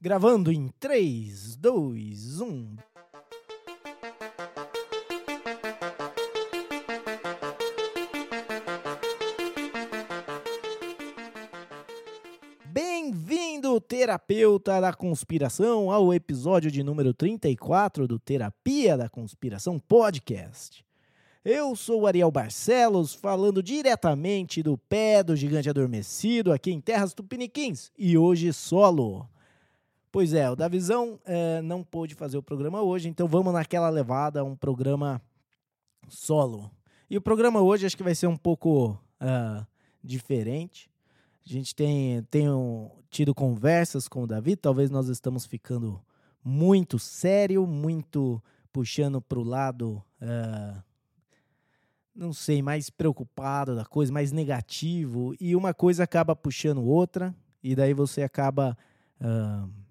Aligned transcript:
Gravando 0.00 0.52
em 0.52 0.68
3, 0.78 1.56
2, 1.56 2.40
1. 2.40 2.76
Bem-vindo, 12.66 13.80
terapeuta 13.80 14.80
da 14.80 14.92
conspiração, 14.92 15.90
ao 15.90 16.14
episódio 16.14 16.70
de 16.70 16.84
número 16.84 17.12
34 17.12 18.06
do 18.06 18.20
Terapia 18.20 18.96
da 18.96 19.08
Conspiração 19.08 19.80
Podcast. 19.80 20.84
Eu 21.44 21.74
sou 21.74 22.02
o 22.02 22.06
Ariel 22.06 22.30
Barcelos, 22.30 23.14
falando 23.14 23.60
diretamente 23.60 24.62
do 24.62 24.78
pé 24.78 25.24
do 25.24 25.34
gigante 25.34 25.68
adormecido 25.68 26.52
aqui 26.52 26.70
em 26.70 26.80
Terras 26.80 27.12
Tupiniquins 27.12 27.90
e 27.98 28.16
hoje 28.16 28.52
solo. 28.52 29.28
Pois 30.18 30.34
é, 30.34 30.50
o 30.50 30.56
Davizão 30.56 31.20
é, 31.24 31.62
não 31.62 31.84
pôde 31.84 32.16
fazer 32.16 32.36
o 32.36 32.42
programa 32.42 32.82
hoje, 32.82 33.08
então 33.08 33.28
vamos 33.28 33.52
naquela 33.52 33.88
levada, 33.88 34.44
um 34.44 34.56
programa 34.56 35.22
solo. 36.08 36.68
E 37.08 37.16
o 37.16 37.20
programa 37.20 37.60
hoje 37.60 37.86
acho 37.86 37.96
que 37.96 38.02
vai 38.02 38.16
ser 38.16 38.26
um 38.26 38.36
pouco 38.36 39.00
uh, 39.22 39.64
diferente. 40.02 40.90
A 41.46 41.48
gente 41.48 41.72
tem, 41.72 42.20
tem 42.24 42.50
um, 42.50 42.90
tido 43.08 43.32
conversas 43.32 44.08
com 44.08 44.24
o 44.24 44.26
Davi, 44.26 44.56
talvez 44.56 44.90
nós 44.90 45.06
estamos 45.06 45.46
ficando 45.46 46.00
muito 46.42 46.98
sério, 46.98 47.64
muito 47.64 48.42
puxando 48.72 49.22
para 49.22 49.38
o 49.38 49.44
lado, 49.44 50.02
uh, 50.20 50.82
não 52.12 52.32
sei, 52.32 52.60
mais 52.60 52.90
preocupado 52.90 53.76
da 53.76 53.84
coisa, 53.84 54.12
mais 54.12 54.32
negativo, 54.32 55.32
e 55.40 55.54
uma 55.54 55.72
coisa 55.72 56.02
acaba 56.02 56.34
puxando 56.34 56.82
outra, 56.82 57.32
e 57.62 57.76
daí 57.76 57.94
você 57.94 58.24
acaba. 58.24 58.76
Uh, 59.20 59.86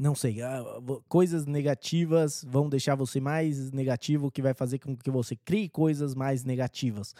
não 0.00 0.14
sei, 0.14 0.40
ah, 0.40 0.64
coisas 1.08 1.44
negativas 1.44 2.42
vão 2.48 2.70
deixar 2.70 2.94
você 2.94 3.20
mais 3.20 3.70
negativo, 3.70 4.30
que 4.30 4.40
vai 4.40 4.54
fazer 4.54 4.78
com 4.78 4.96
que 4.96 5.10
você 5.10 5.36
crie 5.36 5.68
coisas 5.68 6.14
mais 6.14 6.42
negativas. 6.42 7.14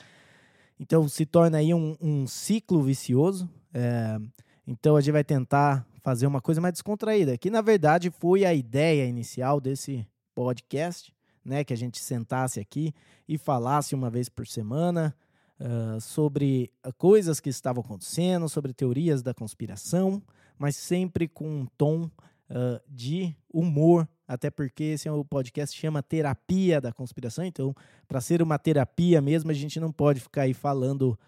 Então 0.78 1.06
se 1.06 1.27
torna 1.27 1.58
aí 1.58 1.74
um, 1.74 1.94
um 2.00 2.27
ciclo 2.27 2.82
vicioso. 2.82 3.50
É, 3.74 4.19
então 4.66 4.96
a 4.96 5.00
gente 5.02 5.12
vai 5.12 5.22
tentar 5.22 5.86
fazer 6.02 6.27
uma 6.27 6.41
coisa 6.41 6.58
mais 6.58 6.72
descontraída, 6.72 7.36
que 7.36 7.50
na 7.50 7.60
verdade 7.60 8.10
foi 8.10 8.46
a 8.46 8.54
ideia 8.54 9.04
inicial 9.04 9.60
desse 9.60 10.06
podcast, 10.34 11.12
né? 11.44 11.62
Que 11.62 11.74
a 11.74 11.76
gente 11.76 11.98
sentasse 11.98 12.58
aqui 12.58 12.94
e 13.28 13.36
falasse 13.36 13.94
uma 13.94 14.08
vez 14.08 14.30
por 14.30 14.47
semana 14.47 15.14
uh, 15.60 16.00
sobre 16.00 16.72
coisas 16.97 17.41
que 17.41 17.50
estavam 17.50 17.82
acontecendo, 17.82 18.48
sobre 18.48 18.72
teorias 18.72 19.22
da 19.22 19.34
conspiração, 19.34 20.22
mas 20.58 20.76
sempre 20.76 21.28
com 21.28 21.60
um 21.60 21.66
tom 21.76 22.10
uh, 22.50 22.80
de 22.88 23.34
humor, 23.52 24.08
até 24.26 24.50
porque 24.50 24.84
esse 24.84 25.08
é 25.08 25.12
o 25.12 25.24
podcast 25.24 25.76
chama 25.78 26.02
Terapia 26.02 26.80
da 26.80 26.92
Conspiração, 26.92 27.44
então, 27.44 27.74
para 28.06 28.20
ser 28.20 28.42
uma 28.42 28.58
terapia 28.58 29.20
mesmo, 29.20 29.50
a 29.50 29.54
gente 29.54 29.80
não 29.80 29.90
pode 29.90 30.20
ficar 30.20 30.42
aí 30.42 30.54
falando 30.54 31.18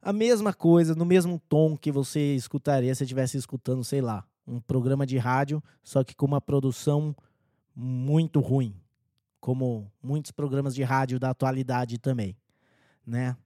a 0.00 0.12
mesma 0.12 0.52
coisa, 0.52 0.94
no 0.94 1.04
mesmo 1.04 1.40
tom 1.48 1.76
que 1.76 1.90
você 1.90 2.34
escutaria 2.34 2.94
se 2.94 3.04
estivesse 3.04 3.36
escutando, 3.36 3.84
sei 3.84 4.00
lá, 4.00 4.24
um 4.46 4.60
programa 4.60 5.04
de 5.04 5.18
rádio, 5.18 5.62
só 5.82 6.02
que 6.02 6.14
com 6.14 6.26
uma 6.26 6.40
produção 6.40 7.14
muito 7.74 8.40
ruim, 8.40 8.74
como 9.40 9.90
muitos 10.02 10.30
programas 10.30 10.74
de 10.74 10.82
rádio 10.82 11.18
da 11.18 11.30
atualidade 11.30 11.98
também, 11.98 12.36
né? 13.06 13.36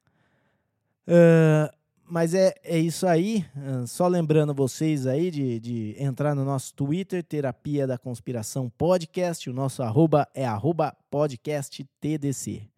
Uh, 1.06 1.81
mas 2.12 2.34
é, 2.34 2.54
é 2.62 2.78
isso 2.78 3.06
aí. 3.06 3.42
Só 3.86 4.06
lembrando 4.06 4.52
vocês 4.52 5.06
aí 5.06 5.30
de, 5.30 5.58
de 5.58 5.96
entrar 5.98 6.34
no 6.34 6.44
nosso 6.44 6.74
Twitter, 6.74 7.24
Terapia 7.24 7.86
da 7.86 7.96
Conspiração 7.96 8.68
Podcast. 8.68 9.48
O 9.48 9.52
nosso 9.54 9.82
arroba 9.82 10.28
é 10.34 10.44
arroba 10.44 10.94
podcast 11.10 11.82
TDC. 11.98 12.68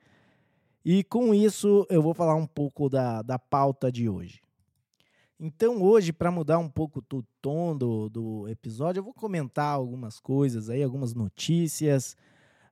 E 0.84 1.02
com 1.02 1.34
isso 1.34 1.84
eu 1.90 2.00
vou 2.00 2.14
falar 2.14 2.36
um 2.36 2.46
pouco 2.46 2.88
da, 2.88 3.22
da 3.22 3.36
pauta 3.36 3.90
de 3.90 4.08
hoje. 4.08 4.40
Então, 5.40 5.82
hoje, 5.82 6.12
para 6.12 6.30
mudar 6.30 6.60
um 6.60 6.68
pouco 6.68 7.04
o 7.12 7.24
tom 7.42 7.76
do, 7.76 8.08
do 8.08 8.48
episódio, 8.48 9.00
eu 9.00 9.04
vou 9.04 9.12
comentar 9.12 9.74
algumas 9.74 10.20
coisas 10.20 10.70
aí, 10.70 10.80
algumas 10.80 11.12
notícias, 11.12 12.16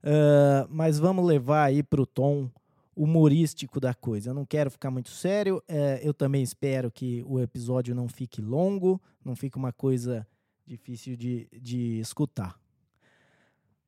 uh, 0.04 0.68
mas 0.70 1.00
vamos 1.00 1.26
levar 1.26 1.64
aí 1.64 1.82
para 1.82 2.00
o 2.00 2.06
tom 2.06 2.48
humorístico 2.94 3.80
da 3.80 3.94
coisa. 3.94 4.30
Eu 4.30 4.34
não 4.34 4.44
quero 4.44 4.70
ficar 4.70 4.90
muito 4.90 5.10
sério. 5.10 5.62
É, 5.66 6.00
eu 6.02 6.12
também 6.12 6.42
espero 6.42 6.90
que 6.90 7.24
o 7.26 7.40
episódio 7.40 7.94
não 7.94 8.08
fique 8.08 8.40
longo, 8.40 9.00
não 9.24 9.34
fique 9.34 9.56
uma 9.56 9.72
coisa 9.72 10.26
difícil 10.66 11.16
de, 11.16 11.48
de 11.52 11.98
escutar. 11.98 12.58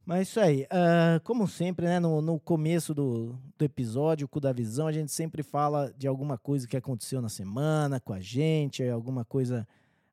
Mas 0.04 0.28
isso 0.28 0.40
aí. 0.40 0.64
Uh, 0.64 1.20
como 1.22 1.48
sempre, 1.48 1.86
né, 1.86 1.98
no, 1.98 2.20
no 2.20 2.38
começo 2.38 2.92
do, 2.92 3.38
do 3.56 3.64
episódio, 3.64 4.28
com 4.28 4.38
da 4.38 4.52
visão, 4.52 4.86
a 4.86 4.92
gente 4.92 5.10
sempre 5.10 5.42
fala 5.42 5.92
de 5.96 6.06
alguma 6.06 6.36
coisa 6.36 6.68
que 6.68 6.76
aconteceu 6.76 7.22
na 7.22 7.28
semana 7.28 7.98
com 7.98 8.12
a 8.12 8.20
gente, 8.20 8.86
alguma 8.86 9.24
coisa 9.24 9.66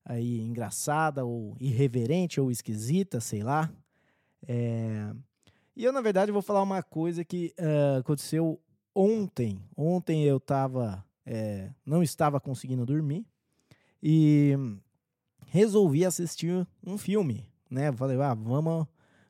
aí 0.05 0.39
engraçada 0.39 1.25
ou 1.25 1.55
irreverente 1.59 2.39
ou 2.39 2.49
esquisita, 2.49 3.19
sei 3.19 3.43
lá. 3.43 3.69
É... 4.47 5.11
E 5.75 5.83
eu, 5.83 5.91
na 5.91 6.01
verdade, 6.01 6.31
vou 6.31 6.41
falar 6.41 6.61
uma 6.61 6.81
coisa 6.81 7.23
que 7.23 7.53
uh, 7.59 7.99
aconteceu 7.99 8.59
ontem, 8.93 9.61
ontem 9.75 10.23
eu 10.23 10.39
tava, 10.39 11.03
é, 11.25 11.69
não 11.85 12.01
estava 12.03 12.39
conseguindo 12.39 12.85
dormir 12.85 13.25
e 14.01 14.55
resolvi 15.47 16.05
assistir 16.05 16.67
um 16.85 16.97
filme, 16.97 17.45
né? 17.69 17.91
Falei, 17.91 18.19
ah, 18.21 18.33
vamos 18.33 18.87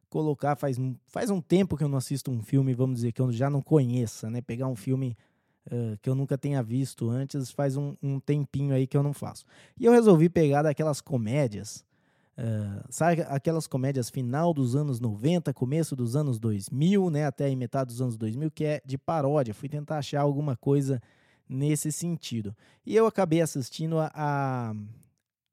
colocar, 0.09 0.55
faz, 0.55 0.77
faz 1.07 1.29
um 1.29 1.41
tempo 1.41 1.77
que 1.77 1.83
eu 1.83 1.88
não 1.88 1.97
assisto 1.97 2.29
um 2.29 2.41
filme, 2.41 2.73
vamos 2.73 2.97
dizer, 2.97 3.11
que 3.11 3.21
eu 3.21 3.31
já 3.31 3.50
não 3.50 3.61
conheça, 3.61 4.29
né? 4.29 4.41
Pegar 4.41 4.67
um 4.67 4.75
filme 4.75 5.17
uh, 5.67 5.97
que 6.01 6.09
eu 6.09 6.16
nunca 6.16 6.38
tenha 6.38 6.61
visto 6.61 7.09
antes, 7.09 7.51
faz 7.51 7.77
um, 7.77 7.95
um 8.01 8.19
tempinho 8.19 8.75
aí 8.75 8.85
que 8.85 8.97
eu 8.97 9.03
não 9.03 9.13
faço. 9.13 9.45
E 9.79 9.85
eu 9.85 9.91
resolvi 9.91 10.29
pegar 10.29 10.63
daquelas 10.63 11.01
comédias 11.01 11.85
Uh, 12.41 12.84
sabe 12.90 13.22
aquelas 13.28 13.68
comédias 13.68 14.09
final 14.09 14.52
dos 14.52 14.75
anos 14.75 15.00
90, 15.00 15.53
começo 15.53 15.96
dos 15.96 16.16
anos 16.16 16.40
2000, 16.40 17.12
né, 17.12 17.28
até 17.28 17.47
a 17.47 17.56
metade 17.56 17.90
dos 17.90 18.02
anos 18.02 18.18
2000, 18.18 18.50
que 18.50 18.66
é 18.66 18.81
de 18.84 18.97
paródia. 18.97 19.53
Fui 19.53 19.69
tentar 19.69 20.00
achar 20.00 20.22
alguma 20.22 20.56
coisa 20.57 21.00
nesse 21.47 21.91
sentido. 21.91 22.56
E 22.84 22.96
eu 22.96 23.06
acabei 23.06 23.41
assistindo 23.41 24.00
a, 24.00 24.12
a, 24.16 24.74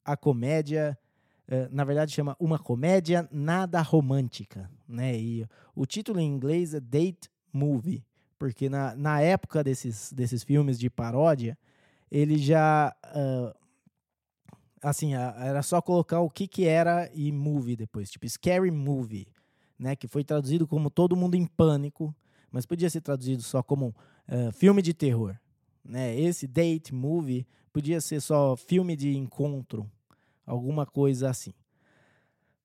a 0.03 0.17
comédia, 0.17 0.97
uh, 1.47 1.69
na 1.71 1.85
verdade 1.85 2.11
chama 2.11 2.35
Uma 2.41 2.59
Comédia 2.59 3.29
Nada 3.31 3.83
Romântica, 3.83 4.71
né, 4.89 5.15
e 5.15 5.47
o 5.75 5.85
título 5.85 6.19
em 6.19 6.27
inglês 6.27 6.73
é 6.73 6.81
Date 6.81 7.29
Movie, 7.53 8.03
porque 8.39 8.71
na, 8.71 8.97
na 8.97 9.21
época 9.21 9.63
desses, 9.63 10.11
desses 10.11 10.43
filmes 10.43 10.79
de 10.79 10.89
paródia, 10.89 11.59
ele 12.11 12.39
já... 12.39 12.97
Uh, 13.15 13.58
assim, 14.83 15.15
era 15.15 15.63
só 15.63 15.81
colocar 15.81 16.21
o 16.21 16.31
que 16.31 16.47
que 16.47 16.67
era 16.67 17.11
e 17.15 17.33
movie 17.33 17.77
depois, 17.77 18.11
tipo 18.11 18.29
Scary 18.29 18.71
Movie, 18.71 19.29
né, 19.79 19.95
que 19.95 20.09
foi 20.09 20.25
traduzido 20.25 20.67
como 20.67 20.91
Todo 20.91 21.17
Mundo 21.17 21.35
em 21.35 21.47
Pânico, 21.47 22.15
mas 22.51 22.67
podia 22.67 22.91
ser 22.91 23.01
traduzido 23.01 23.43
só 23.43 23.63
como 23.63 23.89
uh, 24.29 24.53
filme 24.53 24.83
de 24.83 24.95
terror, 24.95 25.37
né? 25.85 26.19
Esse 26.19 26.47
Date 26.47 26.95
Movie 26.95 27.47
podia 27.73 28.01
ser 28.01 28.21
só 28.21 28.57
filme 28.57 28.97
de 28.97 29.17
encontro, 29.17 29.91
alguma 30.47 30.87
coisa 30.87 31.31
assim. 31.31 31.53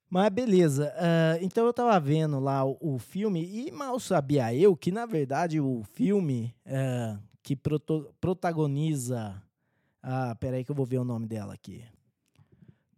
Mas 0.10 0.30
beleza, 0.30 0.94
uh, 0.96 1.44
então 1.44 1.66
eu 1.66 1.74
tava 1.74 2.00
vendo 2.00 2.40
lá 2.40 2.64
o, 2.64 2.78
o, 2.80 3.00
filme 3.00 3.44
e 3.44 3.72
mal 3.72 4.00
sabia 4.00 4.54
eu 4.54 4.78
que, 4.78 4.92
na 4.92 5.06
verdade, 5.06 5.60
o 5.60 5.84
filme 5.84 6.56
uh, 6.68 7.20
que 7.42 7.56
protagoniza. 8.22 9.42
Ah, 10.02 10.36
peraí 10.40 10.64
que 10.64 10.70
eu 10.70 10.76
vou 10.76 10.86
ver 10.86 11.00
o 11.00 11.04
nome 11.04 11.26
dela 11.26 11.54
aqui. 11.54 11.84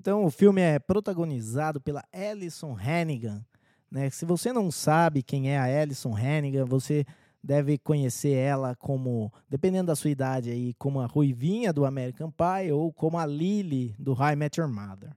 Então, 0.05 0.23
o 0.23 0.29
filme 0.29 0.61
é 0.61 0.77
protagonizado 0.77 1.81
pela 1.81 2.03
Alison 2.13 2.77
Hannigan. 2.77 3.43
Né? 3.89 4.07
Se 4.11 4.23
você 4.23 4.53
não 4.53 4.69
sabe 4.69 5.23
quem 5.23 5.49
é 5.49 5.57
a 5.57 5.81
Alison 5.81 6.15
Hannigan, 6.15 6.63
você 6.63 7.03
deve 7.43 7.79
conhecer 7.79 8.33
ela 8.33 8.75
como, 8.75 9.33
dependendo 9.49 9.87
da 9.87 9.95
sua 9.95 10.11
idade 10.11 10.51
aí, 10.51 10.75
como 10.75 10.99
a 10.99 11.07
Ruivinha 11.07 11.73
do 11.73 11.85
American 11.85 12.29
Pie 12.29 12.71
ou 12.71 12.93
como 12.93 13.17
a 13.17 13.25
Lily 13.25 13.95
do 13.97 14.13
High 14.13 14.35
Met 14.35 14.59
Your 14.59 14.69
Mother. 14.69 15.09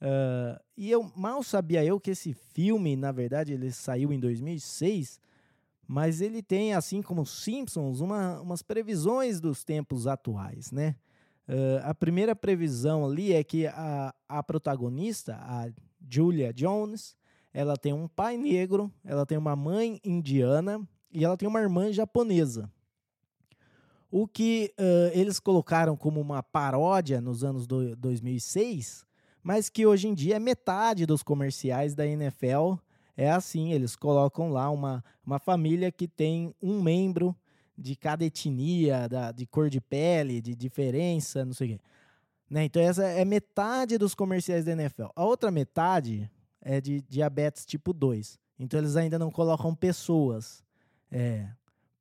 Uh, 0.00 0.62
e 0.76 0.88
eu 0.88 1.10
mal 1.16 1.42
sabia 1.42 1.84
eu 1.84 1.98
que 1.98 2.12
esse 2.12 2.32
filme, 2.32 2.94
na 2.94 3.10
verdade, 3.10 3.52
ele 3.52 3.72
saiu 3.72 4.12
em 4.12 4.20
2006, 4.20 5.18
mas 5.88 6.20
ele 6.20 6.40
tem, 6.40 6.72
assim 6.72 7.02
como 7.02 7.26
Simpsons, 7.26 7.98
uma, 7.98 8.40
umas 8.40 8.62
previsões 8.62 9.40
dos 9.40 9.64
tempos 9.64 10.06
atuais, 10.06 10.70
né? 10.70 10.94
Uh, 11.50 11.82
a 11.82 11.92
primeira 11.92 12.36
previsão 12.36 13.04
ali 13.04 13.32
é 13.32 13.42
que 13.42 13.66
a, 13.66 14.14
a 14.28 14.40
protagonista, 14.40 15.34
a 15.34 15.68
Julia 16.08 16.52
Jones, 16.52 17.16
ela 17.52 17.76
tem 17.76 17.92
um 17.92 18.06
pai 18.06 18.36
negro, 18.36 18.88
ela 19.04 19.26
tem 19.26 19.36
uma 19.36 19.56
mãe 19.56 20.00
indiana 20.04 20.80
e 21.12 21.24
ela 21.24 21.36
tem 21.36 21.48
uma 21.48 21.60
irmã 21.60 21.92
japonesa. 21.92 22.70
O 24.08 24.28
que 24.28 24.72
uh, 24.78 25.10
eles 25.12 25.40
colocaram 25.40 25.96
como 25.96 26.20
uma 26.20 26.40
paródia 26.40 27.20
nos 27.20 27.42
anos 27.42 27.66
do, 27.66 27.96
2006, 27.96 29.04
mas 29.42 29.68
que 29.68 29.84
hoje 29.84 30.06
em 30.06 30.14
dia 30.14 30.36
é 30.36 30.38
metade 30.38 31.04
dos 31.04 31.20
comerciais 31.20 31.96
da 31.96 32.06
NFL 32.06 32.74
é 33.16 33.28
assim, 33.28 33.72
eles 33.72 33.96
colocam 33.96 34.50
lá 34.50 34.70
uma, 34.70 35.04
uma 35.26 35.40
família 35.40 35.90
que 35.90 36.06
tem 36.06 36.54
um 36.62 36.80
membro 36.80 37.36
de 37.76 37.96
cada 37.96 38.24
etnia, 38.24 39.08
da, 39.08 39.32
de 39.32 39.46
cor 39.46 39.70
de 39.70 39.80
pele, 39.80 40.40
de 40.40 40.54
diferença, 40.54 41.44
não 41.44 41.52
sei 41.52 41.66
o 41.66 41.70
quê. 41.70 41.80
Né? 42.48 42.64
Então 42.64 42.82
essa 42.82 43.04
é 43.04 43.24
metade 43.24 43.96
dos 43.96 44.14
comerciais 44.14 44.64
da 44.64 44.72
NFL. 44.72 45.06
A 45.14 45.24
outra 45.24 45.50
metade 45.50 46.30
é 46.60 46.80
de 46.80 47.00
diabetes 47.02 47.64
tipo 47.64 47.92
2. 47.92 48.38
Então 48.58 48.78
eles 48.78 48.96
ainda 48.96 49.18
não 49.18 49.30
colocam 49.30 49.74
pessoas 49.74 50.62
é, 51.10 51.48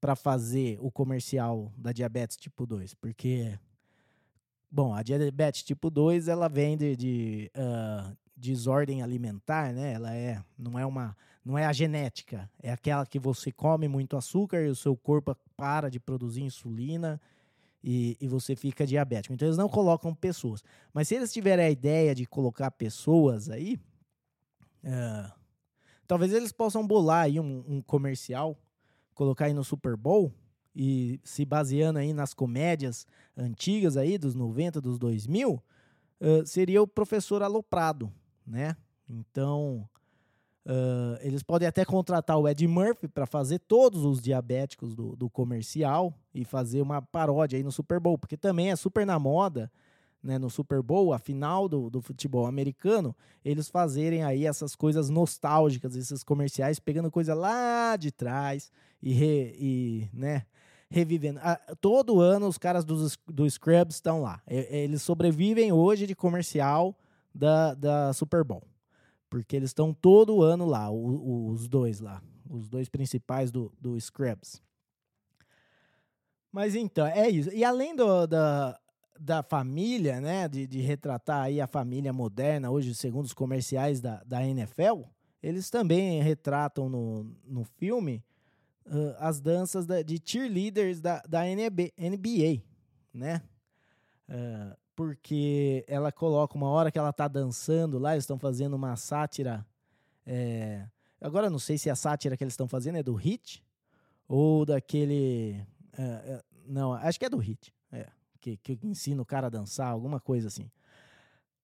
para 0.02 0.16
fazer 0.16 0.78
o 0.82 0.92
comercial 0.92 1.72
da 1.78 1.92
diabetes 1.92 2.36
tipo 2.36 2.66
2, 2.66 2.94
porque 2.96 3.58
bom, 4.72 4.94
a 4.94 5.04
diabetes 5.04 5.64
tipo 5.64 5.90
2 5.90 6.28
ela 6.28 6.48
vem 6.48 6.78
de, 6.78 6.96
de 6.96 7.52
uh, 7.56 8.18
desordem 8.40 9.02
alimentar, 9.02 9.74
né? 9.74 9.94
Ela 9.94 10.16
é 10.16 10.42
não 10.58 10.80
é 10.80 10.86
uma 10.86 11.16
não 11.44 11.58
é 11.58 11.66
a 11.66 11.74
genética, 11.74 12.50
é 12.62 12.72
aquela 12.72 13.06
que 13.06 13.18
você 13.18 13.52
come 13.52 13.88
muito 13.88 14.16
açúcar 14.16 14.62
e 14.62 14.70
o 14.70 14.76
seu 14.76 14.96
corpo 14.96 15.36
para 15.58 15.90
de 15.90 16.00
produzir 16.00 16.44
insulina 16.44 17.20
e, 17.84 18.18
e 18.20 18.28
você 18.28 18.56
fica 18.56 18.86
diabético. 18.86 19.34
Então 19.34 19.48
eles 19.48 19.58
não 19.58 19.70
colocam 19.70 20.14
pessoas. 20.14 20.64
Mas 20.94 21.08
se 21.08 21.16
eles 21.16 21.32
tiverem 21.32 21.66
a 21.66 21.70
ideia 21.70 22.14
de 22.14 22.26
colocar 22.26 22.72
pessoas 22.72 23.50
aí, 23.50 23.80
uh, 24.84 25.32
talvez 26.06 26.34
eles 26.34 26.52
possam 26.52 26.86
bolar 26.86 27.24
aí 27.24 27.40
um, 27.40 27.64
um 27.68 27.82
comercial, 27.82 28.58
colocar 29.14 29.46
aí 29.46 29.54
no 29.54 29.64
Super 29.64 29.96
Bowl 29.96 30.32
e 30.76 31.20
se 31.24 31.46
baseando 31.46 32.00
aí 32.00 32.14
nas 32.14 32.34
comédias 32.34 33.08
antigas 33.36 33.98
aí 33.98 34.18
dos 34.18 34.36
90, 34.36 34.80
dos 34.80 34.98
2000, 35.00 35.54
uh, 35.54 36.46
seria 36.46 36.82
o 36.82 36.88
professor 36.88 37.42
Aloprado, 37.42 38.12
né? 38.50 38.76
Então, 39.08 39.88
uh, 40.66 41.18
eles 41.22 41.44
podem 41.44 41.68
até 41.68 41.86
contratar 41.86 42.38
o 42.38 42.48
Ed 42.48 42.68
Murphy 42.68 43.08
para 43.08 43.26
fazer 43.26 43.60
todos 43.60 44.04
os 44.04 44.22
diabéticos 44.22 44.96
do, 44.96 45.16
do 45.16 45.30
comercial 45.30 46.14
e 46.34 46.44
fazer 46.44 46.82
uma 46.82 47.02
paródia 47.02 47.58
aí 47.58 47.64
no 47.64 47.72
Super 47.72 48.00
Bowl, 48.00 48.18
porque 48.18 48.36
também 48.36 48.72
é 48.72 48.76
super 48.76 49.06
na 49.06 49.18
moda 49.18 49.72
né, 50.22 50.38
no 50.38 50.50
Super 50.50 50.82
Bowl, 50.82 51.14
a 51.14 51.20
final 51.20 51.68
do, 51.68 51.90
do 51.90 52.02
futebol 52.02 52.46
americano, 52.46 53.16
eles 53.44 53.70
fazerem 53.70 54.24
aí 54.24 54.46
essas 54.46 54.76
coisas 54.76 55.10
nostálgicas, 55.10 55.96
esses 55.96 56.24
comerciais, 56.24 56.80
pegando 56.80 57.10
coisa 57.10 57.34
lá 57.34 57.96
de 57.96 58.12
trás 58.12 58.72
e, 59.02 59.14
re, 59.14 59.56
e 59.58 60.10
né, 60.14 60.46
revivendo. 60.90 61.40
Ah, 61.42 61.60
todo 61.80 62.20
ano 62.20 62.48
os 62.48 62.58
caras 62.58 62.84
do, 62.84 63.08
do 63.28 63.50
Scrubs 63.50 63.96
estão 63.96 64.22
lá. 64.22 64.42
eles 64.48 65.02
sobrevivem 65.02 65.72
hoje 65.72 66.06
de 66.06 66.16
comercial 66.16 66.96
da, 67.34 67.74
da 67.74 68.14
Super 68.14 68.44
Bowl. 68.44 68.64
Porque 69.30 69.56
eles 69.56 69.70
estão 69.70 69.94
todo 69.94 70.42
ano 70.42 70.66
lá, 70.66 70.90
o, 70.90 71.50
os 71.50 71.68
dois 71.68 72.00
lá. 72.00 72.22
Os 72.50 72.68
dois 72.68 72.90
principais 72.90 73.52
do, 73.52 73.72
do 73.80 74.00
Scrubs. 74.00 74.62
Mas 76.52 76.76
então, 76.76 77.06
é 77.06 77.30
isso. 77.30 77.52
E 77.54 77.64
além 77.64 77.96
do, 77.96 78.26
da, 78.26 78.80
da 79.20 79.44
família, 79.44 80.20
né, 80.20 80.48
de, 80.48 80.66
de 80.66 80.80
retratar 80.80 81.44
aí 81.44 81.62
a 81.62 81.68
família 81.68 82.12
moderna, 82.12 82.72
hoje 82.72 82.96
segundo 82.96 83.26
os 83.26 83.34
comerciais 83.34 84.02
da, 84.02 84.24
da 84.24 84.44
NFL, 84.44 85.04
eles 85.44 85.70
também 85.70 86.22
retratam 86.22 86.90
no, 86.90 87.24
no 87.46 87.64
filme 87.64 88.24
uh, 88.86 89.16
as 89.20 89.40
danças 89.40 89.86
da, 89.86 90.02
de 90.02 90.20
cheerleaders 90.24 91.00
da, 91.00 91.22
da 91.28 91.44
NBA, 91.44 92.64
né? 93.14 93.42
Uh, 94.28 94.78
porque 95.00 95.86
ela 95.88 96.12
coloca 96.12 96.58
uma 96.58 96.68
hora 96.68 96.92
que 96.92 97.00
ela 97.00 97.14
tá 97.14 97.26
dançando 97.26 97.98
lá, 97.98 98.12
eles 98.12 98.24
estão 98.24 98.38
fazendo 98.38 98.74
uma 98.74 98.98
sátira. 98.98 99.66
É, 100.26 100.86
agora 101.22 101.50
não 101.50 101.58
sei 101.58 101.78
se 101.78 101.90
a 101.90 101.96
sátira 101.96 102.36
que 102.36 102.44
eles 102.44 102.52
estão 102.52 102.68
fazendo 102.68 102.98
é 102.98 103.04
do 103.04 103.14
Hit 103.14 103.64
ou 104.28 104.66
daquele. 104.66 105.66
Uh, 105.94 106.44
não, 106.68 106.92
acho 106.92 107.18
que 107.18 107.24
é 107.24 107.30
do 107.30 107.38
Hit. 107.38 107.74
É 107.94 108.08
que, 108.42 108.58
que 108.58 108.78
ensina 108.84 109.22
o 109.22 109.26
cara 109.26 109.48
a 109.48 109.50
dançar, 109.50 109.88
alguma 109.88 110.20
coisa 110.20 110.50
assim. 110.50 110.70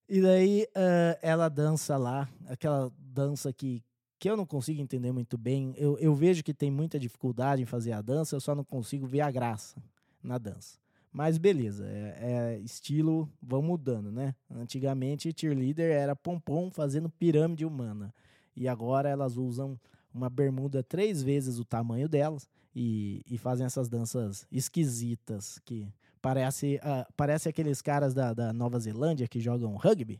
E 0.07 0.21
daí 0.21 0.65
uh, 0.69 1.19
ela 1.21 1.49
dança 1.49 1.97
lá, 1.97 2.29
aquela 2.47 2.89
dança 2.97 3.51
que, 3.51 3.83
que 4.17 4.29
eu 4.29 4.37
não 4.37 4.45
consigo 4.45 4.81
entender 4.81 5.11
muito 5.11 5.37
bem. 5.37 5.73
Eu, 5.75 5.99
eu 5.99 6.15
vejo 6.15 6.41
que 6.41 6.53
tem 6.53 6.71
muita 6.71 6.97
dificuldade 6.97 7.61
em 7.61 7.65
fazer 7.65 7.91
a 7.91 8.01
dança, 8.01 8.33
eu 8.33 8.39
só 8.39 8.55
não 8.55 8.63
consigo 8.63 9.05
ver 9.05 9.19
a 9.19 9.29
graça 9.29 9.83
na 10.23 10.37
dança. 10.37 10.84
Mas 11.15 11.37
beleza, 11.37 11.87
é, 11.87 12.17
é 12.19 12.59
estilo, 12.59 13.29
vão 13.41 13.61
mudando, 13.61 14.11
né? 14.11 14.35
Antigamente, 14.51 15.33
cheerleader 15.33 15.89
era 15.89 16.13
pompom 16.13 16.69
fazendo 16.69 17.09
pirâmide 17.09 17.65
humana. 17.65 18.13
E 18.53 18.67
agora 18.67 19.07
elas 19.07 19.37
usam 19.37 19.79
uma 20.13 20.29
bermuda 20.29 20.83
três 20.83 21.23
vezes 21.23 21.57
o 21.57 21.63
tamanho 21.63 22.09
delas 22.09 22.49
e, 22.75 23.21
e 23.29 23.37
fazem 23.37 23.65
essas 23.65 23.87
danças 23.87 24.45
esquisitas 24.51 25.57
que 25.63 25.87
Parece, 26.25 26.77
uh, 26.77 27.13
parece 27.15 27.47
aqueles 27.47 27.83
caras 27.83 28.11
da, 28.15 28.33
da 28.33 28.51
Nova 28.51 28.79
Zelândia 28.79 29.27
que 29.27 29.39
jogam 29.39 29.75
rugby 29.75 30.19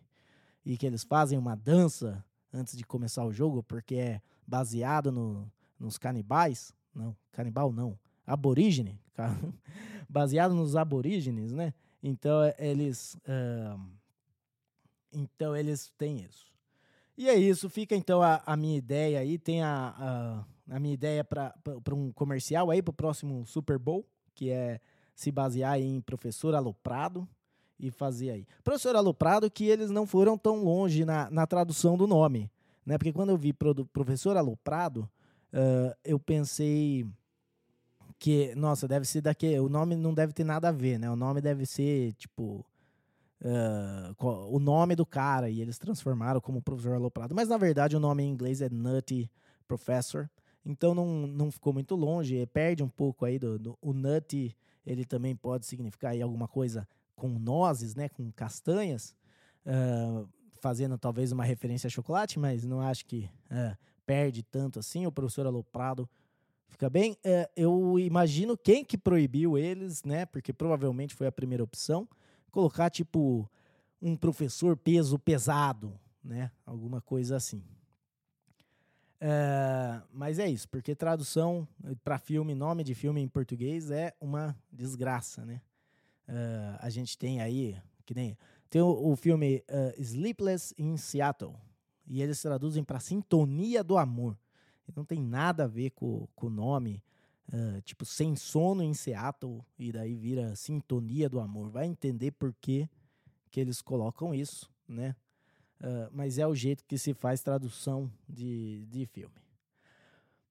e 0.63 0.77
que 0.77 0.86
eles 0.86 1.03
fazem 1.03 1.36
uma 1.36 1.56
dança 1.56 2.24
antes 2.53 2.77
de 2.77 2.86
começar 2.86 3.25
o 3.25 3.33
jogo 3.33 3.63
porque 3.63 3.95
é 3.95 4.21
baseado 4.45 5.12
no, 5.12 5.51
nos 5.80 5.98
canibais. 5.98 6.71
Não, 6.94 7.18
canibal 7.31 7.74
não. 7.74 7.98
Aborígene. 8.24 9.01
baseado 10.15 10.56
nos 10.56 10.77
aborígenes, 10.77 11.51
né? 11.51 11.73
Então 12.01 12.39
eles. 12.57 13.15
Uh, 13.27 13.77
então 15.12 15.53
eles 15.53 15.91
têm 15.97 16.21
isso. 16.23 16.45
E 17.17 17.27
é 17.27 17.35
isso, 17.35 17.69
fica 17.69 17.95
então 17.95 18.21
a, 18.21 18.41
a 18.45 18.56
minha 18.56 18.77
ideia 18.77 19.19
aí. 19.19 19.38
Tem 19.38 19.62
a, 19.62 19.94
a, 20.69 20.75
a 20.75 20.79
minha 20.79 20.94
ideia 20.94 21.23
para 21.23 21.53
um 21.94 22.13
comercial 22.13 22.71
aí 22.71 22.81
para 22.81 22.91
o 22.91 22.94
próximo 22.94 23.45
Super 23.45 23.77
Bowl, 23.77 24.06
que 24.33 24.50
é 24.50 24.79
se 25.13 25.31
basear 25.31 25.79
em 25.81 26.00
professor 26.00 26.56
aloprado 26.56 27.27
e 27.77 27.91
fazer 27.91 28.29
aí. 28.29 28.47
Professor 28.63 28.95
aloprado 28.95 29.51
que 29.51 29.65
eles 29.65 29.89
não 29.89 30.07
foram 30.07 30.38
tão 30.38 30.63
longe 30.63 31.03
na, 31.03 31.29
na 31.29 31.45
tradução 31.45 31.97
do 31.97 32.07
nome, 32.07 32.50
né? 32.85 32.97
Porque 32.97 33.12
quando 33.12 33.31
eu 33.31 33.38
vi 33.38 33.51
pro, 33.51 33.85
professor 33.85 34.38
aloprado, 34.38 35.09
uh, 35.53 35.94
eu 36.06 36.17
pensei 36.17 37.06
que, 38.25 38.56
nossa, 38.56 38.88
deve 38.88 39.06
ser 39.06 39.22
daqui, 39.22 39.60
o 39.60 39.69
nome 39.69 39.95
não 39.95 40.12
deve 40.12 40.33
ter 40.33 40.44
nada 40.44 40.69
a 40.69 40.72
ver, 40.72 40.98
né? 40.98 41.07
O 41.12 41.16
nome 41.16 41.42
deve 41.42 41.63
ser, 41.63 42.12
tipo, 42.13 42.66
uh, 43.39 44.50
o 44.50 44.57
nome 44.57 44.95
do 44.95 45.06
cara, 45.06 45.48
e 45.48 45.62
eles 45.62 45.77
transformaram 45.77 46.42
como 46.42 46.60
professor 46.60 46.95
aloprado. 46.95 47.36
Mas, 47.36 47.48
na 47.48 47.56
verdade, 47.56 47.95
o 47.95 48.00
nome 48.00 48.24
em 48.24 48.32
inglês 48.32 48.63
é 48.63 48.67
Nutty 48.67 49.29
Professor, 49.67 50.27
então 50.65 50.96
não, 50.96 51.27
não 51.27 51.51
ficou 51.51 51.72
muito 51.72 51.94
longe, 51.96 52.44
perde 52.48 52.82
um 52.82 52.89
pouco 52.89 53.25
aí 53.25 53.38
do, 53.38 53.60
do 53.60 53.77
o 53.79 53.94
Nutty 53.94 54.58
ele 54.84 55.05
também 55.05 55.36
pode 55.36 55.67
significar 55.67 56.13
aí 56.13 56.22
alguma 56.24 56.48
coisa 56.48 56.88
com 57.15 57.29
nozes, 57.29 57.94
né, 57.94 58.10
com 58.10 58.32
castanhas, 58.32 59.15
uh, 59.67 60.27
fazendo 60.62 60.98
talvez 60.98 61.32
uma 61.32 61.44
referência 61.44 61.86
a 61.86 61.91
chocolate, 61.91 62.39
mas 62.39 62.65
não 62.65 62.82
acho 62.82 63.05
que 63.05 63.29
uh, 63.51 63.77
perde 64.03 64.41
tanto 64.41 64.79
assim. 64.79 65.05
O 65.05 65.12
professor 65.12 65.46
Aloprado 65.46 66.10
fica 66.67 66.89
bem. 66.89 67.13
Uh, 67.13 67.50
eu 67.55 68.00
imagino 68.00 68.57
quem 68.57 68.84
que 68.84 68.98
proibiu 68.98 69.57
eles, 69.57 70.03
né, 70.03 70.25
porque 70.25 70.53
provavelmente 70.53 71.13
foi 71.13 71.27
a 71.27 71.31
primeira 71.31 71.63
opção, 71.63 72.07
colocar 72.51 72.89
tipo 72.89 73.50
um 74.01 74.15
professor 74.15 74.75
peso 74.77 75.17
pesado, 75.17 76.00
né, 76.24 76.51
alguma 76.65 77.01
coisa 77.01 77.36
assim. 77.36 77.63
É, 79.19 80.01
mas 80.12 80.39
é 80.39 80.48
isso, 80.48 80.67
porque 80.69 80.93
tradução 80.93 81.67
para 82.03 82.19
filme, 82.19 82.53
nome 82.53 82.84
de 82.84 82.93
filme 82.93 83.22
em 83.22 83.27
português 83.27 83.89
é 83.89 84.13
uma 84.19 84.55
desgraça, 84.72 85.45
né? 85.45 85.62
Uh, 86.27 86.77
a 86.79 86.89
gente 86.89 87.17
tem 87.17 87.41
aí, 87.41 87.75
que 88.05 88.13
nem. 88.13 88.38
Tem 88.69 88.81
o, 88.81 89.12
o 89.12 89.15
filme 89.15 89.63
uh, 89.69 90.00
Sleepless 90.01 90.75
in 90.77 90.98
Seattle, 90.98 91.55
e 92.07 92.22
eles 92.22 92.41
traduzem 92.41 92.84
para 92.84 93.00
Sintonia 93.00 93.84
do 93.84 93.98
Amor. 93.98 94.38
Não 94.94 95.06
tem 95.06 95.22
nada 95.22 95.63
a 95.63 95.68
ver 95.68 95.92
com 95.92 96.27
o 96.36 96.50
nome, 96.50 97.01
tipo, 97.84 98.06
Sem 98.06 98.36
Sono 98.36 98.84
em 98.84 98.94
Seattle, 98.94 99.62
e 99.80 99.92
daí 99.92 100.15
vira 100.15 100.56
Sintonia 100.56 101.30
do 101.30 101.39
Amor. 101.39 101.70
Vai 101.70 101.86
entender 101.86 102.32
por 102.32 102.54
que, 102.54 102.89
que 103.50 103.60
eles 103.60 103.82
colocam 103.82 104.34
isso, 104.34 104.70
né? 104.88 105.15
Uh, 105.80 106.10
mas 106.12 106.38
é 106.38 106.48
o 106.48 106.56
jeito 106.56 106.86
que 106.86 106.98
se 106.98 107.13
faz 107.13 107.42
tradução 107.42 108.10
de, 108.27 108.86
de 108.86 109.06
filme. 109.06 109.36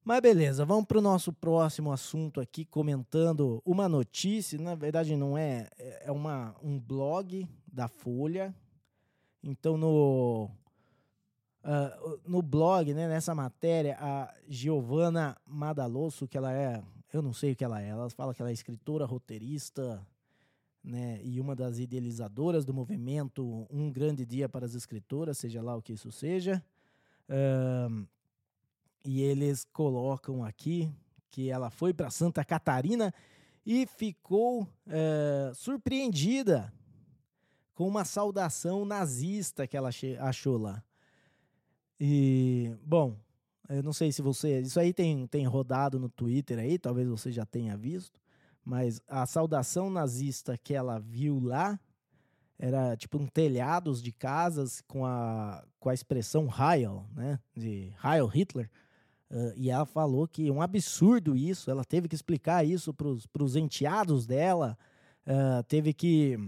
Mas 0.05 0.21
beleza, 0.21 0.67
vamos 0.67 0.85
para 0.85 0.99
o 0.99 1.03
nosso 1.03 1.33
próximo 1.33 1.91
assunto 1.91 2.41
aqui, 2.41 2.67
comentando 2.67 3.63
uma 3.65 3.89
notícia. 3.89 4.59
Na 4.59 4.75
verdade, 4.75 5.17
não 5.17 5.37
é, 5.37 5.71
é 5.79 6.13
uma, 6.13 6.55
um 6.63 6.79
blog 6.79 7.49
da 7.67 7.89
Folha. 7.89 8.55
Então, 9.43 9.79
no, 9.79 10.51
uh, 11.65 12.21
no 12.27 12.43
blog, 12.43 12.93
né, 12.95 13.09
nessa 13.09 13.35
matéria, 13.35 13.97
a 13.99 14.33
Giovanna 14.49 15.37
Madalosso, 15.47 16.29
que 16.29 16.37
ela 16.37 16.53
é, 16.53 16.83
eu 17.13 17.23
não 17.23 17.33
sei 17.33 17.53
o 17.53 17.57
que 17.57 17.65
ela 17.65 17.83
é, 17.83 17.89
ela 17.89 18.09
fala 18.11 18.35
que 18.35 18.43
ela 18.43 18.51
é 18.51 18.53
escritora, 18.53 19.07
roteirista, 19.07 20.07
né, 20.83 21.19
e 21.25 21.41
uma 21.41 21.57
das 21.57 21.79
idealizadoras 21.79 22.65
do 22.65 22.75
movimento 22.75 23.67
Um 23.71 23.91
Grande 23.91 24.27
Dia 24.27 24.49
para 24.49 24.67
as 24.67 24.75
Escritoras, 24.75 25.39
seja 25.39 25.63
lá 25.63 25.75
o 25.75 25.83
que 25.83 25.95
isso 25.95 26.13
seja. 26.13 26.63
Um, 27.91 28.07
e 29.03 29.23
eles 29.23 29.65
colocam 29.73 30.45
aqui 30.45 30.93
que 31.31 31.51
ela 31.51 31.71
foi 31.71 31.95
para 31.95 32.11
Santa 32.11 32.45
Catarina 32.45 33.13
e 33.65 33.87
ficou 33.87 34.69
é, 34.87 35.53
surpreendida 35.55 36.73
com 37.75 37.89
uma 37.89 38.05
saudação 38.05 38.85
nazista 38.85 39.67
que 39.67 39.77
ela 39.77 39.91
achou 40.21 40.59
lá. 40.59 40.83
E, 42.07 42.71
bom, 42.85 43.17
eu 43.67 43.83
não 43.83 43.95
sei 43.95 44.13
se 44.13 44.21
você. 44.21 44.61
Isso 44.61 44.79
aí 44.79 44.93
tem, 44.93 45.27
tem 45.27 45.47
rodado 45.47 45.99
no 45.99 46.11
Twitter 46.11 46.59
aí, 46.59 46.79
talvez 46.79 47.09
você 47.09 47.33
já 47.33 47.47
tenha 47.47 47.79
visto. 47.79 48.21
Mas 48.63 49.01
a 49.09 49.25
saudação 49.25 49.89
nazista 49.89 50.59
que 50.59 50.75
ela 50.75 50.99
viu 50.99 51.41
lá 51.41 51.81
era 52.59 52.95
tipo 52.95 53.17
um 53.17 53.27
telhados 53.27 54.03
de 54.03 54.13
casas 54.13 54.83
com 54.83 55.07
a, 55.07 55.65
com 55.81 55.89
a 55.89 55.95
expressão 55.95 56.47
Heil, 56.47 57.07
né? 57.15 57.41
De 57.57 57.91
Heil 58.05 58.27
Hitler. 58.27 58.71
Uh, 59.31 59.55
e 59.57 59.71
ela 59.71 59.87
falou 59.87 60.29
que 60.29 60.47
é 60.47 60.53
um 60.53 60.61
absurdo 60.61 61.35
isso, 61.35 61.71
ela 61.71 61.87
teve 61.87 62.07
que 62.07 62.15
explicar 62.15 62.67
isso 62.67 62.93
para 62.93 63.43
os 63.43 63.57
enteados 63.57 64.27
dela, 64.27 64.77
uh, 65.27 65.63
teve 65.63 65.95
que. 65.95 66.39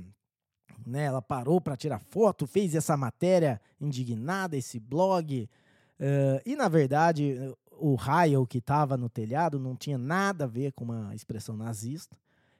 Né, 0.86 1.06
ela 1.06 1.20
parou 1.20 1.60
para 1.60 1.76
tirar 1.76 1.98
foto, 1.98 2.46
fez 2.46 2.76
essa 2.76 2.96
matéria 2.96 3.60
indignada, 3.80 4.56
esse 4.56 4.78
blog. 4.78 5.50
Uh, 5.98 6.40
e 6.46 6.54
na 6.54 6.68
verdade, 6.68 7.36
o 7.72 7.96
raio 7.96 8.46
que 8.46 8.58
estava 8.58 8.96
no 8.96 9.08
telhado 9.08 9.58
não 9.58 9.74
tinha 9.74 9.98
nada 9.98 10.44
a 10.44 10.46
ver 10.46 10.70
com 10.72 10.84
uma 10.84 11.12
expressão 11.12 11.56
nazista. 11.56 12.16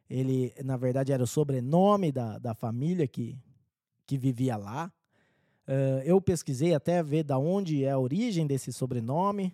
Ele, 0.08 0.52
na 0.64 0.76
verdade, 0.76 1.12
era 1.12 1.22
o 1.22 1.26
sobrenome 1.26 2.12
da, 2.12 2.38
da 2.38 2.54
família 2.54 3.06
que, 3.06 3.38
que 4.06 4.16
vivia 4.16 4.56
lá. 4.56 4.92
Uh, 5.66 6.02
eu 6.04 6.20
pesquisei 6.20 6.74
até 6.74 7.02
ver 7.02 7.24
da 7.24 7.38
onde 7.38 7.84
é 7.84 7.90
a 7.90 7.98
origem 7.98 8.46
desse 8.46 8.72
sobrenome. 8.72 9.52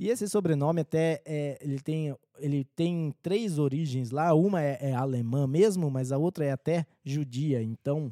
E 0.00 0.08
esse 0.08 0.26
sobrenome 0.26 0.80
até 0.80 1.20
é, 1.26 1.58
ele, 1.60 1.78
tem, 1.78 2.16
ele 2.38 2.64
tem 2.64 3.14
três 3.20 3.58
origens 3.58 4.10
lá. 4.10 4.32
Uma 4.32 4.62
é, 4.62 4.78
é 4.80 4.94
alemã 4.94 5.46
mesmo, 5.46 5.90
mas 5.90 6.10
a 6.10 6.16
outra 6.16 6.42
é 6.42 6.52
até 6.52 6.86
judia. 7.04 7.62
Então, 7.62 8.06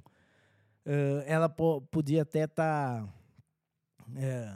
uh, 0.85 1.23
ela 1.25 1.49
po 1.49 1.81
podia 1.91 2.21
até 2.21 2.45
estar, 2.45 3.03
tá, 3.03 3.15
é, 4.17 4.55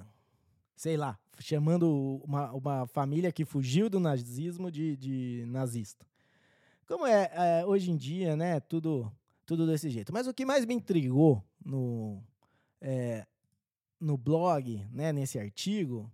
sei 0.76 0.98
lá, 0.98 1.18
chamando 1.38 2.20
uma, 2.22 2.52
uma 2.52 2.86
família 2.88 3.32
que 3.32 3.46
fugiu 3.46 3.88
do 3.88 3.98
nazismo 3.98 4.70
de, 4.70 4.94
de 4.98 5.44
nazista. 5.46 6.04
Como 6.86 7.06
é, 7.06 7.30
é, 7.32 7.64
hoje 7.64 7.90
em 7.90 7.96
dia, 7.96 8.36
né? 8.36 8.60
Tudo, 8.60 9.10
tudo 9.46 9.66
desse 9.66 9.88
jeito. 9.88 10.12
Mas 10.12 10.26
o 10.26 10.34
que 10.34 10.44
mais 10.44 10.66
me 10.66 10.74
intrigou 10.74 11.42
no, 11.64 12.22
é, 12.78 13.26
no 13.98 14.18
blog, 14.18 14.86
né, 14.92 15.14
nesse 15.14 15.38
artigo, 15.38 16.12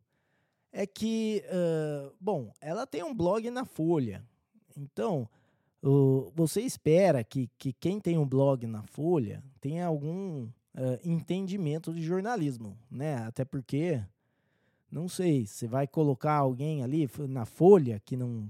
é 0.79 0.87
que, 0.87 1.43
uh, 1.49 2.15
bom, 2.21 2.53
ela 2.61 2.87
tem 2.87 3.03
um 3.03 3.13
blog 3.13 3.51
na 3.51 3.65
Folha. 3.65 4.25
Então, 4.77 5.29
uh, 5.83 6.31
você 6.37 6.61
espera 6.61 7.25
que, 7.25 7.51
que 7.59 7.73
quem 7.73 7.99
tem 7.99 8.17
um 8.17 8.25
blog 8.25 8.65
na 8.65 8.85
Folha 8.85 9.43
tenha 9.61 9.85
algum 9.85 10.45
uh, 10.45 10.51
entendimento 11.03 11.93
de 11.93 12.01
jornalismo, 12.01 12.79
né? 12.89 13.17
Até 13.27 13.45
porque, 13.45 14.01
não 14.89 15.09
sei, 15.09 15.49
você 15.49 15.67
vai 15.67 15.89
colocar 15.89 16.35
alguém 16.35 16.85
ali 16.85 17.11
na 17.29 17.45
Folha 17.45 18.01
que 18.05 18.17
não 18.17 18.49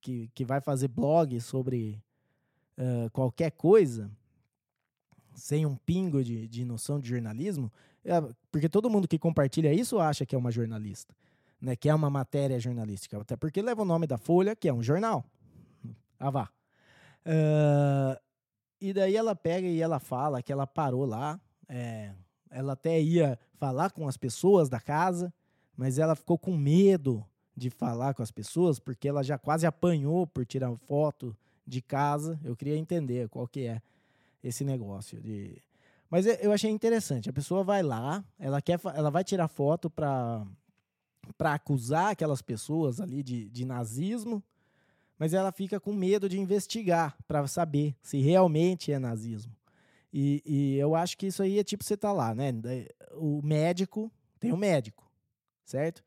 que, 0.00 0.30
que 0.34 0.46
vai 0.46 0.62
fazer 0.62 0.88
blog 0.88 1.38
sobre 1.40 2.00
qualquer 3.12 3.50
coisa 3.50 4.10
sem 5.34 5.64
um 5.64 5.74
pingo 5.74 6.22
de, 6.22 6.46
de 6.46 6.64
noção 6.64 7.00
de 7.00 7.08
jornalismo, 7.08 7.72
é, 8.04 8.20
porque 8.52 8.68
todo 8.68 8.90
mundo 8.90 9.08
que 9.08 9.18
compartilha 9.18 9.72
isso 9.72 9.98
acha 9.98 10.26
que 10.26 10.34
é 10.34 10.38
uma 10.38 10.50
jornalista 10.50 11.14
né, 11.60 11.76
que 11.76 11.88
é 11.88 11.94
uma 11.94 12.10
matéria 12.10 12.58
jornalística, 12.60 13.20
até 13.20 13.36
porque 13.36 13.62
leva 13.62 13.82
o 13.82 13.86
nome 13.86 14.06
da 14.06 14.18
Folha, 14.18 14.54
que 14.54 14.68
é 14.68 14.72
um 14.72 14.82
jornal. 14.82 15.24
Ah, 16.18 16.30
vá. 16.30 16.50
Uh, 17.24 18.20
e 18.80 18.92
daí 18.92 19.16
ela 19.16 19.34
pega 19.34 19.66
e 19.66 19.80
ela 19.80 19.98
fala 19.98 20.42
que 20.42 20.52
ela 20.52 20.66
parou 20.66 21.04
lá, 21.04 21.40
é, 21.68 22.12
ela 22.50 22.74
até 22.74 23.00
ia 23.00 23.38
falar 23.54 23.90
com 23.90 24.06
as 24.06 24.16
pessoas 24.16 24.68
da 24.68 24.78
casa, 24.78 25.32
mas 25.76 25.98
ela 25.98 26.14
ficou 26.14 26.38
com 26.38 26.56
medo 26.56 27.24
de 27.56 27.70
falar 27.70 28.14
com 28.14 28.22
as 28.22 28.30
pessoas, 28.30 28.78
porque 28.78 29.08
ela 29.08 29.22
já 29.22 29.38
quase 29.38 29.66
apanhou 29.66 30.26
por 30.26 30.44
tirar 30.44 30.74
foto 30.76 31.36
de 31.66 31.80
casa. 31.80 32.38
Eu 32.44 32.54
queria 32.54 32.76
entender 32.76 33.28
qual 33.28 33.48
que 33.48 33.66
é 33.66 33.80
esse 34.44 34.62
negócio 34.62 35.20
de... 35.20 35.60
Mas 36.08 36.26
eu 36.26 36.52
achei 36.52 36.70
interessante. 36.70 37.28
A 37.28 37.32
pessoa 37.32 37.64
vai 37.64 37.82
lá, 37.82 38.24
ela 38.38 38.62
quer, 38.62 38.78
ela 38.94 39.10
vai 39.10 39.24
tirar 39.24 39.48
foto 39.48 39.90
para 39.90 40.46
para 41.36 41.54
acusar 41.54 42.12
aquelas 42.12 42.42
pessoas 42.42 43.00
ali 43.00 43.22
de, 43.22 43.48
de 43.48 43.64
nazismo, 43.64 44.42
mas 45.18 45.32
ela 45.32 45.50
fica 45.52 45.80
com 45.80 45.92
medo 45.92 46.28
de 46.28 46.38
investigar 46.38 47.16
para 47.26 47.46
saber 47.46 47.96
se 48.02 48.18
realmente 48.20 48.92
é 48.92 48.98
nazismo. 48.98 49.54
E, 50.12 50.42
e, 50.46 50.76
eu 50.76 50.94
acho 50.94 51.16
que 51.18 51.26
isso 51.26 51.42
aí 51.42 51.58
é 51.58 51.64
tipo 51.64 51.84
você 51.84 51.96
tá 51.96 52.12
lá, 52.12 52.34
né? 52.34 52.52
O 53.12 53.42
médico 53.42 54.10
tem 54.38 54.52
o 54.52 54.54
um 54.54 54.58
médico, 54.58 55.10
certo? 55.64 56.02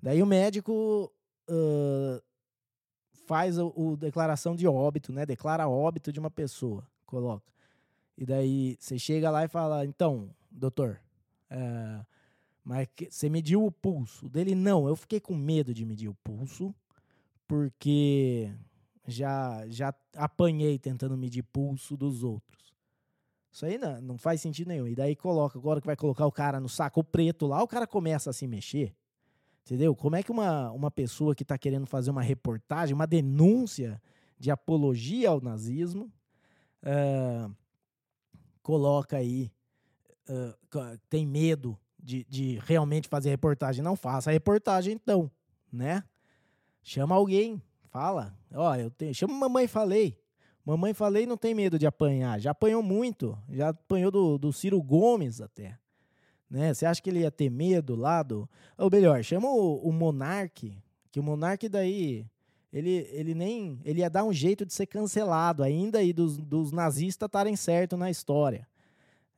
Daí 0.00 0.22
o 0.22 0.26
médico 0.26 1.12
uh, 1.48 2.22
faz 3.26 3.58
o, 3.58 3.72
o, 3.76 3.96
declaração 3.96 4.56
de 4.56 4.66
óbito, 4.66 5.12
né? 5.12 5.24
Declara 5.24 5.68
óbito 5.68 6.12
de 6.12 6.18
uma 6.18 6.30
pessoa, 6.30 6.84
coloca. 7.06 7.52
E 8.16 8.26
daí 8.26 8.76
você 8.80 8.98
chega 8.98 9.30
lá 9.30 9.44
e 9.44 9.48
fala, 9.48 9.84
então, 9.86 10.30
doutor, 10.50 11.00
uh, 11.50 12.04
mas 12.64 12.88
você 13.10 13.28
mediu 13.28 13.64
o 13.64 13.72
pulso. 13.72 14.28
Dele, 14.28 14.54
não. 14.54 14.86
Eu 14.86 14.94
fiquei 14.94 15.20
com 15.20 15.34
medo 15.34 15.74
de 15.74 15.84
medir 15.84 16.08
o 16.08 16.14
pulso, 16.14 16.74
porque 17.46 18.52
já, 19.06 19.66
já 19.68 19.94
apanhei 20.16 20.78
tentando 20.78 21.16
medir 21.16 21.42
pulso 21.42 21.96
dos 21.96 22.22
outros. 22.22 22.72
Isso 23.50 23.66
aí 23.66 23.76
não, 23.76 24.00
não 24.00 24.18
faz 24.18 24.40
sentido 24.40 24.68
nenhum. 24.68 24.86
E 24.86 24.94
daí 24.94 25.14
coloca, 25.14 25.58
agora 25.58 25.80
que 25.80 25.86
vai 25.86 25.96
colocar 25.96 26.26
o 26.26 26.32
cara 26.32 26.60
no 26.60 26.68
saco 26.68 27.04
preto 27.04 27.46
lá, 27.46 27.62
o 27.62 27.68
cara 27.68 27.86
começa 27.86 28.30
a 28.30 28.32
se 28.32 28.46
mexer. 28.46 28.94
Entendeu? 29.64 29.94
Como 29.94 30.16
é 30.16 30.22
que 30.22 30.30
uma, 30.30 30.70
uma 30.70 30.90
pessoa 30.90 31.34
que 31.34 31.42
está 31.42 31.58
querendo 31.58 31.86
fazer 31.86 32.10
uma 32.10 32.22
reportagem, 32.22 32.94
uma 32.94 33.06
denúncia 33.06 34.00
de 34.38 34.50
apologia 34.50 35.28
ao 35.28 35.40
nazismo, 35.40 36.10
uh, 36.82 37.54
coloca 38.62 39.16
aí, 39.16 39.52
uh, 40.28 40.98
tem 41.08 41.26
medo 41.26 41.78
de, 42.02 42.24
de 42.28 42.58
realmente 42.64 43.08
fazer 43.08 43.30
reportagem, 43.30 43.82
não 43.82 43.94
faça 43.94 44.30
reportagem 44.30 44.94
então, 44.94 45.30
né? 45.72 46.02
Chama 46.82 47.14
alguém, 47.14 47.62
fala. 47.90 48.36
Ó, 48.52 48.74
eu 48.74 48.90
tenho, 48.90 49.14
chama 49.14 49.34
mamãe 49.34 49.68
falei. 49.68 50.18
Mamãe 50.64 50.92
falei 50.92 51.26
não 51.26 51.36
tem 51.36 51.54
medo 51.54 51.78
de 51.78 51.86
apanhar. 51.86 52.40
Já 52.40 52.50
apanhou 52.50 52.82
muito, 52.82 53.38
já 53.48 53.68
apanhou 53.70 54.10
do, 54.10 54.38
do 54.38 54.52
Ciro 54.52 54.82
Gomes 54.82 55.40
até. 55.40 55.78
Né? 56.50 56.74
Você 56.74 56.84
acha 56.84 57.00
que 57.00 57.08
ele 57.08 57.20
ia 57.20 57.30
ter 57.30 57.50
medo 57.50 57.94
lá 57.94 58.22
do. 58.22 58.48
Ou 58.76 58.90
melhor, 58.90 59.22
chama 59.22 59.48
o, 59.48 59.76
o 59.76 59.92
Monarque, 59.92 60.82
que 61.10 61.20
o 61.20 61.22
Monarque 61.22 61.68
daí. 61.68 62.26
Ele, 62.72 63.06
ele 63.12 63.34
nem. 63.34 63.80
Ele 63.84 64.00
ia 64.00 64.10
dar 64.10 64.24
um 64.24 64.32
jeito 64.32 64.64
de 64.64 64.72
ser 64.72 64.86
cancelado 64.86 65.62
ainda 65.62 66.02
e 66.02 66.12
dos, 66.12 66.38
dos 66.38 66.72
nazistas 66.72 67.26
estarem 67.26 67.56
certos 67.56 67.98
na 67.98 68.10
história. 68.10 68.66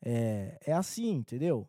É, 0.03 0.59
é 0.67 0.73
assim, 0.73 1.13
entendeu? 1.13 1.67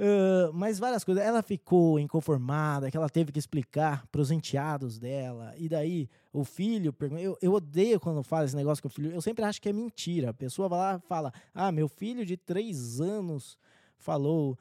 Uh, 0.00 0.50
mas 0.54 0.78
várias 0.78 1.04
coisas. 1.04 1.22
Ela 1.22 1.42
ficou 1.42 2.00
inconformada, 2.00 2.90
que 2.90 2.96
ela 2.96 3.10
teve 3.10 3.30
que 3.30 3.38
explicar 3.38 4.06
para 4.06 4.22
os 4.22 4.30
enteados 4.30 4.98
dela. 4.98 5.52
E 5.58 5.68
daí 5.68 6.08
o 6.32 6.42
filho 6.42 6.90
pergunta. 6.90 7.20
Eu, 7.20 7.36
eu 7.42 7.52
odeio 7.52 8.00
quando 8.00 8.22
fala 8.22 8.46
esse 8.46 8.56
negócio 8.56 8.80
com 8.80 8.88
o 8.88 8.90
filho. 8.90 9.12
Eu 9.12 9.20
sempre 9.20 9.44
acho 9.44 9.60
que 9.60 9.68
é 9.68 9.72
mentira. 9.74 10.30
A 10.30 10.34
pessoa 10.34 10.70
vai 10.70 10.78
lá 10.78 10.96
e 11.04 11.06
fala: 11.06 11.30
Ah, 11.52 11.70
meu 11.70 11.86
filho 11.86 12.24
de 12.24 12.38
três 12.38 12.98
anos 12.98 13.58
falou. 13.98 14.58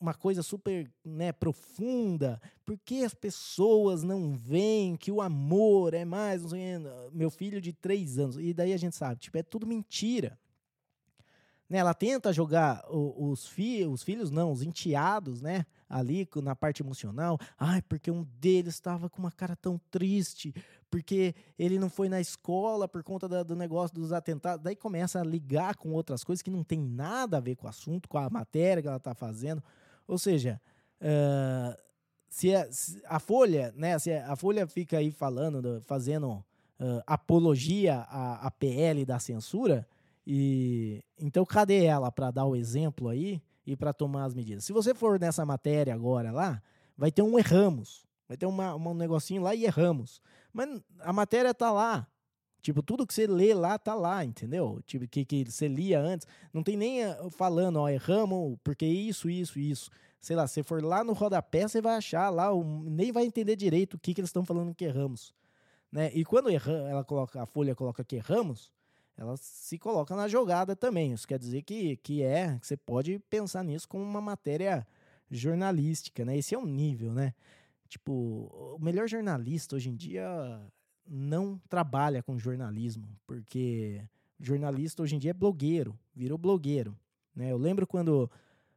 Uma 0.00 0.14
coisa 0.14 0.42
super 0.42 0.90
né, 1.04 1.30
profunda. 1.32 2.40
Por 2.64 2.78
que 2.78 3.04
as 3.04 3.14
pessoas 3.14 4.02
não 4.02 4.32
veem 4.32 4.96
que 4.96 5.12
o 5.12 5.20
amor 5.20 5.92
é 5.92 6.06
mais. 6.06 6.42
Meu 7.12 7.30
filho 7.30 7.60
de 7.60 7.74
três 7.74 8.18
anos. 8.18 8.38
E 8.38 8.54
daí 8.54 8.72
a 8.72 8.78
gente 8.78 8.96
sabe, 8.96 9.20
tipo, 9.20 9.36
é 9.36 9.42
tudo 9.42 9.66
mentira. 9.66 10.38
Né, 11.68 11.78
ela 11.78 11.94
tenta 11.94 12.32
jogar 12.32 12.84
os, 12.90 13.46
fi 13.46 13.86
os 13.86 14.02
filhos, 14.02 14.30
não, 14.30 14.52
os 14.52 14.62
enteados, 14.62 15.40
né? 15.40 15.64
Ali 15.88 16.28
na 16.42 16.54
parte 16.54 16.82
emocional. 16.82 17.38
Ai, 17.58 17.80
porque 17.82 18.10
um 18.10 18.24
deles 18.38 18.74
estava 18.74 19.08
com 19.08 19.20
uma 19.20 19.30
cara 19.30 19.56
tão 19.56 19.80
triste, 19.90 20.54
porque 20.90 21.34
ele 21.58 21.78
não 21.78 21.88
foi 21.88 22.08
na 22.08 22.20
escola 22.20 22.86
por 22.86 23.02
conta 23.02 23.28
da, 23.28 23.42
do 23.42 23.56
negócio 23.56 23.94
dos 23.94 24.12
atentados. 24.12 24.62
Daí 24.62 24.76
começa 24.76 25.20
a 25.20 25.24
ligar 25.24 25.76
com 25.76 25.92
outras 25.92 26.22
coisas 26.22 26.42
que 26.42 26.50
não 26.50 26.62
tem 26.62 26.80
nada 26.80 27.38
a 27.38 27.40
ver 27.40 27.56
com 27.56 27.66
o 27.66 27.70
assunto, 27.70 28.08
com 28.08 28.18
a 28.18 28.28
matéria 28.28 28.82
que 28.82 28.88
ela 28.88 28.98
está 28.98 29.14
fazendo. 29.14 29.62
Ou 30.06 30.18
seja, 30.18 30.60
uh, 31.00 31.76
se, 32.28 32.54
a, 32.54 32.70
se, 32.70 33.02
a, 33.06 33.18
Folha, 33.18 33.72
né? 33.74 33.98
Se 33.98 34.12
a 34.12 34.36
Folha 34.36 34.66
fica 34.66 34.98
aí 34.98 35.10
falando, 35.10 35.80
fazendo 35.86 36.30
uh, 36.30 37.02
apologia 37.06 38.00
à, 38.08 38.46
à 38.46 38.50
PL 38.50 39.04
da 39.04 39.18
censura. 39.18 39.86
E 40.26 41.04
então 41.18 41.44
cadê 41.44 41.84
ela 41.84 42.10
para 42.10 42.30
dar 42.30 42.46
o 42.46 42.56
exemplo 42.56 43.08
aí 43.08 43.42
e 43.66 43.76
para 43.76 43.92
tomar 43.92 44.24
as 44.24 44.34
medidas? 44.34 44.64
Se 44.64 44.72
você 44.72 44.94
for 44.94 45.18
nessa 45.20 45.44
matéria 45.44 45.94
agora 45.94 46.32
lá, 46.32 46.62
vai 46.96 47.10
ter 47.10 47.22
um 47.22 47.38
erramos, 47.38 48.06
vai 48.28 48.36
ter 48.36 48.46
uma, 48.46 48.74
um 48.74 48.94
negocinho 48.94 49.42
lá 49.42 49.54
e 49.54 49.64
erramos. 49.64 50.20
Mas 50.52 50.80
a 51.00 51.12
matéria 51.12 51.52
tá 51.52 51.70
lá. 51.70 52.06
Tipo, 52.62 52.82
tudo 52.82 53.06
que 53.06 53.12
você 53.12 53.26
lê 53.26 53.52
lá 53.52 53.78
tá 53.78 53.94
lá, 53.94 54.24
entendeu? 54.24 54.80
Tipo, 54.86 55.06
que, 55.06 55.22
que 55.22 55.44
você 55.44 55.68
lia 55.68 56.00
antes. 56.00 56.26
Não 56.50 56.62
tem 56.62 56.78
nem 56.78 57.04
eh, 57.04 57.18
falando, 57.30 57.76
ó, 57.76 57.90
erramos 57.90 58.56
porque 58.64 58.86
isso, 58.86 59.28
isso, 59.28 59.58
isso. 59.58 59.90
Sei 60.18 60.34
lá, 60.34 60.46
se 60.46 60.62
for 60.62 60.82
lá 60.82 61.04
no 61.04 61.12
rodapé, 61.12 61.68
você 61.68 61.82
vai 61.82 61.96
achar 61.96 62.30
lá, 62.30 62.48
nem 62.86 63.12
vai 63.12 63.26
entender 63.26 63.54
direito 63.54 63.94
o 63.94 63.98
que, 63.98 64.14
que 64.14 64.20
eles 64.22 64.30
estão 64.30 64.46
falando 64.46 64.74
que 64.74 64.86
erramos. 64.86 65.34
Né? 65.92 66.10
E 66.14 66.24
quando 66.24 66.48
erra, 66.48 66.72
ela 66.88 67.04
coloca, 67.04 67.42
a 67.42 67.44
folha 67.44 67.74
coloca 67.74 68.02
que 68.02 68.16
erramos, 68.16 68.72
ela 69.16 69.36
se 69.36 69.78
coloca 69.78 70.14
na 70.16 70.28
jogada 70.28 70.74
também. 70.74 71.12
Isso 71.12 71.26
quer 71.26 71.38
dizer 71.38 71.62
que, 71.62 71.96
que 71.98 72.22
é, 72.22 72.58
que 72.58 72.66
você 72.66 72.76
pode 72.76 73.18
pensar 73.30 73.62
nisso 73.62 73.88
como 73.88 74.02
uma 74.02 74.20
matéria 74.20 74.86
jornalística, 75.30 76.24
né? 76.24 76.36
Esse 76.36 76.54
é 76.54 76.58
um 76.58 76.66
nível, 76.66 77.12
né? 77.12 77.34
Tipo, 77.88 78.12
o 78.76 78.78
melhor 78.80 79.08
jornalista 79.08 79.76
hoje 79.76 79.90
em 79.90 79.96
dia 79.96 80.26
não 81.06 81.60
trabalha 81.68 82.22
com 82.22 82.38
jornalismo, 82.38 83.08
porque 83.26 84.02
jornalista 84.40 85.02
hoje 85.02 85.14
em 85.14 85.18
dia 85.18 85.30
é 85.30 85.34
blogueiro, 85.34 85.98
virou 86.14 86.38
blogueiro. 86.38 86.96
Né? 87.34 87.52
Eu 87.52 87.58
lembro 87.58 87.86
quando 87.86 88.30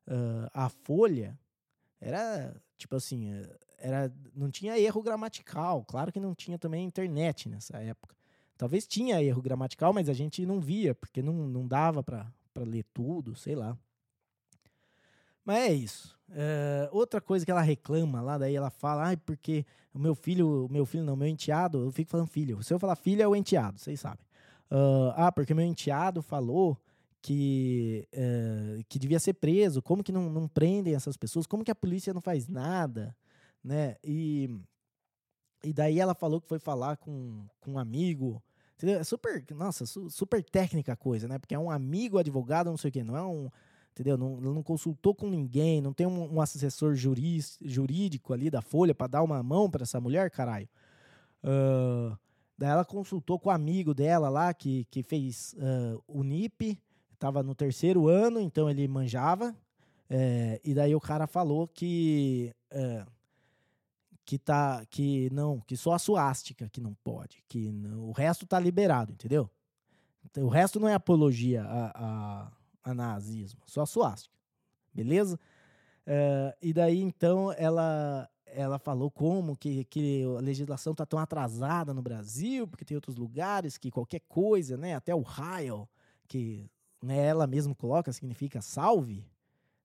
uh, 0.08 0.50
a 0.54 0.70
Folha 0.70 1.40
era 2.00 2.56
tipo 2.78 2.96
assim, 2.96 3.32
era, 3.80 4.14
não 4.36 4.52
tinha 4.52 4.78
erro 4.78 5.02
gramatical, 5.02 5.84
claro 5.84 6.12
que 6.12 6.20
não 6.20 6.36
tinha 6.36 6.60
também 6.60 6.86
internet 6.86 7.50
nessa 7.50 7.78
época. 7.78 8.17
Talvez 8.58 8.88
tinha 8.88 9.22
erro 9.22 9.42
gramatical, 9.42 9.94
mas 9.94 10.10
a 10.10 10.14
gente 10.14 10.46
não 10.46 10.60
via, 10.60 10.96
porque 10.96 11.22
não, 11.22 11.34
não 11.48 11.68
dava 11.68 12.04
para 12.04 12.26
ler 12.58 12.86
tudo, 12.94 13.36
sei 13.36 13.56
lá. 13.56 13.78
Mas 15.46 15.58
é 15.60 15.74
isso. 15.74 16.18
Uh, 16.30 16.90
outra 16.92 17.22
coisa 17.22 17.46
que 17.46 17.52
ela 17.52 17.62
reclama 17.62 18.20
lá, 18.22 18.38
daí 18.38 18.54
ela 18.56 18.70
fala, 18.70 19.12
ah, 19.12 19.18
porque 19.18 19.66
o 19.94 20.00
meu 20.00 20.14
filho, 20.14 20.68
meu 20.70 20.86
filho 20.86 21.06
não, 21.06 21.16
meu 21.16 21.28
enteado, 21.28 21.86
eu 21.86 21.92
fico 21.92 22.12
falando 22.12 22.28
filho. 22.28 22.62
Se 22.62 22.74
eu 22.74 22.80
falar 22.80 22.96
filho, 22.96 23.22
é 23.22 23.28
o 23.28 23.36
enteado, 23.36 23.80
vocês 23.80 24.00
sabem. 24.00 24.26
Uh, 24.70 25.14
ah, 25.16 25.32
porque 25.32 25.54
meu 25.54 25.64
enteado 25.64 26.22
falou 26.22 26.78
que, 27.22 28.08
uh, 28.14 28.84
que 28.90 29.00
devia 29.00 29.20
ser 29.20 29.36
preso, 29.36 29.82
como 29.82 30.04
que 30.04 30.12
não, 30.12 30.30
não 30.30 30.48
prendem 30.48 30.96
essas 30.96 31.16
pessoas, 31.16 31.48
como 31.48 31.64
que 31.64 31.72
a 31.72 31.76
polícia 31.76 32.14
não 32.14 32.22
faz 32.22 32.48
nada, 32.48 33.16
né? 33.64 33.96
E, 34.04 34.50
e 35.64 35.72
daí 35.72 36.00
ela 36.00 36.14
falou 36.14 36.42
que 36.42 36.48
foi 36.48 36.60
falar 36.60 36.98
com, 36.98 37.46
com 37.62 37.74
um 37.74 37.80
amigo, 37.80 38.44
entendeu? 38.78 39.00
É 39.00 39.04
super, 39.04 39.44
nossa, 39.56 39.86
su, 39.86 40.10
super 40.10 40.44
técnica 40.44 40.94
a 40.94 40.96
coisa, 40.96 41.28
né? 41.28 41.38
Porque 41.38 41.56
é 41.56 41.60
um 41.60 41.70
amigo 41.70 42.18
advogado, 42.18 42.70
não 42.70 42.78
sei 42.78 42.90
o 42.90 42.92
quê, 42.92 43.04
não 43.04 43.18
é 43.18 43.24
um 43.24 43.50
entendeu? 43.92 44.16
Não, 44.16 44.40
não 44.40 44.62
consultou 44.62 45.16
com 45.16 45.28
ninguém, 45.28 45.82
não 45.82 45.92
tem 45.92 46.06
um, 46.06 46.36
um 46.36 46.40
assessor 46.40 46.94
juris, 46.94 47.58
jurídico 47.60 48.32
ali 48.32 48.48
da 48.48 48.62
Folha 48.62 48.94
para 48.94 49.08
dar 49.08 49.24
uma 49.24 49.42
mão 49.42 49.72
para 49.72 49.82
essa 49.82 50.00
mulher, 50.00 50.30
caralho. 50.30 50.70
Uh, 51.44 52.16
daí 52.56 52.70
ela 52.70 52.86
consultou 52.86 53.40
com 53.40 53.50
o 53.50 53.52
amigo 53.52 53.96
dela 53.96 54.30
lá, 54.30 54.54
que, 54.54 54.86
que 54.92 55.02
fez 55.02 55.56
uh, 55.58 56.04
o 56.08 56.24
NIP, 56.24 56.80
estava 57.12 57.42
no 57.42 57.56
terceiro 57.56 58.08
ano, 58.08 58.40
então 58.40 58.70
ele 58.70 58.88
manjava. 58.88 59.56
É, 60.10 60.62
e 60.64 60.74
daí 60.74 60.96
o 60.96 61.02
cara 61.02 61.28
falou 61.28 61.68
que 61.68 62.54
é, 62.72 63.06
que 64.28 64.38
tá 64.38 64.86
que 64.88 65.30
não, 65.32 65.62
que 65.62 65.78
só 65.78 65.94
a 65.94 66.00
suástica 66.00 66.68
que 66.68 66.82
não 66.82 66.94
pode, 66.96 67.42
que 67.48 67.72
não, 67.72 68.10
o 68.10 68.12
resto 68.12 68.46
tá 68.46 68.60
liberado, 68.60 69.14
entendeu? 69.14 69.50
Então, 70.26 70.44
o 70.44 70.50
resto 70.50 70.82
não 70.82 70.90
é 70.90 70.94
apologia 70.94 71.64
a, 71.64 71.92
a, 71.96 72.52
a 72.84 72.94
nazismo, 72.94 73.62
só 73.66 73.84
a 73.84 73.86
suástica, 73.86 74.36
beleza? 74.94 75.40
Uh, 76.06 76.52
e 76.62 76.74
daí 76.74 77.00
então 77.02 77.54
ela 77.54 78.30
ela 78.48 78.78
falou 78.78 79.10
como 79.10 79.56
que, 79.56 79.86
que 79.86 80.24
a 80.38 80.42
legislação 80.42 80.92
está 80.92 81.06
tão 81.06 81.20
atrasada 81.20 81.94
no 81.94 82.02
Brasil, 82.02 82.68
porque 82.68 82.84
tem 82.84 82.96
outros 82.96 83.16
lugares 83.16 83.78
que 83.78 83.90
qualquer 83.90 84.22
coisa, 84.28 84.76
né, 84.76 84.94
até 84.94 85.16
o 85.16 85.22
raio, 85.22 85.88
que 86.28 86.70
né, 87.02 87.28
ela 87.28 87.48
mesma 87.48 87.74
coloca, 87.74 88.12
significa 88.12 88.62
salve, 88.62 89.26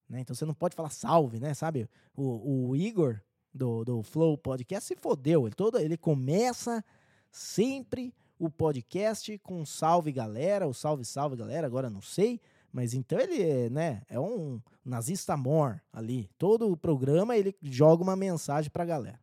né? 0.09 0.21
Então 0.21 0.35
você 0.35 0.45
não 0.45 0.55
pode 0.55 0.75
falar 0.75 0.91
salve, 0.91 1.39
né? 1.39 1.55
Sabe? 1.55 1.89
O, 2.17 2.71
o 2.71 2.77
Igor 2.77 3.21
do, 3.53 3.85
do 3.85 4.03
Flow 4.03 4.37
Podcast 4.37 4.87
se 4.87 4.97
fodeu. 4.97 5.47
Ele, 5.47 5.55
todo, 5.55 5.79
ele 5.79 5.97
começa 5.97 6.85
sempre 7.31 8.15
o 8.39 8.51
podcast 8.51 9.39
com 9.39 9.65
salve 9.65 10.11
galera, 10.11 10.67
o 10.67 10.75
salve 10.75 11.05
salve 11.05 11.37
galera, 11.37 11.67
agora 11.67 11.89
não 11.89 12.03
sei. 12.03 12.41
Mas 12.73 12.95
então 12.95 13.21
ele 13.21 13.69
né, 13.71 14.03
é 14.09 14.19
um 14.19 14.61
nazista 14.85 15.37
mor 15.37 15.81
ali. 15.93 16.31
Todo 16.39 16.71
o 16.71 16.77
programa 16.77 17.37
ele 17.37 17.55
joga 17.63 18.03
uma 18.03 18.17
mensagem 18.17 18.71
para 18.71 18.83
a 18.83 18.87
galera. 18.87 19.21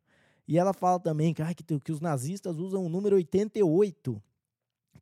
E 0.47 0.57
ela 0.57 0.73
fala 0.73 0.99
também 0.99 1.33
que, 1.33 1.41
ah, 1.41 1.53
que, 1.53 1.63
que 1.79 1.91
os 1.91 1.99
nazistas 1.99 2.57
usam 2.57 2.85
o 2.85 2.89
número 2.89 3.15
88, 3.15 4.21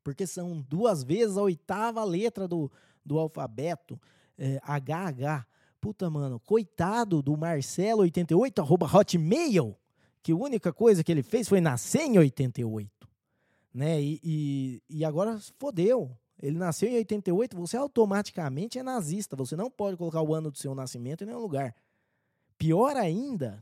porque 0.03 0.27
são 0.27 0.61
duas 0.61 1.03
vezes 1.03 1.37
a 1.37 1.41
oitava 1.41 2.03
letra 2.03 2.47
do, 2.47 2.71
do 3.05 3.17
alfabeto, 3.17 3.99
é, 4.37 4.59
HH. 4.63 5.45
Puta, 5.79 6.09
mano, 6.09 6.39
coitado 6.39 7.21
do 7.21 7.37
Marcelo88, 7.37 8.59
arroba 8.59 8.85
hotmail, 8.91 9.77
que 10.23 10.31
a 10.31 10.35
única 10.35 10.73
coisa 10.73 11.03
que 11.03 11.11
ele 11.11 11.23
fez 11.23 11.47
foi 11.47 11.61
nascer 11.61 12.01
em 12.01 12.17
88. 12.17 13.07
Né? 13.73 14.01
E, 14.01 14.19
e, 14.23 14.83
e 14.89 15.05
agora 15.05 15.39
fodeu. 15.59 16.17
Ele 16.41 16.57
nasceu 16.57 16.89
em 16.89 16.97
88, 16.97 17.55
você 17.55 17.77
automaticamente 17.77 18.77
é 18.77 18.83
nazista. 18.83 19.35
Você 19.35 19.55
não 19.55 19.69
pode 19.69 19.97
colocar 19.97 20.21
o 20.21 20.33
ano 20.33 20.51
do 20.51 20.57
seu 20.57 20.75
nascimento 20.75 21.23
em 21.23 21.27
nenhum 21.27 21.39
lugar. 21.39 21.75
Pior 22.57 22.95
ainda, 22.95 23.61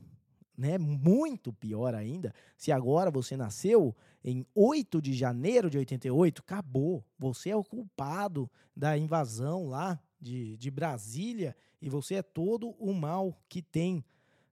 né? 0.56 0.78
Muito 0.78 1.52
pior 1.52 1.94
ainda, 1.94 2.34
se 2.56 2.72
agora 2.72 3.10
você 3.10 3.36
nasceu 3.36 3.94
em 4.24 4.44
8 4.54 5.00
de 5.00 5.12
janeiro 5.12 5.70
de 5.70 5.78
88, 5.78 6.40
acabou. 6.40 7.04
Você 7.18 7.50
é 7.50 7.56
o 7.56 7.64
culpado 7.64 8.50
da 8.74 8.96
invasão 8.96 9.68
lá 9.68 10.00
de, 10.20 10.56
de 10.56 10.70
Brasília 10.70 11.56
e 11.80 11.88
você 11.88 12.16
é 12.16 12.22
todo 12.22 12.70
o 12.70 12.92
mal 12.92 13.38
que 13.48 13.62
tem 13.62 14.04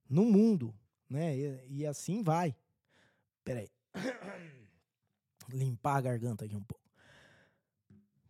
no 0.08 0.24
mundo, 0.24 0.74
né? 1.08 1.36
E, 1.36 1.78
e 1.80 1.86
assim 1.86 2.22
vai. 2.22 2.54
Peraí. 3.42 3.70
Limpar 5.50 5.96
a 5.96 6.00
garganta 6.00 6.44
aqui 6.44 6.56
um 6.56 6.62
pouco. 6.62 6.84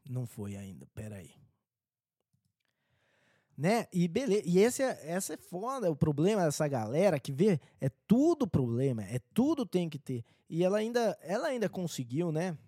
Não 0.08 0.26
foi 0.26 0.56
ainda, 0.56 0.86
peraí. 0.94 1.32
Né? 3.56 3.86
E 3.92 4.08
beleza. 4.08 4.42
E 4.44 4.58
esse 4.58 4.82
é, 4.82 5.00
essa 5.04 5.34
é 5.34 5.36
foda. 5.36 5.90
O 5.90 5.96
problema 5.96 6.44
dessa 6.44 6.66
galera 6.66 7.20
que 7.20 7.32
vê 7.32 7.60
é 7.80 7.88
tudo 8.06 8.48
problema, 8.48 9.04
é 9.04 9.20
tudo 9.32 9.64
tem 9.64 9.88
que 9.88 9.98
ter. 9.98 10.24
E 10.50 10.64
ela 10.64 10.78
ainda, 10.78 11.16
ela 11.22 11.48
ainda 11.48 11.68
conseguiu, 11.68 12.32
né? 12.32 12.58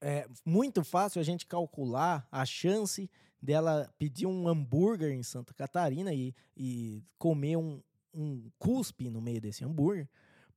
É 0.00 0.26
muito 0.44 0.82
fácil 0.82 1.20
a 1.20 1.24
gente 1.24 1.46
calcular 1.46 2.26
a 2.32 2.44
chance 2.46 3.10
dela 3.40 3.92
pedir 3.98 4.26
um 4.26 4.48
hambúrguer 4.48 5.12
em 5.12 5.22
Santa 5.22 5.52
Catarina 5.52 6.12
e, 6.14 6.34
e 6.56 7.02
comer 7.18 7.56
um, 7.56 7.82
um 8.14 8.50
cuspe 8.58 9.08
no 9.08 9.20
meio 9.20 9.40
desse 9.40 9.64
hambúrguer 9.64 10.08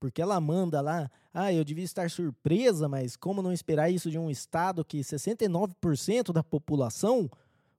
porque 0.03 0.21
ela 0.21 0.37
manda 0.41 0.81
lá, 0.81 1.09
ah, 1.33 1.53
eu 1.53 1.63
devia 1.63 1.85
estar 1.85 2.11
surpresa, 2.11 2.89
mas 2.89 3.15
como 3.15 3.41
não 3.41 3.53
esperar 3.53 3.89
isso 3.89 4.11
de 4.11 4.19
um 4.19 4.29
estado 4.29 4.83
que 4.83 4.99
69% 4.99 6.33
da 6.33 6.43
população 6.43 7.31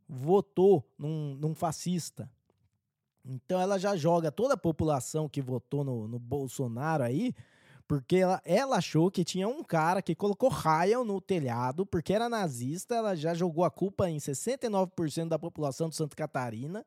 votou 0.08 0.82
num, 0.98 1.34
num, 1.34 1.54
fascista? 1.54 2.26
Então 3.22 3.60
ela 3.60 3.78
já 3.78 3.94
joga 3.94 4.32
toda 4.32 4.54
a 4.54 4.56
população 4.56 5.28
que 5.28 5.42
votou 5.42 5.84
no, 5.84 6.08
no 6.08 6.18
Bolsonaro 6.18 7.04
aí, 7.04 7.34
porque 7.86 8.16
ela, 8.16 8.40
ela, 8.44 8.76
achou 8.76 9.10
que 9.10 9.24
tinha 9.24 9.46
um 9.46 9.62
cara 9.62 10.00
que 10.00 10.14
colocou 10.14 10.48
raio 10.48 11.04
no 11.04 11.20
telhado, 11.20 11.84
porque 11.84 12.12
era 12.12 12.28
nazista, 12.28 12.94
ela 12.94 13.14
já 13.14 13.34
jogou 13.34 13.64
a 13.64 13.70
culpa 13.70 14.08
em 14.08 14.16
69% 14.16 15.28
da 15.28 15.38
população 15.38 15.88
de 15.88 15.96
Santa 15.96 16.16
Catarina 16.16 16.84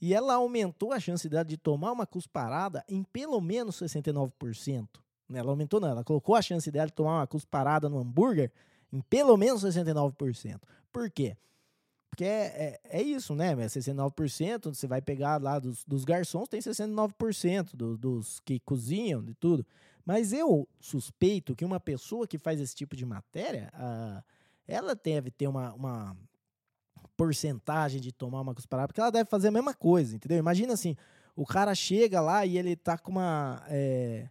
e 0.00 0.14
ela 0.14 0.34
aumentou 0.34 0.92
a 0.92 1.00
chance 1.00 1.28
dela 1.28 1.44
de 1.44 1.56
tomar 1.56 1.92
uma 1.92 2.06
cusparada 2.06 2.84
em 2.88 3.02
pelo 3.02 3.40
menos 3.40 3.76
69%. 3.76 4.88
Né? 5.28 5.38
Ela 5.40 5.50
aumentou, 5.50 5.80
não, 5.80 5.88
ela 5.88 6.04
colocou 6.04 6.34
a 6.34 6.42
chance 6.42 6.70
dela 6.70 6.86
de 6.86 6.92
tomar 6.92 7.18
uma 7.18 7.26
cusparada 7.26 7.88
no 7.88 7.98
hambúrguer 7.98 8.50
em 8.92 9.00
pelo 9.00 9.36
menos 9.36 9.62
69%. 9.62 10.60
Por 10.92 11.10
quê? 11.10 11.36
Porque 12.08 12.24
é, 12.24 12.80
é, 12.84 12.98
é 12.98 13.02
isso, 13.02 13.34
né? 13.34 13.54
69%, 13.54 14.74
você 14.74 14.86
vai 14.86 15.00
pegar 15.00 15.40
lá 15.40 15.58
dos, 15.58 15.84
dos 15.84 16.04
garçons, 16.04 16.48
tem 16.48 16.60
69% 16.60 17.76
do, 17.76 17.96
dos 17.96 18.40
que 18.40 18.58
cozinham, 18.60 19.22
de 19.22 19.34
tudo. 19.34 19.64
Mas 20.04 20.32
eu 20.32 20.68
suspeito 20.78 21.54
que 21.54 21.64
uma 21.64 21.78
pessoa 21.78 22.26
que 22.26 22.38
faz 22.38 22.60
esse 22.60 22.74
tipo 22.74 22.96
de 22.96 23.04
matéria, 23.04 23.72
uh, 23.74 24.22
ela 24.66 24.94
deve 24.94 25.30
ter 25.30 25.46
uma, 25.46 25.72
uma 25.74 26.16
porcentagem 27.16 28.00
de 28.00 28.12
tomar 28.12 28.40
uma 28.40 28.54
cusparada, 28.54 28.88
porque 28.88 29.00
ela 29.00 29.10
deve 29.10 29.28
fazer 29.28 29.48
a 29.48 29.52
mesma 29.52 29.74
coisa, 29.74 30.16
entendeu? 30.16 30.38
Imagina 30.38 30.72
assim, 30.72 30.96
o 31.36 31.44
cara 31.44 31.74
chega 31.74 32.20
lá 32.20 32.44
e 32.46 32.56
ele 32.58 32.76
tá 32.76 32.96
com 32.98 33.12
uma. 33.12 33.62
É, 33.68 34.28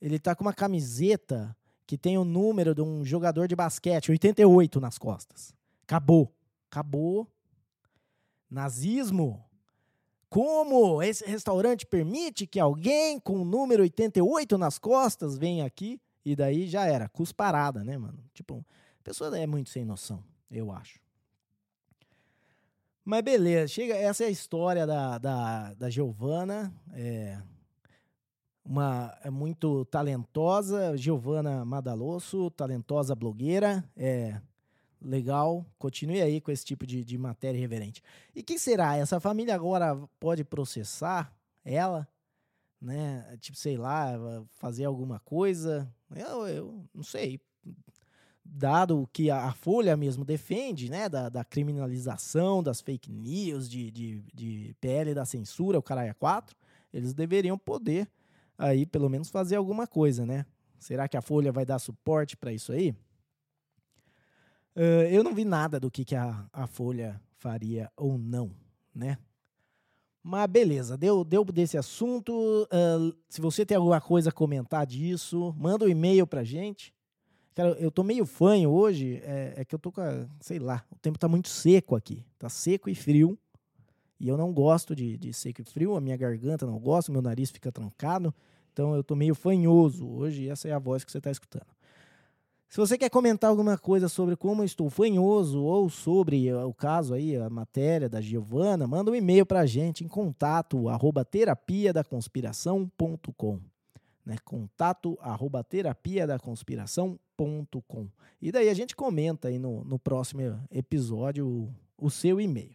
ele 0.00 0.18
tá 0.18 0.34
com 0.34 0.44
uma 0.44 0.52
camiseta 0.52 1.56
que 1.86 1.98
tem 1.98 2.16
o 2.18 2.24
número 2.24 2.74
de 2.74 2.82
um 2.82 3.04
jogador 3.04 3.46
de 3.46 3.54
basquete, 3.54 4.10
88 4.10 4.80
nas 4.80 4.98
costas. 4.98 5.54
Acabou. 5.82 6.34
Acabou. 6.70 7.28
Nazismo. 8.50 9.44
Como 10.34 11.00
esse 11.00 11.24
restaurante 11.24 11.86
permite 11.86 12.44
que 12.44 12.58
alguém 12.58 13.20
com 13.20 13.42
o 13.42 13.44
número 13.44 13.84
88 13.84 14.58
nas 14.58 14.80
costas 14.80 15.38
venha 15.38 15.64
aqui? 15.64 16.00
E 16.24 16.34
daí 16.34 16.66
já 16.66 16.86
era, 16.86 17.08
cusparada, 17.08 17.84
né, 17.84 17.96
mano? 17.96 18.18
Tipo, 18.34 18.66
a 18.98 19.04
pessoa 19.04 19.38
é 19.38 19.46
muito 19.46 19.70
sem 19.70 19.84
noção, 19.84 20.24
eu 20.50 20.72
acho. 20.72 20.98
Mas 23.04 23.22
beleza, 23.22 23.68
chega, 23.68 23.94
essa 23.94 24.24
é 24.24 24.26
a 24.26 24.30
história 24.30 24.84
da, 24.84 25.18
da, 25.18 25.74
da 25.74 25.88
Giovana. 25.88 26.74
É, 26.92 27.40
uma 28.64 29.16
é 29.22 29.30
muito 29.30 29.84
talentosa, 29.84 30.96
Giovana 30.96 31.64
Madalosso, 31.64 32.50
talentosa 32.50 33.14
blogueira, 33.14 33.88
é 33.96 34.40
legal, 35.04 35.66
continue 35.78 36.22
aí 36.22 36.40
com 36.40 36.50
esse 36.50 36.64
tipo 36.64 36.86
de, 36.86 37.04
de 37.04 37.18
matéria 37.18 37.60
reverente. 37.60 38.02
E 38.34 38.42
que 38.42 38.58
será? 38.58 38.96
Essa 38.96 39.20
família 39.20 39.54
agora 39.54 39.96
pode 40.18 40.42
processar 40.42 41.32
ela, 41.64 42.08
né? 42.80 43.36
Tipo, 43.40 43.56
sei 43.56 43.76
lá, 43.76 44.12
fazer 44.48 44.84
alguma 44.84 45.20
coisa? 45.20 45.88
Eu, 46.14 46.48
eu 46.48 46.84
não 46.94 47.04
sei. 47.04 47.40
Dado 48.44 49.08
que 49.12 49.30
a, 49.30 49.52
Folha 49.52 49.96
mesmo 49.96 50.24
defende, 50.24 50.90
né, 50.90 51.08
da, 51.08 51.28
da 51.28 51.44
criminalização 51.44 52.62
das 52.62 52.80
fake 52.80 53.10
news, 53.10 53.68
de, 53.68 53.90
de, 53.90 54.22
de 54.34 54.76
PL 54.80 55.14
da 55.14 55.24
censura, 55.24 55.78
o 55.78 55.82
caralho 55.82 56.14
4, 56.14 56.54
eles 56.92 57.14
deveriam 57.14 57.56
poder 57.56 58.06
aí 58.56 58.84
pelo 58.84 59.08
menos 59.08 59.30
fazer 59.30 59.56
alguma 59.56 59.86
coisa, 59.86 60.26
né? 60.26 60.44
Será 60.78 61.08
que 61.08 61.16
a 61.16 61.22
Folha 61.22 61.50
vai 61.50 61.64
dar 61.64 61.78
suporte 61.78 62.36
para 62.36 62.52
isso 62.52 62.70
aí? 62.70 62.94
Uh, 64.76 65.06
eu 65.10 65.22
não 65.22 65.34
vi 65.34 65.44
nada 65.44 65.78
do 65.78 65.90
que, 65.90 66.04
que 66.04 66.16
a, 66.16 66.46
a 66.52 66.66
Folha 66.66 67.20
faria 67.36 67.90
ou 67.96 68.18
não, 68.18 68.50
né? 68.94 69.18
Mas 70.22 70.46
beleza, 70.46 70.96
deu, 70.96 71.22
deu 71.22 71.44
desse 71.44 71.76
assunto. 71.76 72.32
Uh, 72.32 73.14
se 73.28 73.40
você 73.40 73.66
tem 73.66 73.76
alguma 73.76 74.00
coisa 74.00 74.30
a 74.30 74.32
comentar 74.32 74.86
disso, 74.86 75.54
manda 75.58 75.84
um 75.84 75.88
e-mail 75.88 76.26
pra 76.26 76.42
gente. 76.42 76.94
Cara, 77.54 77.70
eu 77.78 77.90
tô 77.90 78.02
meio 78.02 78.26
fanho 78.26 78.70
hoje, 78.70 79.20
é, 79.22 79.54
é, 79.58 79.64
que 79.64 79.74
eu 79.74 79.78
tô 79.78 79.92
com 79.92 80.00
a, 80.00 80.26
sei 80.40 80.58
lá, 80.58 80.84
o 80.90 80.96
tempo 80.96 81.18
tá 81.18 81.28
muito 81.28 81.48
seco 81.48 81.94
aqui. 81.94 82.24
Tá 82.38 82.48
seco 82.48 82.88
e 82.88 82.94
frio. 82.94 83.38
E 84.18 84.26
eu 84.26 84.36
não 84.36 84.52
gosto 84.52 84.96
de, 84.96 85.18
de 85.18 85.32
seco 85.32 85.60
e 85.60 85.64
frio, 85.64 85.94
a 85.94 86.00
minha 86.00 86.16
garganta 86.16 86.66
não 86.66 86.78
gosta, 86.78 87.12
meu 87.12 87.20
nariz 87.22 87.50
fica 87.50 87.70
trancado. 87.70 88.34
Então 88.72 88.94
eu 88.96 89.04
tô 89.04 89.14
meio 89.14 89.34
fanhoso 89.34 90.08
hoje, 90.08 90.44
e 90.44 90.48
essa 90.48 90.66
é 90.66 90.72
a 90.72 90.78
voz 90.78 91.04
que 91.04 91.12
você 91.12 91.18
está 91.18 91.30
escutando. 91.30 91.73
Se 92.74 92.80
você 92.80 92.98
quer 92.98 93.08
comentar 93.08 93.48
alguma 93.48 93.78
coisa 93.78 94.08
sobre 94.08 94.34
como 94.34 94.62
eu 94.62 94.66
estou 94.66 94.90
fanhoso 94.90 95.62
ou 95.62 95.88
sobre 95.88 96.52
o 96.52 96.74
caso 96.74 97.14
aí, 97.14 97.36
a 97.36 97.48
matéria 97.48 98.08
da 98.08 98.20
Giovana, 98.20 98.84
manda 98.84 99.12
um 99.12 99.14
e-mail 99.14 99.46
para 99.46 99.60
a 99.60 99.64
gente 99.64 100.02
em 100.02 100.08
contato 100.08 100.88
arroba 100.88 101.24
terapia 101.24 101.92
da 101.92 102.02
conspiração.com. 102.02 103.60
Né? 104.26 104.38
Contato 104.44 105.16
arroba 105.20 105.62
terapia 105.62 106.26
da 106.26 106.36
conspiração.com. 106.36 108.08
E 108.42 108.50
daí 108.50 108.68
a 108.68 108.74
gente 108.74 108.96
comenta 108.96 109.46
aí 109.46 109.56
no, 109.56 109.84
no 109.84 109.96
próximo 109.96 110.40
episódio 110.68 111.46
o, 111.46 111.72
o 111.96 112.10
seu 112.10 112.40
e-mail. 112.40 112.74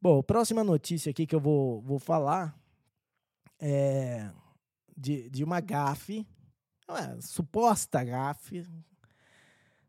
Bom, 0.00 0.22
próxima 0.22 0.62
notícia 0.62 1.10
aqui 1.10 1.26
que 1.26 1.34
eu 1.34 1.40
vou, 1.40 1.82
vou 1.82 1.98
falar 1.98 2.56
é 3.58 4.30
de, 4.96 5.28
de 5.28 5.42
uma 5.42 5.58
gafe, 5.58 6.24
uma 6.88 7.20
suposta 7.20 8.04
gafe, 8.04 8.64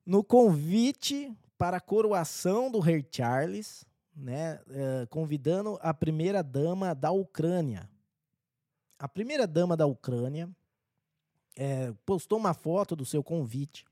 no 0.08 0.24
convite 0.24 1.36
para 1.58 1.78
a 1.78 1.82
coroação 1.82 2.72
do 2.72 2.80
rei 2.80 3.06
Charles, 3.12 3.86
né, 4.16 4.58
é, 4.70 5.06
convidando 5.08 5.78
a 5.82 5.94
primeira 5.94 6.42
dama 6.42 6.96
da 6.96 7.12
Ucrânia. 7.12 7.90
A 8.98 9.10
primeira 9.10 9.46
dama 9.46 9.76
da 9.76 9.86
Ucrânia 9.86 10.50
é, 11.58 11.94
postou 12.06 12.40
uma 12.40 12.54
foto 12.54 12.96
do 12.96 13.06
seu 13.06 13.22
convite 13.22 13.86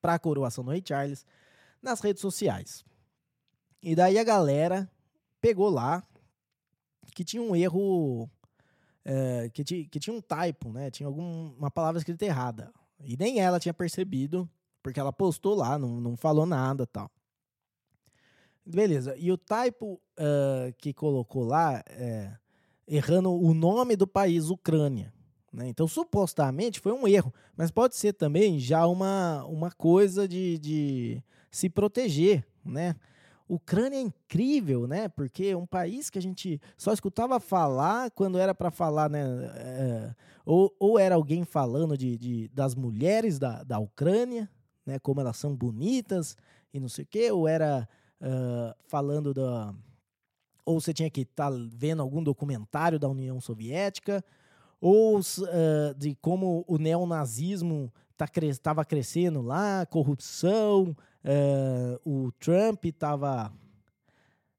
para 0.00 0.14
a 0.14 0.18
coroação 0.20 0.62
do 0.62 0.70
rei 0.70 0.82
Charles 0.86 1.26
nas 1.82 2.00
redes 2.00 2.20
sociais. 2.20 2.84
E 3.82 3.96
daí 3.96 4.20
a 4.20 4.24
galera 4.24 4.88
pegou 5.40 5.68
lá 5.68 6.00
que 7.12 7.24
tinha 7.24 7.42
um 7.42 7.56
erro, 7.56 8.30
é, 9.04 9.50
que, 9.52 9.64
que 9.64 9.98
tinha 9.98 10.14
um 10.14 10.20
typo, 10.20 10.72
né? 10.72 10.92
Tinha 10.92 11.08
alguma 11.08 11.72
palavra 11.72 11.98
escrita 11.98 12.24
errada. 12.24 12.72
E 13.00 13.16
nem 13.16 13.40
ela 13.40 13.58
tinha 13.58 13.74
percebido, 13.74 14.48
porque 14.82 15.00
ela 15.00 15.12
postou 15.12 15.54
lá, 15.54 15.78
não, 15.78 16.00
não 16.00 16.16
falou 16.16 16.46
nada 16.46 16.86
tal. 16.86 17.10
Beleza. 18.64 19.16
E 19.16 19.32
o 19.32 19.38
typo 19.38 19.94
uh, 20.18 20.72
que 20.76 20.92
colocou 20.92 21.44
lá, 21.44 21.82
é, 21.88 22.30
errando 22.86 23.32
o 23.32 23.54
nome 23.54 23.96
do 23.96 24.06
país, 24.06 24.50
Ucrânia. 24.50 25.12
Né? 25.50 25.68
Então, 25.68 25.88
supostamente 25.88 26.78
foi 26.78 26.92
um 26.92 27.08
erro, 27.08 27.32
mas 27.56 27.70
pode 27.70 27.96
ser 27.96 28.12
também 28.12 28.58
já 28.58 28.86
uma, 28.86 29.44
uma 29.46 29.70
coisa 29.70 30.28
de, 30.28 30.58
de 30.58 31.24
se 31.50 31.70
proteger, 31.70 32.46
né? 32.64 32.94
Ucrânia 33.48 33.96
é 33.96 34.02
incrível, 34.02 34.86
né? 34.86 35.08
Porque 35.08 35.46
é 35.46 35.56
um 35.56 35.66
país 35.66 36.10
que 36.10 36.18
a 36.18 36.22
gente 36.22 36.60
só 36.76 36.92
escutava 36.92 37.40
falar 37.40 38.10
quando 38.10 38.38
era 38.38 38.54
para 38.54 38.70
falar, 38.70 39.08
né? 39.08 39.24
É, 39.56 40.14
ou, 40.44 40.74
ou 40.78 40.98
era 40.98 41.14
alguém 41.14 41.44
falando 41.44 41.96
de, 41.96 42.18
de, 42.18 42.48
das 42.48 42.74
mulheres 42.74 43.38
da, 43.38 43.62
da 43.64 43.78
Ucrânia, 43.78 44.50
né? 44.88 44.98
Como 44.98 45.20
elas 45.20 45.36
são 45.36 45.54
bonitas 45.54 46.36
e 46.72 46.80
não 46.80 46.88
sei 46.88 47.04
o 47.04 47.06
quê, 47.06 47.30
ou 47.30 47.46
era 47.46 47.88
uh, 48.20 48.74
falando 48.88 49.32
da. 49.32 49.74
Ou 50.64 50.80
você 50.80 50.92
tinha 50.92 51.08
que 51.08 51.22
estar 51.22 51.50
tá 51.50 51.56
vendo 51.72 52.02
algum 52.02 52.22
documentário 52.22 52.98
da 52.98 53.08
União 53.08 53.40
Soviética, 53.40 54.24
ou 54.80 55.18
uh, 55.18 55.94
de 55.96 56.14
como 56.16 56.64
o 56.66 56.76
neonazismo 56.76 57.92
estava 58.12 58.82
tá, 58.82 58.84
crescendo 58.84 59.40
lá, 59.40 59.86
corrupção, 59.86 60.96
Uh, 61.24 62.00
o 62.08 62.32
Trump 62.32 62.84
estava 62.84 63.52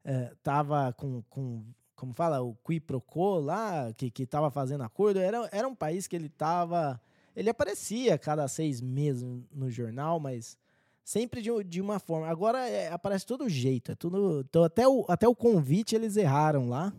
uh, 0.06 0.36
tava 0.44 0.94
com, 0.94 1.24
com, 1.30 1.66
como 1.96 2.14
fala, 2.14 2.42
o 2.42 2.54
qui 2.56 2.80
pro 2.80 3.02
quo 3.02 3.40
lá, 3.40 3.92
que 3.94 4.12
estava 4.22 4.52
fazendo 4.52 4.84
acordo. 4.84 5.20
Era, 5.20 5.50
era 5.52 5.68
um 5.68 5.76
país 5.76 6.08
que 6.08 6.16
ele 6.16 6.28
estava. 6.28 7.02
Ele 7.40 7.50
aparecia 7.50 8.18
cada 8.18 8.46
seis 8.50 8.82
meses 8.82 9.24
no 9.50 9.72
jornal, 9.72 10.20
mas 10.20 10.58
sempre 11.06 11.42
de, 11.42 11.50
de 11.64 11.80
uma 11.80 11.98
forma. 11.98 12.28
Agora 12.28 12.68
é, 12.68 12.92
aparece 12.92 13.26
todo 13.26 13.48
jeito. 13.48 13.94
É 13.94 13.96
tudo, 13.96 14.42
então, 14.42 14.62
até 14.62 14.86
o, 14.86 15.06
até 15.08 15.26
o 15.26 15.34
convite 15.34 15.96
eles 15.96 16.18
erraram 16.18 16.68
lá. 16.68 16.92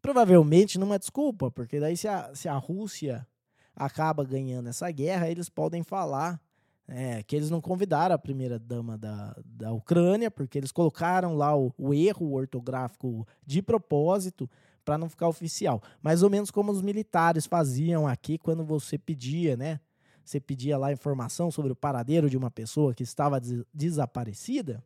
Provavelmente 0.00 0.78
numa 0.78 1.00
desculpa, 1.00 1.50
porque 1.50 1.80
daí 1.80 1.96
se 1.96 2.06
a, 2.06 2.32
se 2.32 2.48
a 2.48 2.54
Rússia 2.54 3.26
acaba 3.74 4.22
ganhando 4.22 4.68
essa 4.68 4.88
guerra, 4.92 5.28
eles 5.28 5.48
podem 5.48 5.82
falar 5.82 6.40
é, 6.86 7.24
que 7.24 7.34
eles 7.34 7.50
não 7.50 7.60
convidaram 7.60 8.14
a 8.14 8.18
primeira 8.18 8.60
dama 8.60 8.96
da, 8.96 9.36
da 9.44 9.72
Ucrânia, 9.72 10.30
porque 10.30 10.56
eles 10.56 10.70
colocaram 10.70 11.34
lá 11.34 11.56
o, 11.58 11.74
o 11.76 11.92
erro 11.92 12.34
ortográfico 12.34 13.26
de 13.44 13.60
propósito 13.60 14.48
para 14.86 14.96
não 14.96 15.10
ficar 15.10 15.28
oficial. 15.28 15.82
Mais 16.00 16.22
ou 16.22 16.30
menos 16.30 16.48
como 16.50 16.70
os 16.70 16.80
militares 16.80 17.44
faziam 17.44 18.06
aqui 18.06 18.38
quando 18.38 18.64
você 18.64 18.96
pedia, 18.96 19.56
né? 19.56 19.80
Você 20.24 20.40
pedia 20.40 20.78
lá 20.78 20.92
informação 20.92 21.50
sobre 21.50 21.72
o 21.72 21.76
paradeiro 21.76 22.30
de 22.30 22.36
uma 22.36 22.50
pessoa 22.50 22.94
que 22.94 23.02
estava 23.02 23.40
des 23.40 23.64
desaparecida, 23.74 24.82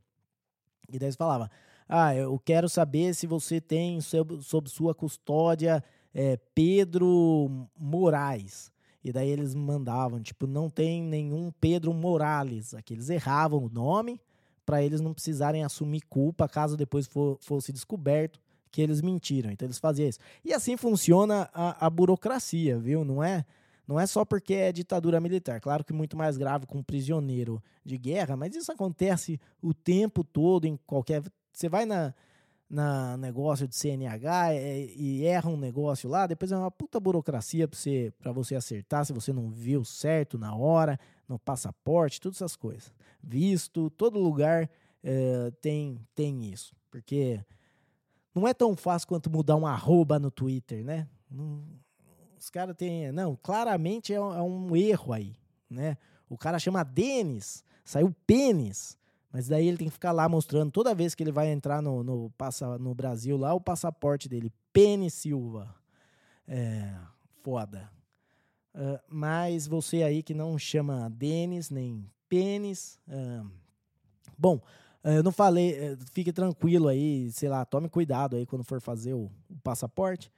e 0.88 0.98
daí 0.98 1.12
você 1.12 1.16
falava: 1.16 1.50
Ah, 1.88 2.14
eu 2.14 2.38
quero 2.38 2.68
saber 2.68 3.14
se 3.14 3.26
você 3.26 3.60
tem 3.60 4.00
sob, 4.00 4.42
sob 4.42 4.68
sua 4.70 4.94
custódia 4.94 5.84
é, 6.14 6.38
Pedro 6.54 7.68
Moraes. 7.78 8.72
E 9.02 9.12
daí 9.12 9.30
eles 9.30 9.54
mandavam, 9.54 10.20
tipo, 10.20 10.46
não 10.46 10.68
tem 10.68 11.02
nenhum 11.02 11.50
Pedro 11.58 11.92
Morales. 11.94 12.74
Aqui 12.74 12.92
eles 12.92 13.08
erravam 13.08 13.64
o 13.64 13.70
nome 13.70 14.20
para 14.66 14.82
eles 14.82 15.00
não 15.00 15.14
precisarem 15.14 15.64
assumir 15.64 16.02
culpa 16.02 16.46
caso 16.46 16.76
depois 16.76 17.06
for, 17.06 17.38
fosse 17.40 17.72
descoberto 17.72 18.38
que 18.70 18.80
eles 18.80 19.00
mentiram. 19.00 19.50
Então 19.50 19.66
eles 19.66 19.78
faziam 19.78 20.08
isso. 20.08 20.18
E 20.44 20.52
assim 20.52 20.76
funciona 20.76 21.48
a, 21.52 21.86
a 21.86 21.90
burocracia, 21.90 22.78
viu? 22.78 23.04
Não 23.04 23.22
é, 23.22 23.44
não 23.86 23.98
é 23.98 24.06
só 24.06 24.24
porque 24.24 24.54
é 24.54 24.72
ditadura 24.72 25.20
militar. 25.20 25.60
Claro 25.60 25.84
que 25.84 25.92
muito 25.92 26.16
mais 26.16 26.36
grave 26.36 26.66
com 26.66 26.78
um 26.78 26.82
prisioneiro 26.82 27.62
de 27.84 27.98
guerra, 27.98 28.36
mas 28.36 28.54
isso 28.54 28.70
acontece 28.70 29.40
o 29.60 29.74
tempo 29.74 30.22
todo 30.22 30.66
em 30.66 30.78
qualquer. 30.86 31.22
Você 31.52 31.68
vai 31.68 31.84
na, 31.84 32.14
na 32.68 33.16
negócio 33.16 33.66
de 33.66 33.74
CNH 33.74 34.54
é, 34.54 34.84
e 34.96 35.24
erra 35.26 35.50
um 35.50 35.56
negócio 35.56 36.08
lá, 36.08 36.26
depois 36.26 36.52
é 36.52 36.56
uma 36.56 36.70
puta 36.70 37.00
burocracia 37.00 37.66
para 37.66 37.76
você, 37.76 38.12
pra 38.20 38.32
você 38.32 38.54
acertar 38.54 39.04
se 39.04 39.12
você 39.12 39.32
não 39.32 39.50
viu 39.50 39.84
certo 39.84 40.38
na 40.38 40.54
hora, 40.54 40.98
no 41.28 41.38
passaporte, 41.38 42.20
todas 42.20 42.38
essas 42.38 42.54
coisas. 42.54 42.92
Visto, 43.22 43.90
todo 43.90 44.20
lugar 44.20 44.70
é, 45.02 45.50
tem, 45.60 46.00
tem 46.14 46.44
isso. 46.44 46.74
Porque 46.90 47.40
não 48.34 48.46
é 48.46 48.54
tão 48.54 48.76
fácil 48.76 49.08
quanto 49.08 49.30
mudar 49.30 49.56
um 49.56 49.66
arroba 49.66 50.18
no 50.18 50.30
Twitter, 50.30 50.84
né? 50.84 51.08
Não, 51.30 51.64
os 52.38 52.48
caras 52.50 52.76
têm. 52.76 53.12
Não, 53.12 53.36
claramente 53.36 54.12
é 54.12 54.20
um, 54.20 54.34
é 54.34 54.42
um 54.42 54.76
erro 54.76 55.12
aí, 55.12 55.36
né? 55.68 55.96
O 56.28 56.38
cara 56.38 56.58
chama 56.58 56.84
Denis, 56.84 57.64
saiu 57.84 58.14
pênis. 58.26 58.98
Mas 59.32 59.46
daí 59.46 59.68
ele 59.68 59.76
tem 59.76 59.86
que 59.86 59.92
ficar 59.92 60.10
lá 60.10 60.28
mostrando 60.28 60.72
toda 60.72 60.94
vez 60.94 61.14
que 61.14 61.22
ele 61.22 61.30
vai 61.30 61.48
entrar 61.48 61.80
no, 61.80 62.02
no, 62.02 62.30
passa, 62.30 62.76
no 62.78 62.94
Brasil 62.94 63.36
lá 63.36 63.54
o 63.54 63.60
passaporte 63.60 64.28
dele. 64.28 64.52
Pênis 64.72 65.14
Silva. 65.14 65.72
É, 66.48 66.92
foda. 67.42 67.88
Uh, 68.74 68.98
mas 69.08 69.66
você 69.66 70.02
aí 70.02 70.22
que 70.22 70.34
não 70.34 70.58
chama 70.58 71.08
Denis 71.10 71.70
nem 71.70 72.10
pênis. 72.28 72.98
Uh, 73.06 73.48
bom, 74.36 74.60
eu 75.04 75.22
não 75.22 75.32
falei, 75.32 75.72
eh, 75.72 75.96
fique 76.12 76.32
tranquilo 76.32 76.88
aí, 76.88 77.30
sei 77.32 77.48
lá, 77.48 77.64
tome 77.64 77.88
cuidado 77.88 78.36
aí 78.36 78.46
quando 78.46 78.64
for 78.64 78.80
fazer 78.80 79.14
o, 79.14 79.30
o 79.48 79.56
passaporte. 79.62 80.30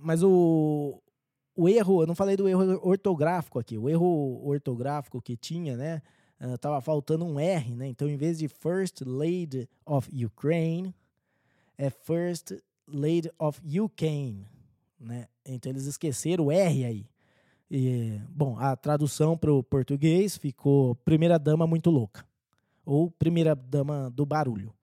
mas 0.00 0.22
o, 0.22 1.00
o 1.54 1.68
erro, 1.68 2.02
eu 2.02 2.06
não 2.06 2.14
falei 2.14 2.36
do 2.36 2.48
erro 2.48 2.80
ortográfico 2.82 3.58
aqui, 3.58 3.76
o 3.76 3.88
erro 3.88 4.40
ortográfico 4.44 5.20
que 5.20 5.36
tinha, 5.36 5.76
né? 5.76 6.02
Uh, 6.40 6.58
tava 6.58 6.80
faltando 6.80 7.24
um 7.24 7.38
R, 7.38 7.74
né? 7.74 7.86
Então, 7.86 8.08
em 8.08 8.16
vez 8.16 8.38
de 8.38 8.48
First 8.48 9.02
Lady 9.02 9.68
of 9.86 10.10
Ukraine, 10.24 10.92
é 11.78 11.88
First 11.88 12.52
Lady 12.88 13.30
of 13.38 13.60
Ukraine, 13.80 14.48
né? 14.98 15.28
Então, 15.46 15.70
eles 15.70 15.86
esqueceram 15.86 16.46
o 16.46 16.52
R 16.52 16.84
aí. 16.84 17.06
E, 17.70 18.20
bom, 18.28 18.58
a 18.58 18.74
tradução 18.74 19.36
para 19.38 19.52
o 19.52 19.62
português 19.62 20.36
ficou 20.36 20.96
Primeira 20.96 21.38
Dama 21.38 21.66
Muito 21.66 21.90
Louca. 21.90 22.24
Ou 22.84 23.10
Primeira 23.10 23.54
Dama 23.54 24.10
do 24.10 24.26
Barulho. 24.26 24.74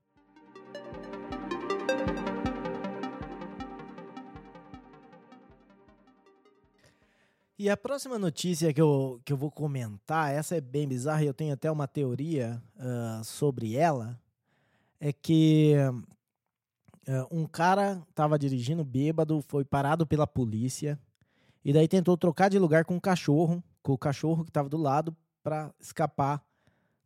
E 7.62 7.70
a 7.70 7.76
próxima 7.76 8.18
notícia 8.18 8.74
que 8.74 8.80
eu, 8.80 9.20
que 9.26 9.34
eu 9.34 9.38
vou 9.38 9.52
comentar, 9.52 10.34
essa 10.34 10.56
é 10.56 10.62
bem 10.62 10.88
bizarra 10.88 11.24
e 11.24 11.28
eu 11.28 11.34
tenho 11.34 11.54
até 11.54 11.70
uma 11.70 11.90
teoria 11.90 12.64
uh, 12.78 13.22
sobre 13.22 13.76
ela, 13.76 14.18
é 14.98 15.12
que 15.12 15.76
uh, 17.06 17.28
um 17.30 17.46
cara 17.46 18.02
estava 18.10 18.40
dirigindo 18.40 18.86
bêbado, 18.86 19.42
foi 19.42 19.66
parado 19.66 20.08
pela 20.08 20.26
polícia 20.26 20.98
e 21.64 21.74
daí 21.74 21.86
tentou 21.86 22.16
trocar 22.16 22.50
de 22.50 22.58
lugar 22.58 22.86
com 22.86 22.96
um 22.96 23.00
cachorro, 23.00 23.62
com 23.84 23.92
o 23.92 23.98
cachorro 23.98 24.46
que 24.46 24.52
estava 24.52 24.70
do 24.70 24.78
lado 24.78 25.14
para 25.44 25.74
escapar 25.82 26.42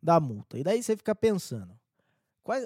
da 0.04 0.20
multa. 0.20 0.60
E 0.60 0.64
daí 0.64 0.84
você 0.84 0.98
fica 0.98 1.16
pensando, 1.16 1.74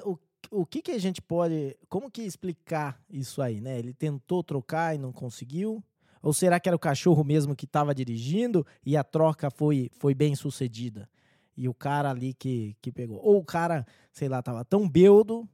o, 0.04 0.18
o 0.50 0.66
que, 0.66 0.82
que 0.82 0.92
a 0.92 0.98
gente 0.98 1.22
pode, 1.22 1.78
como 1.88 2.10
que 2.10 2.24
explicar 2.24 3.00
isso 3.08 3.42
aí, 3.42 3.62
né? 3.62 3.78
Ele 3.78 3.94
tentou 3.94 4.44
trocar 4.44 4.96
e 4.96 4.98
não 4.98 5.14
conseguiu, 5.14 5.84
ou 6.22 6.34
será 6.34 6.60
que 6.60 6.68
era 6.68 6.76
o 6.76 6.80
cachorro 6.80 7.24
mesmo 7.24 7.56
que 7.56 7.66
estava 7.66 7.94
dirigindo 7.94 8.66
e 8.84 8.98
a 8.98 9.04
troca 9.04 9.52
foi, 9.52 9.92
foi 9.94 10.16
bem 10.16 10.36
sucedida? 10.36 11.08
E 11.56 11.70
o 11.70 11.74
cara 11.74 12.10
ali 12.10 12.34
que, 12.34 12.76
que 12.82 12.92
pegou. 12.92 13.20
Ou 13.24 13.38
o 13.40 13.46
cara, 13.46 13.86
sei 14.12 14.28
lá, 14.28 14.42
tava 14.42 14.66
tão 14.66 14.90
beudo 14.90 15.48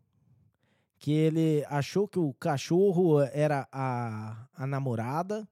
que 0.97 1.11
ele 1.11 1.65
achou 1.67 2.07
que 2.07 2.19
o 2.19 2.33
cachorro 2.33 3.21
era 3.21 3.67
a, 3.71 4.47
a 4.55 4.65
namorada. 4.65 5.47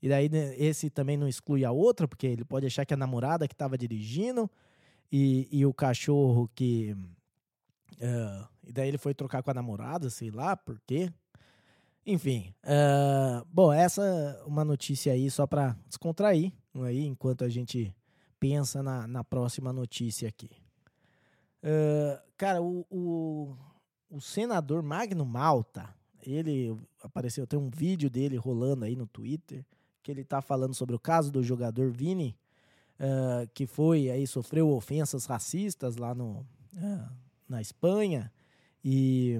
E 0.00 0.08
daí 0.08 0.28
né, 0.28 0.54
esse 0.58 0.90
também 0.90 1.16
não 1.16 1.26
exclui 1.26 1.64
a 1.64 1.72
outra, 1.72 2.06
porque 2.06 2.26
ele 2.26 2.44
pode 2.44 2.66
achar 2.66 2.84
que 2.84 2.94
a 2.94 2.96
namorada 2.96 3.48
que 3.48 3.54
estava 3.54 3.76
dirigindo 3.76 4.50
e, 5.10 5.48
e 5.50 5.66
o 5.66 5.72
cachorro 5.72 6.50
que. 6.54 6.96
Uh, 7.94 8.48
e 8.66 8.72
daí 8.72 8.88
ele 8.88 8.98
foi 8.98 9.14
trocar 9.14 9.42
com 9.42 9.50
a 9.50 9.54
namorada, 9.54 10.10
sei 10.10 10.30
lá 10.30 10.56
por 10.56 10.80
quê. 10.86 11.12
Enfim, 12.04 12.54
uh, 12.62 13.44
bom, 13.50 13.72
essa 13.72 14.02
é 14.04 14.44
uma 14.44 14.64
notícia 14.64 15.12
aí 15.12 15.28
só 15.28 15.44
para 15.46 15.76
descontrair, 15.88 16.52
aí, 16.84 17.04
enquanto 17.04 17.42
a 17.42 17.48
gente 17.48 17.92
pensa 18.38 18.82
na, 18.82 19.08
na 19.08 19.24
próxima 19.24 19.72
notícia 19.72 20.28
aqui. 20.28 20.50
Uh, 21.64 22.20
cara, 22.36 22.62
o, 22.62 22.86
o, 22.88 23.56
o, 24.08 24.20
senador 24.20 24.84
Magno 24.84 25.26
Malta, 25.26 25.92
ele 26.22 26.78
apareceu, 27.02 27.44
tem 27.44 27.58
um 27.58 27.70
vídeo 27.70 28.08
dele 28.08 28.36
rolando 28.36 28.84
aí 28.84 28.94
no 28.94 29.06
Twitter, 29.06 29.64
que 30.00 30.12
ele 30.12 30.22
tá 30.22 30.40
falando 30.40 30.74
sobre 30.74 30.94
o 30.94 31.00
caso 31.00 31.32
do 31.32 31.42
jogador 31.42 31.90
Vini, 31.90 32.36
uh, 33.00 33.48
que 33.54 33.66
foi 33.66 34.10
aí, 34.10 34.26
sofreu 34.26 34.70
ofensas 34.70 35.26
racistas 35.26 35.96
lá 35.96 36.14
no, 36.14 36.46
na 37.48 37.60
Espanha, 37.60 38.32
e 38.84 39.38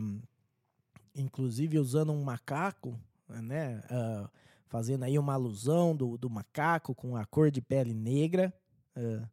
inclusive 1.15 1.79
usando 1.79 2.13
um 2.13 2.23
macaco, 2.23 2.99
né? 3.29 3.83
Uh, 3.91 4.29
fazendo 4.69 5.05
aí 5.05 5.19
uma 5.19 5.35
alusão 5.35 5.95
do, 5.95 6.19
do 6.19 6.29
macaco 6.29 6.95
com 6.95 7.17
a 7.17 7.25
cor 7.25 7.51
de 7.51 7.61
pele 7.61 7.95
negra. 7.95 8.53
Uh, 8.97 9.27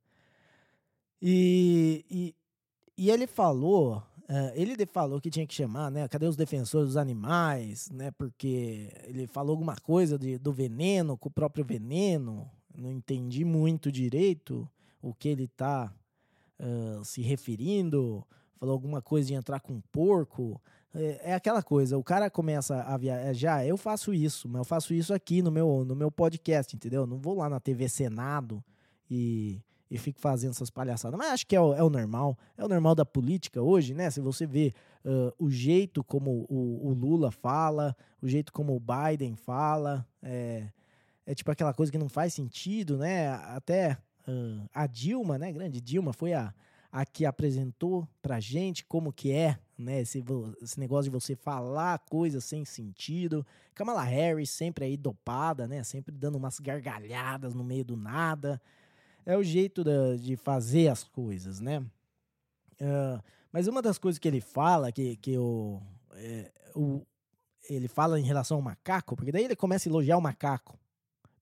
e, 1.22 2.06
e, 2.10 2.36
e, 2.98 3.10
ele 3.10 3.28
falou, 3.28 3.98
uh, 3.98 4.52
ele 4.54 4.86
falou 4.86 5.20
que 5.20 5.30
tinha 5.30 5.48
que 5.48 5.54
chamar, 5.54 5.90
né? 5.90 6.08
Cadê 6.08 6.26
os 6.26 6.36
defensores 6.36 6.90
dos 6.90 6.98
animais, 6.98 7.90
né? 7.92 8.12
Porque 8.12 8.92
ele 9.04 9.28
falou 9.28 9.52
alguma 9.52 9.76
coisa 9.76 10.18
de, 10.18 10.38
do 10.38 10.54
veneno, 10.54 11.18
com 11.18 11.30
o 11.30 11.34
próprio 11.34 11.66
veneno. 11.66 12.50
Não 12.76 12.92
entendi 12.92 13.46
muito 13.46 13.92
direito 13.92 14.70
o 15.02 15.14
que 15.14 15.30
ele 15.30 15.46
está 15.46 15.94
uh, 16.60 17.04
se 17.04 17.22
referindo. 17.22 18.26
Falou 18.56 18.74
alguma 18.74 19.02
coisa 19.02 19.28
de 19.28 19.34
entrar 19.34 19.60
com 19.60 19.74
um 19.74 19.82
porco. 19.92 20.62
É, 20.94 21.32
é, 21.32 21.34
aquela 21.34 21.64
coisa, 21.64 21.98
o 21.98 22.04
cara 22.04 22.30
começa 22.30 22.82
a 22.84 22.96
viajar, 22.98 23.66
eu 23.66 23.76
faço 23.76 24.14
isso, 24.14 24.48
mas 24.48 24.60
eu 24.60 24.64
faço 24.64 24.94
isso 24.94 25.12
aqui 25.12 25.42
no 25.42 25.52
meu, 25.52 25.84
no 25.84 25.96
meu 25.96 26.12
podcast, 26.12 26.76
entendeu? 26.76 27.08
Não 27.08 27.18
vou 27.18 27.36
lá 27.36 27.50
na 27.50 27.60
TV 27.60 27.90
Senado 27.90 28.64
e, 29.10 29.60
e 29.90 29.98
fico 29.98 30.20
fazendo 30.20 30.52
essas 30.52 30.70
palhaçadas. 30.70 31.18
Mas 31.18 31.32
acho 31.32 31.48
que 31.48 31.56
é 31.56 31.62
o, 31.62 31.74
é 31.74 31.84
o 31.84 31.90
normal, 31.90 32.38
é 32.56 32.64
o 32.64 32.68
normal 32.68 32.94
da 32.94 33.06
política 33.06 33.62
hoje, 33.62 33.94
né? 33.96 34.12
Se 34.12 34.22
você 34.22 34.46
vê 34.46 34.74
uh, 35.04 35.34
o 35.40 35.50
jeito 35.50 36.04
como 36.04 36.46
o, 36.48 36.90
o, 36.90 36.94
Lula 36.94 37.32
fala, 37.32 37.96
o 38.22 38.28
jeito 38.28 38.54
como 38.54 38.76
o 38.76 38.80
Biden 38.80 39.36
fala, 39.36 40.06
é, 40.22 40.68
é 41.26 41.34
tipo 41.34 41.52
aquela 41.52 41.74
coisa 41.74 41.92
que 41.92 41.98
não 41.98 42.10
faz 42.10 42.34
sentido, 42.34 42.98
né? 42.98 43.30
Até 43.30 43.98
uh, 44.28 44.70
a 44.74 44.88
Dilma, 44.88 45.38
né? 45.38 45.52
Grande 45.52 45.80
Dilma, 45.80 46.14
foi 46.14 46.34
a, 46.34 46.54
a 46.92 47.06
que 47.06 47.26
apresentou 47.26 48.08
pra 48.22 48.40
gente 48.40 48.86
como 48.86 49.12
que 49.12 49.32
é 49.32 49.58
né? 49.78 50.02
Esse, 50.02 50.24
esse 50.62 50.80
negócio 50.80 51.12
de 51.12 51.18
você 51.18 51.36
falar 51.36 52.00
coisas 52.10 52.44
sem 52.44 52.64
sentido. 52.66 53.46
Kamala 53.76 54.04
Harris 54.04 54.50
sempre 54.50 54.86
aí 54.86 54.98
dopada, 54.98 55.68
né? 55.68 55.84
Sempre 55.84 56.16
dando 56.16 56.38
umas 56.38 56.60
gargalhadas 56.60 57.54
no 57.54 57.64
meio 57.64 57.84
do 57.84 57.98
nada. 57.98 58.62
É 59.26 59.38
o 59.38 59.44
jeito 59.44 59.84
da, 59.84 60.16
de 60.16 60.36
fazer 60.36 60.88
as 60.88 61.04
coisas, 61.04 61.60
né? 61.60 61.80
Uh, 62.82 63.22
mas 63.52 63.68
uma 63.68 63.82
das 63.82 63.98
coisas 63.98 64.20
que 64.20 64.28
ele 64.28 64.42
fala, 64.42 64.92
que, 64.92 65.16
que 65.18 65.32
eu, 65.32 65.82
é, 66.14 66.52
o, 66.76 67.06
ele 67.70 67.88
fala 67.88 68.20
em 68.20 68.24
relação 68.24 68.58
ao 68.58 68.64
macaco, 68.64 69.16
porque 69.16 69.32
daí 69.32 69.46
ele 69.46 69.56
começa 69.56 69.88
a 69.88 69.92
elogiar 69.92 70.18
o 70.18 70.22
macaco, 70.22 70.78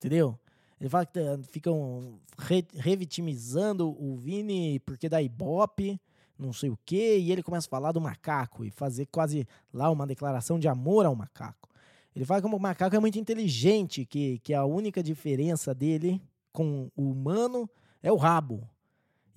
entendeu? 0.02 0.36
Ele 0.80 0.90
fala 0.90 1.06
que 1.06 1.18
uh, 1.20 1.40
ficam 1.44 2.18
re, 2.36 2.66
revitimizando 2.74 3.88
o 3.88 4.16
Vini 4.16 4.80
porque 4.80 5.08
dá 5.08 5.22
ibope, 5.22 6.00
não 6.36 6.52
sei 6.52 6.70
o 6.70 6.78
quê, 6.84 7.18
e 7.18 7.30
ele 7.30 7.42
começa 7.42 7.68
a 7.68 7.70
falar 7.70 7.92
do 7.92 8.00
macaco 8.00 8.64
e 8.64 8.70
fazer 8.70 9.06
quase 9.06 9.46
lá 9.72 9.88
uma 9.90 10.06
declaração 10.06 10.58
de 10.58 10.66
amor 10.66 11.06
ao 11.06 11.14
macaco. 11.14 11.68
Ele 12.16 12.24
fala 12.24 12.40
que 12.40 12.46
o 12.48 12.58
macaco 12.58 12.96
é 12.96 12.98
muito 12.98 13.18
inteligente, 13.18 14.04
que, 14.04 14.40
que 14.40 14.52
a 14.52 14.64
única 14.64 15.02
diferença 15.02 15.72
dele 15.72 16.20
com 16.52 16.90
o 16.96 17.10
humano 17.10 17.70
é 18.02 18.10
o 18.10 18.16
rabo. 18.16 18.68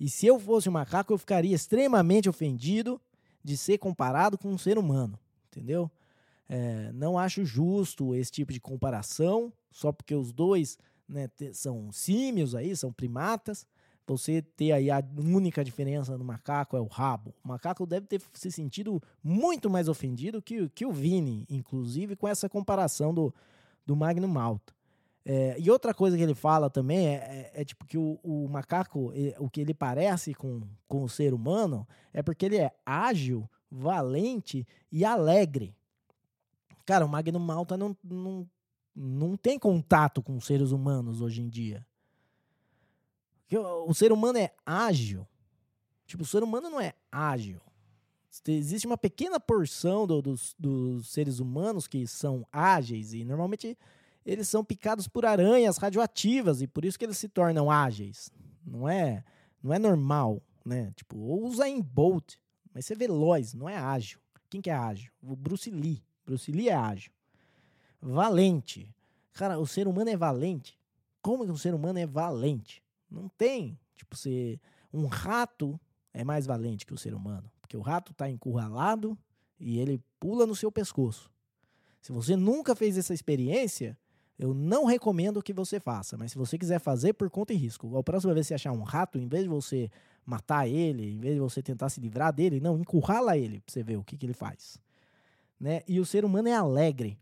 E 0.00 0.10
se 0.10 0.26
eu 0.26 0.38
fosse 0.40 0.68
um 0.68 0.72
macaco, 0.72 1.12
eu 1.12 1.18
ficaria 1.18 1.54
extremamente 1.54 2.28
ofendido 2.28 3.00
de 3.42 3.56
ser 3.56 3.78
comparado 3.78 4.36
com 4.36 4.48
um 4.48 4.58
ser 4.58 4.76
humano, 4.76 5.18
entendeu? 5.46 5.88
É, 6.48 6.92
não 6.92 7.18
acho 7.18 7.44
justo 7.44 8.14
esse 8.14 8.30
tipo 8.30 8.52
de 8.52 8.60
comparação, 8.60 9.52
só 9.70 9.90
porque 9.92 10.14
os 10.14 10.32
dois 10.32 10.78
né, 11.08 11.28
são 11.52 11.90
símios 11.92 12.54
aí, 12.54 12.76
são 12.76 12.92
primatas. 12.92 13.66
Você 14.06 14.40
ter 14.40 14.70
aí 14.70 14.88
a 14.88 15.02
única 15.18 15.64
diferença 15.64 16.16
no 16.16 16.24
macaco 16.24 16.76
é 16.76 16.80
o 16.80 16.86
rabo. 16.86 17.34
O 17.44 17.48
macaco 17.48 17.84
deve 17.84 18.06
ter 18.06 18.22
se 18.32 18.52
sentido 18.52 19.02
muito 19.22 19.68
mais 19.68 19.88
ofendido 19.88 20.40
que, 20.40 20.68
que 20.68 20.86
o 20.86 20.92
Vini, 20.92 21.44
inclusive 21.50 22.14
com 22.14 22.28
essa 22.28 22.48
comparação 22.48 23.12
do, 23.12 23.34
do 23.84 23.96
Magno 23.96 24.28
Malta. 24.28 24.72
É, 25.28 25.56
e 25.58 25.68
outra 25.72 25.92
coisa 25.92 26.16
que 26.16 26.22
ele 26.22 26.36
fala 26.36 26.70
também 26.70 27.08
é, 27.08 27.50
é, 27.52 27.62
é 27.62 27.64
tipo 27.64 27.84
que 27.84 27.98
o, 27.98 28.20
o 28.22 28.48
macaco, 28.48 29.12
o 29.40 29.50
que 29.50 29.60
ele 29.60 29.74
parece 29.74 30.32
com, 30.32 30.62
com 30.86 31.02
o 31.02 31.08
ser 31.08 31.34
humano, 31.34 31.84
é 32.14 32.22
porque 32.22 32.46
ele 32.46 32.58
é 32.58 32.70
ágil, 32.86 33.50
valente 33.68 34.64
e 34.92 35.04
alegre. 35.04 35.74
Cara, 36.86 37.04
o 37.04 37.08
Magno 37.08 37.40
Malta 37.40 37.76
não, 37.76 37.96
não, 38.02 38.48
não 38.94 39.36
tem 39.36 39.58
contato 39.58 40.22
com 40.22 40.40
seres 40.40 40.70
humanos 40.70 41.20
hoje 41.20 41.42
em 41.42 41.48
dia. 41.48 41.84
Porque 43.42 43.58
o, 43.58 43.88
o 43.88 43.94
ser 43.94 44.12
humano 44.12 44.38
é 44.38 44.52
ágil. 44.64 45.26
Tipo, 46.06 46.22
o 46.22 46.26
ser 46.26 46.42
humano 46.42 46.70
não 46.70 46.80
é 46.80 46.94
ágil. 47.10 47.60
Existe 48.46 48.86
uma 48.86 48.98
pequena 48.98 49.40
porção 49.40 50.06
do, 50.06 50.22
dos, 50.22 50.54
dos 50.58 51.08
seres 51.08 51.40
humanos 51.40 51.88
que 51.88 52.06
são 52.06 52.46
ágeis 52.52 53.12
e 53.12 53.24
normalmente 53.24 53.76
eles 54.24 54.48
são 54.48 54.64
picados 54.64 55.08
por 55.08 55.24
aranhas 55.24 55.78
radioativas 55.78 56.60
e 56.60 56.66
por 56.66 56.84
isso 56.84 56.98
que 56.98 57.04
eles 57.04 57.16
se 57.16 57.28
tornam 57.28 57.70
ágeis, 57.70 58.30
não 58.64 58.88
é, 58.88 59.24
não 59.62 59.72
é 59.72 59.78
normal, 59.78 60.42
né? 60.64 60.92
Tipo, 60.96 61.16
usa 61.16 61.68
em 61.68 61.80
Bolt, 61.80 62.34
mas 62.74 62.84
você 62.84 62.92
é 62.92 62.96
veloz, 62.96 63.54
não 63.54 63.68
é 63.68 63.76
ágil. 63.76 64.18
Quem 64.50 64.60
que 64.60 64.68
é 64.68 64.74
ágil? 64.74 65.10
O 65.22 65.34
Bruce 65.34 65.70
Lee. 65.70 66.02
Bruce 66.26 66.50
Lee 66.50 66.68
é 66.68 66.74
ágil. 66.74 67.12
Valente. 68.02 68.92
Cara, 69.32 69.58
o 69.58 69.66
ser 69.66 69.86
humano 69.86 70.10
é 70.10 70.16
valente. 70.16 70.78
Como 71.22 71.44
que 71.44 71.50
um 71.50 71.56
ser 71.56 71.72
humano 71.72 71.98
é 71.98 72.06
valente? 72.06 72.82
Não 73.10 73.28
tem. 73.28 73.78
Tipo, 73.94 74.16
você, 74.16 74.60
um 74.92 75.06
rato 75.06 75.80
é 76.12 76.24
mais 76.24 76.46
valente 76.46 76.84
que 76.84 76.92
o 76.92 76.98
ser 76.98 77.14
humano. 77.14 77.50
Porque 77.60 77.76
o 77.76 77.80
rato 77.80 78.12
está 78.12 78.28
encurralado 78.28 79.16
e 79.58 79.78
ele 79.78 80.02
pula 80.18 80.46
no 80.46 80.54
seu 80.54 80.70
pescoço. 80.70 81.30
Se 82.00 82.12
você 82.12 82.36
nunca 82.36 82.74
fez 82.74 82.98
essa 82.98 83.14
experiência, 83.14 83.98
eu 84.38 84.52
não 84.52 84.84
recomendo 84.84 85.42
que 85.42 85.52
você 85.52 85.80
faça. 85.80 86.16
Mas 86.16 86.32
se 86.32 86.38
você 86.38 86.58
quiser 86.58 86.78
fazer, 86.78 87.14
por 87.14 87.30
conta 87.30 87.52
e 87.52 87.56
risco. 87.56 87.96
A 87.96 88.02
próxima 88.02 88.34
vez 88.34 88.46
que 88.46 88.48
você 88.48 88.54
achar 88.54 88.72
um 88.72 88.82
rato, 88.82 89.18
em 89.18 89.26
vez 89.26 89.44
de 89.44 89.48
você 89.48 89.90
matar 90.24 90.68
ele, 90.68 91.14
em 91.14 91.18
vez 91.18 91.34
de 91.34 91.40
você 91.40 91.62
tentar 91.62 91.88
se 91.88 92.00
livrar 92.00 92.32
dele, 92.32 92.60
não, 92.60 92.78
encurrala 92.78 93.36
ele 93.36 93.60
pra 93.60 93.72
você 93.72 93.82
ver 93.82 93.96
o 93.96 94.04
que, 94.04 94.16
que 94.16 94.26
ele 94.26 94.34
faz. 94.34 94.80
Né? 95.58 95.82
E 95.86 95.98
o 96.00 96.06
ser 96.06 96.24
humano 96.24 96.48
é 96.48 96.54
alegre. 96.54 97.18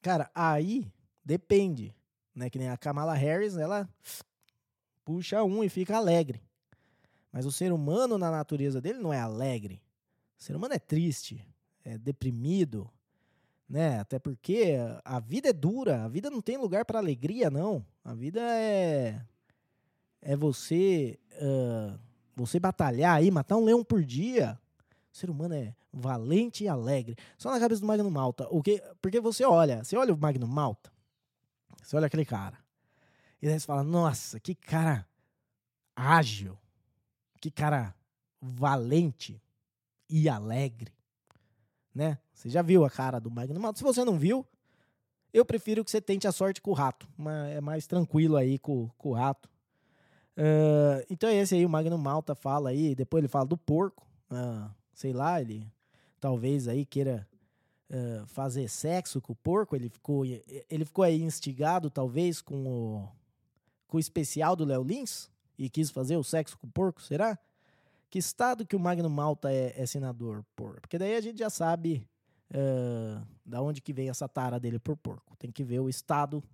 Cara, 0.00 0.30
aí 0.34 0.90
depende. 1.24 1.94
Né? 2.34 2.48
Que 2.48 2.58
nem 2.58 2.68
a 2.68 2.76
Kamala 2.76 3.14
Harris, 3.14 3.56
ela 3.56 3.88
puxa 5.04 5.42
um 5.42 5.64
e 5.64 5.68
fica 5.68 5.96
alegre. 5.96 6.42
Mas 7.32 7.46
o 7.46 7.52
ser 7.52 7.72
humano, 7.72 8.18
na 8.18 8.30
natureza 8.30 8.80
dele, 8.80 8.98
não 8.98 9.12
é 9.12 9.20
alegre. 9.20 9.80
O 10.38 10.42
ser 10.42 10.56
humano 10.56 10.74
é 10.74 10.78
triste, 10.78 11.46
é 11.84 11.98
deprimido, 11.98 12.90
né? 13.68 14.00
Até 14.00 14.18
porque 14.18 14.74
a 15.04 15.20
vida 15.20 15.50
é 15.50 15.52
dura, 15.52 16.04
a 16.04 16.08
vida 16.08 16.28
não 16.28 16.40
tem 16.40 16.56
lugar 16.56 16.84
para 16.84 16.98
alegria, 16.98 17.50
não. 17.50 17.84
A 18.04 18.14
vida 18.14 18.40
é 18.40 19.20
é 20.22 20.36
você 20.36 21.18
uh, 21.36 21.98
você 22.34 22.58
batalhar 22.58 23.16
aí, 23.16 23.30
matar 23.30 23.56
um 23.56 23.64
leão 23.64 23.84
por 23.84 24.02
dia. 24.02 24.58
O 25.12 25.16
ser 25.16 25.30
humano 25.30 25.54
é 25.54 25.74
valente 25.92 26.64
e 26.64 26.68
alegre. 26.68 27.16
Só 27.36 27.50
na 27.50 27.60
cabeça 27.60 27.80
do 27.80 27.86
Magno 27.86 28.10
Malta. 28.10 28.46
O 28.50 28.62
que, 28.62 28.82
porque 29.02 29.20
você 29.20 29.44
olha, 29.44 29.82
você 29.82 29.96
olha 29.96 30.14
o 30.14 30.18
Magno 30.18 30.46
Malta, 30.46 30.92
você 31.82 31.96
olha 31.96 32.06
aquele 32.06 32.24
cara. 32.24 32.58
E 33.42 33.46
daí 33.46 33.58
você 33.58 33.66
fala, 33.66 33.82
nossa, 33.82 34.38
que 34.38 34.54
cara 34.54 35.06
ágil. 35.96 36.58
Que 37.40 37.50
cara 37.50 37.94
valente 38.40 39.42
e 40.08 40.28
alegre 40.28 40.92
né? 41.94 42.18
Você 42.32 42.48
já 42.48 42.62
viu 42.62 42.84
a 42.84 42.90
cara 42.90 43.20
do 43.20 43.30
Magno 43.30 43.60
Malta. 43.60 43.78
Se 43.78 43.84
você 43.84 44.04
não 44.04 44.18
viu, 44.18 44.46
eu 45.32 45.44
prefiro 45.44 45.84
que 45.84 45.90
você 45.90 46.00
tente 46.00 46.26
a 46.26 46.32
sorte 46.32 46.60
com 46.60 46.70
o 46.70 46.74
rato. 46.74 47.08
É 47.50 47.60
mais 47.60 47.86
tranquilo 47.86 48.36
aí 48.36 48.58
com, 48.58 48.88
com 48.96 49.10
o 49.10 49.12
rato. 49.12 49.48
Uh, 50.36 51.04
então 51.10 51.28
é 51.28 51.36
esse 51.36 51.54
aí, 51.54 51.66
o 51.66 51.68
Magno 51.68 51.98
Malta 51.98 52.34
fala 52.34 52.70
aí. 52.70 52.94
Depois 52.94 53.20
ele 53.20 53.28
fala 53.28 53.46
do 53.46 53.56
porco. 53.56 54.06
Uh, 54.30 54.70
sei 55.00 55.14
lá, 55.14 55.40
ele 55.40 55.66
talvez 56.20 56.68
aí 56.68 56.84
queira 56.84 57.26
uh, 57.88 58.26
fazer 58.26 58.68
sexo 58.68 59.18
com 59.18 59.32
o 59.32 59.36
porco. 59.36 59.74
Ele 59.74 59.88
ficou, 59.88 60.24
ele 60.26 60.84
ficou 60.84 61.02
aí 61.02 61.22
instigado, 61.22 61.88
talvez, 61.88 62.42
com 62.42 62.66
o, 62.66 63.08
com 63.88 63.96
o 63.96 64.00
especial 64.00 64.54
do 64.54 64.64
Léo 64.66 64.82
Lins 64.82 65.30
e 65.58 65.70
quis 65.70 65.90
fazer 65.90 66.18
o 66.18 66.22
sexo 66.22 66.58
com 66.58 66.66
o 66.66 66.70
porco, 66.70 67.00
será? 67.00 67.38
Que 68.10 68.18
estado 68.18 68.66
que 68.66 68.76
o 68.76 68.80
Magno 68.80 69.08
Malta 69.08 69.50
é, 69.50 69.72
é 69.74 69.86
senador 69.86 70.44
por? 70.54 70.78
Porque 70.80 70.98
daí 70.98 71.16
a 71.16 71.20
gente 71.22 71.38
já 71.38 71.48
sabe 71.48 72.06
uh, 72.50 73.26
da 73.44 73.62
onde 73.62 73.80
que 73.80 73.94
vem 73.94 74.10
essa 74.10 74.28
tara 74.28 74.60
dele 74.60 74.78
por 74.78 74.98
porco. 74.98 75.34
Tem 75.38 75.50
que 75.50 75.64
ver 75.64 75.80
o 75.80 75.88
estado 75.88 76.44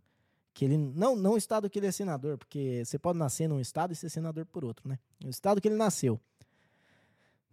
que 0.54 0.64
ele 0.64 0.76
não 0.76 1.16
não 1.16 1.32
o 1.32 1.36
estado 1.36 1.68
que 1.68 1.80
ele 1.80 1.88
é 1.88 1.92
senador, 1.92 2.38
porque 2.38 2.84
você 2.84 2.96
pode 2.96 3.18
nascer 3.18 3.48
num 3.48 3.60
estado 3.60 3.92
e 3.92 3.96
ser 3.96 4.08
senador 4.08 4.46
por 4.46 4.64
outro, 4.64 4.88
né? 4.88 4.98
O 5.24 5.30
estado 5.30 5.60
que 5.60 5.66
ele 5.66 5.74
nasceu. 5.74 6.20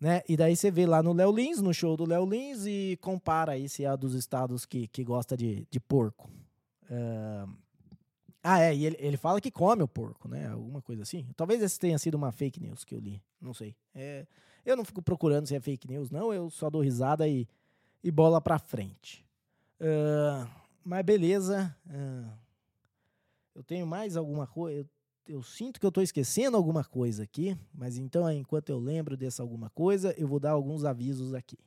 Né? 0.03 0.21
E 0.27 0.35
daí 0.35 0.53
você 0.53 0.69
vê 0.69 0.85
lá 0.85 1.01
no 1.01 1.13
Léo 1.13 1.31
Lins, 1.31 1.61
no 1.61 1.73
show 1.73 1.95
do 1.95 2.05
Léo 2.05 2.25
Lins, 2.25 2.65
e 2.65 2.99
compara 2.99 3.53
aí 3.53 3.69
se 3.69 3.85
é 3.85 3.95
dos 3.95 4.13
estados 4.15 4.65
que, 4.65 4.85
que 4.89 5.01
gosta 5.01 5.37
de, 5.37 5.65
de 5.71 5.79
porco. 5.79 6.29
Uh, 6.91 7.49
ah, 8.43 8.59
é, 8.59 8.75
e 8.75 8.85
ele, 8.85 8.97
ele 8.99 9.15
fala 9.15 9.39
que 9.39 9.49
come 9.49 9.81
o 9.81 9.87
porco, 9.87 10.27
né? 10.27 10.49
Alguma 10.49 10.81
coisa 10.81 11.03
assim. 11.03 11.25
Talvez 11.37 11.63
esse 11.63 11.79
tenha 11.79 11.97
sido 11.97 12.15
uma 12.15 12.33
fake 12.33 12.59
news 12.59 12.83
que 12.83 12.93
eu 12.93 12.99
li. 12.99 13.23
Não 13.39 13.53
sei. 13.53 13.77
É, 13.95 14.27
eu 14.65 14.75
não 14.75 14.83
fico 14.83 15.01
procurando 15.01 15.47
se 15.47 15.55
é 15.55 15.61
fake 15.61 15.87
news, 15.87 16.11
não. 16.11 16.33
Eu 16.33 16.49
só 16.49 16.69
dou 16.69 16.81
risada 16.81 17.25
e, 17.25 17.47
e 18.03 18.11
bola 18.11 18.41
pra 18.41 18.59
frente. 18.59 19.25
Uh, 19.79 20.45
mas 20.83 21.05
beleza. 21.05 21.73
Uh, 21.87 22.29
eu 23.55 23.63
tenho 23.63 23.87
mais 23.87 24.17
alguma 24.17 24.47
coisa. 24.47 24.85
Eu, 25.25 25.41
sinto 25.41 25.79
que 25.79 25.85
eu 25.85 25.91
tô 25.91 26.01
esquecendo 26.01 26.57
alguma 26.57 26.83
coisa 26.83 27.23
aqui. 27.23 27.57
Mas 27.73 27.97
então, 27.97 28.29
enquanto 28.31 28.69
eu 28.69 28.79
lembro 28.79 29.15
dessa 29.15 29.41
alguma 29.41 29.69
coisa, 29.69 30.13
eu 30.17 30.27
vou 30.27 30.39
dar 30.39 30.51
alguns 30.51 30.83
avisos 30.83 31.33
aqui. 31.33 31.57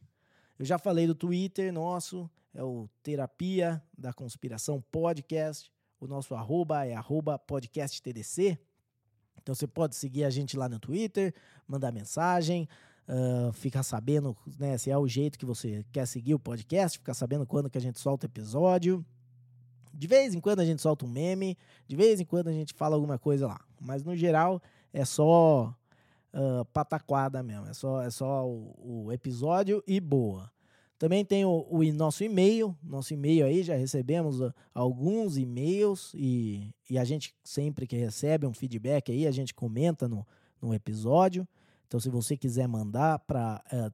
Eu 0.58 0.64
já 0.64 0.78
falei 0.78 1.06
do 1.06 1.14
Twitter 1.14 1.72
nosso. 1.72 2.30
É 2.52 2.62
o 2.62 2.88
Terapia 3.02 3.82
da 3.96 4.12
Conspiração 4.12 4.82
Podcast. 4.90 5.72
O 6.00 6.06
nosso 6.06 6.34
arroba 6.34 6.86
é 6.86 6.94
arroba 6.94 7.38
podcasttdc. 7.38 8.58
Então 9.40 9.54
você 9.54 9.66
pode 9.66 9.94
seguir 9.96 10.24
a 10.24 10.30
gente 10.30 10.56
lá 10.56 10.68
no 10.68 10.78
Twitter, 10.78 11.34
mandar 11.68 11.92
mensagem, 11.92 12.68
uh, 13.08 13.52
ficar 13.52 13.82
sabendo 13.82 14.36
né, 14.58 14.76
se 14.76 14.90
é 14.90 14.98
o 14.98 15.06
jeito 15.06 15.38
que 15.38 15.46
você 15.46 15.84
quer 15.92 16.06
seguir 16.06 16.34
o 16.34 16.38
podcast, 16.38 16.98
ficar 16.98 17.14
sabendo 17.14 17.46
quando 17.46 17.70
que 17.70 17.78
a 17.78 17.80
gente 17.80 17.98
solta 18.00 18.26
episódio. 18.26 19.04
De 19.96 20.06
vez 20.06 20.34
em 20.34 20.40
quando 20.40 20.60
a 20.60 20.64
gente 20.64 20.82
solta 20.82 21.04
um 21.04 21.08
meme, 21.08 21.56
de 21.88 21.96
vez 21.96 22.20
em 22.20 22.24
quando 22.24 22.48
a 22.48 22.52
gente 22.52 22.74
fala 22.74 22.94
alguma 22.94 23.18
coisa 23.18 23.46
lá. 23.46 23.60
Mas 23.80 24.04
no 24.04 24.14
geral 24.14 24.60
é 24.92 25.04
só 25.04 25.74
uh, 26.34 26.64
pataquada 26.66 27.42
mesmo, 27.42 27.66
é 27.66 27.72
só, 27.72 28.02
é 28.02 28.10
só 28.10 28.46
o, 28.46 29.04
o 29.06 29.12
episódio 29.12 29.82
e 29.86 29.98
boa. 30.00 30.50
Também 30.98 31.24
tem 31.24 31.44
o, 31.44 31.66
o 31.70 31.82
nosso 31.92 32.24
e-mail. 32.24 32.76
Nosso 32.82 33.12
e-mail 33.12 33.46
aí, 33.46 33.62
já 33.62 33.74
recebemos 33.74 34.40
uh, 34.40 34.52
alguns 34.74 35.36
e-mails 35.36 36.12
e, 36.14 36.74
e 36.88 36.98
a 36.98 37.04
gente 37.04 37.34
sempre 37.44 37.86
que 37.86 37.96
recebe 37.96 38.46
um 38.46 38.54
feedback 38.54 39.12
aí, 39.12 39.26
a 39.26 39.30
gente 39.30 39.54
comenta 39.54 40.08
no, 40.08 40.26
no 40.60 40.74
episódio. 40.74 41.46
Então, 41.86 42.00
se 42.00 42.08
você 42.08 42.36
quiser 42.36 42.66
mandar 42.66 43.18
para 43.20 43.62
uh, 43.72 43.92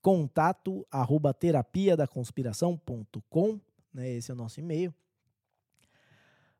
contato 0.00 0.86
arroba 0.90 1.34
terapia 1.34 1.96
da 1.96 2.06
conspiração.com, 2.06 3.60
né? 3.96 4.10
Esse 4.10 4.30
é 4.30 4.34
o 4.34 4.36
nosso 4.36 4.60
e-mail. 4.60 4.94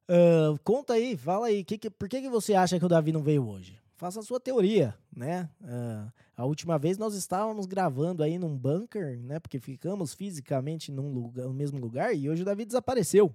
Uh, 0.09 0.59
conta 0.65 0.95
aí, 0.95 1.17
fala 1.17 1.47
aí, 1.49 1.65
que, 1.65 1.79
que, 1.79 1.91
por 1.91 2.09
que, 2.09 2.23
que 2.23 2.29
você 2.29 2.55
acha 2.55 2.79
que 2.79 2.85
o 2.85 2.89
Davi 2.89 3.13
não 3.13 3.23
veio 3.23 3.47
hoje? 3.47 3.81
faça 3.97 4.21
a 4.21 4.23
sua 4.23 4.39
teoria, 4.39 4.95
né? 5.15 5.49
Uh, 5.61 6.13
a 6.37 6.45
última 6.45 6.79
vez 6.79 6.99
nós 6.99 7.15
estávamos 7.15 7.65
gravando 7.67 8.23
aí 8.23 8.39
num 8.39 8.57
bunker, 8.57 9.19
né? 9.19 9.41
Porque 9.41 9.59
ficamos 9.59 10.15
fisicamente 10.15 10.93
num 10.93 11.13
lugar, 11.13 11.47
no 11.47 11.55
mesmo 11.55 11.79
lugar 11.79 12.15
e 12.15 12.29
hoje 12.29 12.43
o 12.43 12.45
Davi 12.45 12.65
desapareceu. 12.65 13.35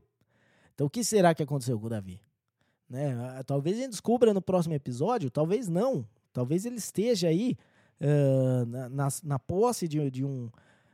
Então 0.74 0.88
o 0.88 0.90
que 0.90 1.04
será 1.04 1.34
que 1.34 1.44
aconteceu 1.44 1.80
com 1.80 1.88
o 1.88 1.90
Davi? 1.90 2.22
Né? 2.88 3.16
Talvez 3.46 3.78
a 3.78 3.82
gente 3.82 3.92
descubra 3.92 4.34
no 4.34 4.42
próximo 4.42 4.76
episódio, 4.76 5.32
talvez 5.32 5.68
não. 5.68 6.08
Talvez 6.32 6.66
ele 6.66 6.76
esteja 6.76 7.28
aí 7.28 7.58
uh, 8.00 8.66
na, 8.66 8.90
na, 8.90 9.08
na, 9.24 9.40
posse 9.40 9.88
de, 9.88 10.12
de, 10.12 10.24
um 10.24 10.50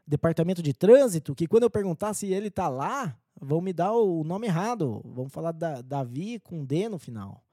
departamento 0.08 0.64
de 0.64 0.74
trânsito 0.74 1.36
que 1.36 1.48
quando 1.48 1.64
eu 1.64 1.70
perguntar 1.70 2.14
se 2.14 2.28
ele 2.28 2.48
está 2.48 2.70
lá, 2.70 3.18
vão 3.40 3.60
me 3.60 3.74
dar 3.74 3.92
o 3.92 4.24
nome 4.24 4.48
errado. 4.48 5.02
Vão 5.06 5.30
falar 5.30 5.52
da, 5.52 5.82
Davi 5.82 6.40
com 6.40 6.64
D 6.64 6.88
no 6.88 6.98
final. 6.98 7.44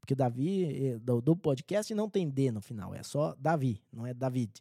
Porque 0.00 0.14
Davi, 0.14 0.88
eh, 0.88 0.98
do, 0.98 1.20
do, 1.20 1.36
podcast, 1.36 1.94
não 1.94 2.08
tem 2.08 2.28
D 2.28 2.50
no 2.50 2.60
final, 2.60 2.92
é 2.94 3.02
só 3.02 3.36
Davi, 3.38 3.80
não 3.92 4.06
é 4.06 4.12
David. 4.12 4.60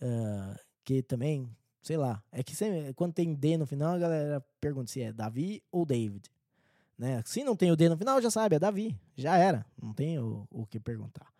Uh, 0.00 0.56
que 0.84 1.02
também, 1.02 1.48
sei 1.80 1.96
lá, 1.96 2.22
é 2.30 2.42
que 2.42 2.54
sempre, 2.54 2.92
quando 2.94 3.12
tem 3.12 3.34
D 3.34 3.56
no 3.56 3.66
final, 3.66 3.94
a 3.94 3.98
galera 3.98 4.44
pergunta 4.60 4.90
se 4.90 5.00
é 5.00 5.12
Davi 5.12 5.62
ou 5.72 5.84
David. 5.84 6.30
Né? 6.96 7.22
Se 7.24 7.42
não 7.42 7.56
tem 7.56 7.72
o 7.72 7.76
D 7.76 7.88
no 7.88 7.96
final, 7.96 8.20
já 8.20 8.30
sabe, 8.30 8.56
é 8.56 8.58
Davi, 8.58 8.96
já 9.16 9.36
era, 9.36 9.66
não 9.80 9.92
tem 9.92 10.18
o, 10.18 10.46
o 10.50 10.66
que 10.66 10.78
perguntar. 10.78 11.32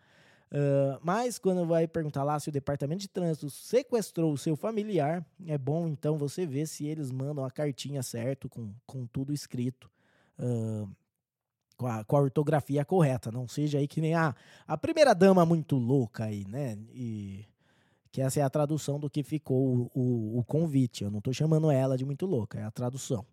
Uh, 0.53 0.99
mas 1.01 1.39
quando 1.39 1.65
vai 1.65 1.87
perguntar 1.87 2.23
lá 2.23 2.39
se 2.39 2.49
o 2.49 2.51
departamento 2.51 3.01
de 3.01 3.07
trânsito 3.07 3.49
sequestrou 3.49 4.31
o 4.31 4.37
seu 4.37 4.55
familiar, 4.55 5.25
é 5.47 5.57
bom 5.57 5.87
então 5.87 6.15
você 6.15 6.45
ver 6.45 6.67
se 6.67 6.85
eles 6.85 7.09
mandam 7.09 7.43
a 7.43 7.49
cartinha 7.49 8.03
certo, 8.03 8.47
com, 8.47 8.71
com 8.85 9.07
tudo 9.07 9.33
escrito. 9.33 9.89
Uh, 10.37 10.87
com 11.75 11.87
a, 11.87 12.03
com 12.03 12.15
a 12.15 12.21
ortografia 12.21 12.85
correta, 12.85 13.31
não 13.31 13.47
seja 13.47 13.79
aí 13.79 13.87
que 13.87 13.99
nem 13.99 14.13
a, 14.13 14.35
a 14.67 14.77
primeira 14.77 15.15
dama 15.15 15.43
muito 15.43 15.75
louca 15.75 16.25
aí, 16.25 16.45
né? 16.47 16.77
E 16.93 17.45
que 18.11 18.21
essa 18.21 18.39
é 18.39 18.43
a 18.43 18.49
tradução 18.49 18.99
do 18.99 19.09
que 19.09 19.23
ficou 19.23 19.89
o, 19.95 19.99
o, 19.99 20.39
o 20.39 20.43
convite. 20.43 21.03
Eu 21.03 21.09
não 21.09 21.17
estou 21.17 21.33
chamando 21.33 21.71
ela 21.71 21.97
de 21.97 22.05
muito 22.05 22.27
louca, 22.27 22.59
é 22.59 22.63
a 22.63 22.69
tradução. 22.69 23.25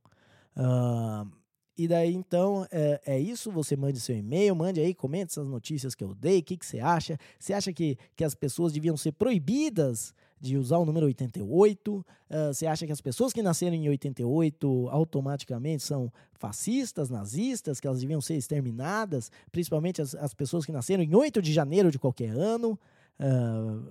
Uh, 0.56 1.30
e 1.76 1.88
daí, 1.88 2.14
então, 2.14 2.66
é, 2.70 3.00
é, 3.06 3.18
isso. 3.18 3.50
Você 3.52 3.76
mande 3.76 4.00
seu 4.00 4.16
e-mail, 4.16 4.54
mande 4.54 4.80
aí, 4.80 4.94
comente 4.94 5.32
essas 5.32 5.48
notícias 5.48 5.94
que 5.94 6.04
eu 6.04 6.14
dei. 6.14 6.40
O 6.40 6.42
que, 6.42 6.56
que 6.56 6.66
você 6.66 6.78
acha? 6.78 7.18
Você 7.38 7.52
acha 7.52 7.72
que, 7.72 7.96
que 8.14 8.24
as 8.24 8.34
pessoas 8.34 8.72
deviam 8.72 8.96
ser 8.96 9.12
proibidas 9.12 10.14
de 10.40 10.56
usar 10.56 10.78
o 10.78 10.84
número 10.84 11.06
88? 11.06 11.94
Uh, 11.94 12.04
você 12.52 12.66
acha 12.66 12.86
que 12.86 12.92
as 12.92 13.00
pessoas 13.00 13.32
que 13.32 13.42
nasceram 13.42 13.74
em 13.74 13.88
88 13.88 14.88
automaticamente 14.90 15.82
são 15.82 16.12
fascistas, 16.34 17.08
nazistas, 17.08 17.80
que 17.80 17.86
elas 17.86 18.00
deviam 18.00 18.20
ser 18.20 18.34
exterminadas, 18.36 19.30
principalmente 19.52 20.02
as, 20.02 20.14
as 20.14 20.34
pessoas 20.34 20.64
que 20.64 20.72
nasceram 20.72 21.02
em 21.02 21.14
8 21.14 21.40
de 21.40 21.52
janeiro 21.52 21.90
de 21.90 21.98
qualquer 21.98 22.30
ano? 22.30 22.78
Uh, 23.18 23.90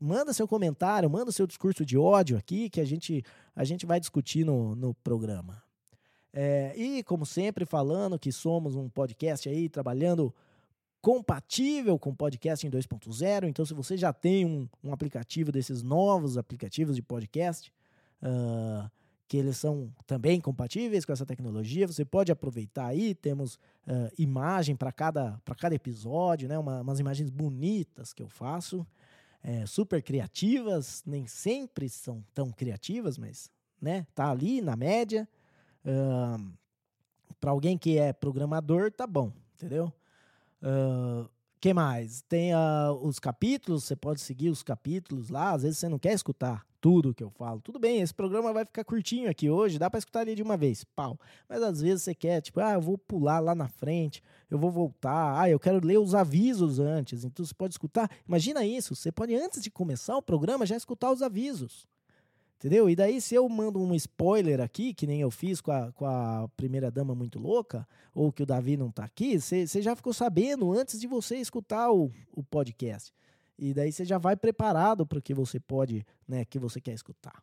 manda 0.00 0.32
seu 0.32 0.48
comentário, 0.48 1.08
manda 1.08 1.30
seu 1.30 1.46
discurso 1.46 1.84
de 1.84 1.96
ódio 1.96 2.36
aqui 2.36 2.68
que 2.68 2.80
a 2.80 2.84
gente, 2.84 3.24
a 3.54 3.64
gente 3.64 3.86
vai 3.86 3.98
discutir 4.00 4.44
no, 4.44 4.74
no 4.74 4.94
programa. 4.94 5.62
É, 6.36 6.72
e, 6.76 7.04
como 7.04 7.24
sempre, 7.24 7.64
falando 7.64 8.18
que 8.18 8.32
somos 8.32 8.74
um 8.74 8.88
podcast 8.88 9.48
aí 9.48 9.68
trabalhando 9.68 10.34
compatível 11.00 11.96
com 11.96 12.12
podcast 12.12 12.66
em 12.66 12.70
2.0. 12.70 13.46
Então, 13.46 13.64
se 13.64 13.72
você 13.72 13.96
já 13.96 14.12
tem 14.12 14.44
um, 14.44 14.68
um, 14.82 14.92
aplicativo 14.92 15.52
desses 15.52 15.80
novos 15.80 16.36
aplicativos 16.36 16.96
de 16.96 17.02
podcast, 17.02 17.72
uh, 18.20 18.90
que 19.28 19.36
eles 19.36 19.56
são 19.56 19.94
também 20.08 20.40
compatíveis 20.40 21.04
com 21.04 21.12
essa 21.12 21.24
tecnologia, 21.24 21.86
você 21.86 22.04
pode 22.04 22.32
aproveitar 22.32 22.86
aí. 22.86 23.14
Temos 23.14 23.54
uh, 23.86 24.10
imagem 24.18 24.74
para 24.74 24.90
cada, 24.90 25.40
cada 25.56 25.74
episódio, 25.74 26.48
né? 26.48 26.58
Uma, 26.58 26.80
umas 26.80 26.98
imagens 26.98 27.30
bonitas 27.30 28.12
que 28.12 28.22
eu 28.22 28.28
faço, 28.28 28.84
é, 29.40 29.66
super 29.66 30.02
criativas, 30.02 31.02
nem 31.06 31.28
sempre 31.28 31.88
são 31.88 32.24
tão 32.34 32.50
criativas, 32.50 33.18
mas 33.18 33.50
né, 33.80 34.04
tá 34.14 34.30
ali 34.30 34.60
na 34.60 34.74
média. 34.74 35.28
Uh, 35.84 36.52
para 37.40 37.50
alguém 37.50 37.76
que 37.76 37.98
é 37.98 38.12
programador, 38.12 38.90
tá 38.90 39.06
bom, 39.06 39.32
entendeu? 39.54 39.92
Uh, 40.62 41.28
que 41.60 41.72
mais? 41.72 42.22
Tem 42.22 42.54
uh, 42.54 42.92
os 43.02 43.18
capítulos, 43.18 43.84
você 43.84 43.96
pode 43.96 44.20
seguir 44.20 44.50
os 44.50 44.62
capítulos 44.62 45.30
lá. 45.30 45.52
Às 45.52 45.62
vezes 45.62 45.78
você 45.78 45.88
não 45.88 45.98
quer 45.98 46.12
escutar 46.12 46.62
tudo 46.78 47.14
que 47.14 47.24
eu 47.24 47.30
falo. 47.30 47.62
Tudo 47.62 47.78
bem, 47.78 48.02
esse 48.02 48.12
programa 48.12 48.52
vai 48.52 48.66
ficar 48.66 48.84
curtinho 48.84 49.30
aqui 49.30 49.48
hoje, 49.48 49.78
dá 49.78 49.88
para 49.88 49.96
escutar 49.96 50.20
ali 50.20 50.34
de 50.34 50.42
uma 50.42 50.54
vez, 50.58 50.84
pau. 50.84 51.18
Mas 51.48 51.62
às 51.62 51.80
vezes 51.80 52.02
você 52.02 52.14
quer, 52.14 52.42
tipo, 52.42 52.60
ah, 52.60 52.74
eu 52.74 52.80
vou 52.82 52.98
pular 52.98 53.40
lá 53.40 53.54
na 53.54 53.68
frente, 53.68 54.22
eu 54.50 54.58
vou 54.58 54.70
voltar, 54.70 55.40
ah, 55.40 55.48
eu 55.48 55.58
quero 55.58 55.82
ler 55.82 55.98
os 55.98 56.14
avisos 56.14 56.78
antes. 56.78 57.24
Então 57.24 57.42
você 57.42 57.54
pode 57.54 57.72
escutar. 57.72 58.10
Imagina 58.28 58.66
isso, 58.66 58.94
você 58.94 59.10
pode 59.10 59.34
antes 59.34 59.62
de 59.62 59.70
começar 59.70 60.14
o 60.18 60.22
programa 60.22 60.66
já 60.66 60.76
escutar 60.76 61.10
os 61.10 61.22
avisos. 61.22 61.86
Entendeu? 62.64 62.88
E 62.88 62.96
daí, 62.96 63.20
se 63.20 63.34
eu 63.34 63.46
mando 63.46 63.78
um 63.78 63.94
spoiler 63.94 64.58
aqui, 64.58 64.94
que 64.94 65.06
nem 65.06 65.20
eu 65.20 65.30
fiz 65.30 65.60
com 65.60 65.70
a, 65.70 65.92
com 65.92 66.06
a 66.06 66.48
primeira 66.56 66.90
dama 66.90 67.14
muito 67.14 67.38
louca, 67.38 67.86
ou 68.14 68.32
que 68.32 68.42
o 68.42 68.46
Davi 68.46 68.74
não 68.74 68.90
tá 68.90 69.04
aqui, 69.04 69.38
você 69.38 69.82
já 69.82 69.94
ficou 69.94 70.14
sabendo 70.14 70.72
antes 70.72 70.98
de 70.98 71.06
você 71.06 71.36
escutar 71.36 71.92
o, 71.92 72.10
o 72.32 72.42
podcast. 72.42 73.12
E 73.58 73.74
daí 73.74 73.92
você 73.92 74.02
já 74.06 74.16
vai 74.16 74.34
preparado 74.34 75.06
para 75.06 75.18
o 75.18 75.22
que 75.22 75.34
você 75.34 75.60
pode, 75.60 76.06
né, 76.26 76.46
que 76.46 76.58
você 76.58 76.80
quer 76.80 76.94
escutar. 76.94 77.38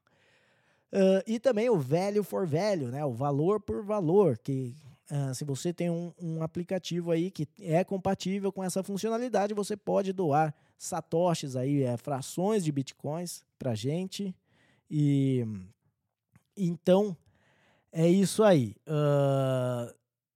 Uh, 0.91 1.22
e 1.28 1.39
também 1.39 1.69
o 1.69 1.78
velho 1.78 2.24
for 2.24 2.47
velho, 2.47 2.88
né? 2.88 3.05
O 3.05 3.13
valor 3.13 3.61
por 3.61 3.84
valor, 3.84 4.39
que 4.39 4.76
uh, 5.11 5.36
se 5.36 5.45
você 5.45 5.72
tem 5.72 5.91
um, 5.91 6.11
um, 6.19 6.41
aplicativo 6.41 7.11
aí 7.11 7.30
que 7.30 7.47
é 7.59 7.84
compatível 7.84 8.51
com 8.51 8.63
essa 8.63 8.82
funcionalidade, 8.82 9.53
você 9.53 9.78
pode 9.78 10.13
doar 10.13 10.51
satoshis 10.80 11.55
aí, 11.55 11.84
é, 11.84 11.95
frações 11.95 12.63
de 12.63 12.72
bitcoins 12.72 13.43
para 13.59 13.76
gente. 13.76 14.36
E 14.94 15.46
então 16.58 17.16
é 17.94 18.10
isso 18.10 18.44
aí. 18.44 18.76
Uh, 18.86 19.89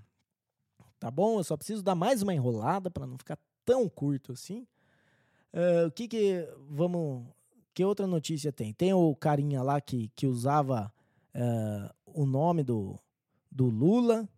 tá 1.00 1.10
bom. 1.10 1.40
Eu 1.40 1.44
só 1.44 1.58
preciso 1.58 1.82
dar 1.82 1.96
mais 1.96 2.22
uma 2.22 2.36
enrolada 2.36 2.92
para 2.92 3.08
não 3.08 3.18
ficar 3.18 3.40
tão 3.66 3.90
curto 3.90 4.32
assim. 4.32 4.68
Uh, 5.52 5.88
o 5.88 5.92
que 5.92 6.08
que 6.08 6.48
vamos. 6.70 7.26
Que 7.74 7.84
outra 7.84 8.06
notícia 8.06 8.54
tem? 8.54 8.72
Tem 8.74 8.94
o 8.94 9.16
carinha 9.16 9.64
lá 9.64 9.82
que, 9.82 10.12
que 10.16 10.28
usava 10.28 10.94
uh, 11.34 11.92
o 12.06 12.28
nome 12.28 12.64
do, 12.64 12.96
do 13.52 13.66
Lula 13.66 14.30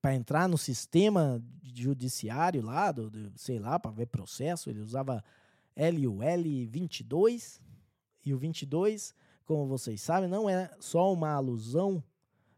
para 0.00 0.14
entrar 0.14 0.48
no 0.48 0.56
sistema 0.56 1.42
judiciário 1.62 2.62
lá, 2.62 2.90
do, 2.90 3.10
do 3.10 3.32
sei 3.36 3.58
lá, 3.58 3.78
para 3.78 3.90
ver 3.90 4.06
processo, 4.06 4.70
ele 4.70 4.80
usava 4.80 5.22
LUL 5.76 6.20
22. 6.68 7.60
E 8.24 8.34
o 8.34 8.38
22, 8.38 9.14
como 9.44 9.66
vocês 9.66 10.00
sabem, 10.00 10.28
não 10.28 10.48
é 10.48 10.70
só 10.78 11.12
uma 11.12 11.30
alusão 11.30 12.02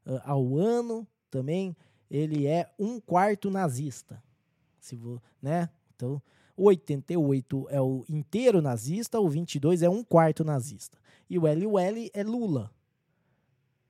uh, 0.06 0.20
ao 0.24 0.56
ano, 0.56 1.06
também 1.30 1.76
ele 2.10 2.46
é 2.46 2.70
um 2.78 3.00
quarto 3.00 3.50
nazista. 3.50 4.22
Se 4.78 4.96
vo, 4.96 5.22
né? 5.40 5.68
Então, 5.94 6.20
o 6.56 6.64
88 6.64 7.68
é 7.70 7.80
o 7.80 8.04
inteiro 8.08 8.60
nazista, 8.60 9.20
o 9.20 9.28
22 9.28 9.82
é 9.82 9.88
um 9.88 10.02
quarto 10.02 10.44
nazista. 10.44 10.98
E 11.30 11.38
o 11.38 11.42
LUL 11.42 11.78
é 11.78 12.22
Lula, 12.22 12.70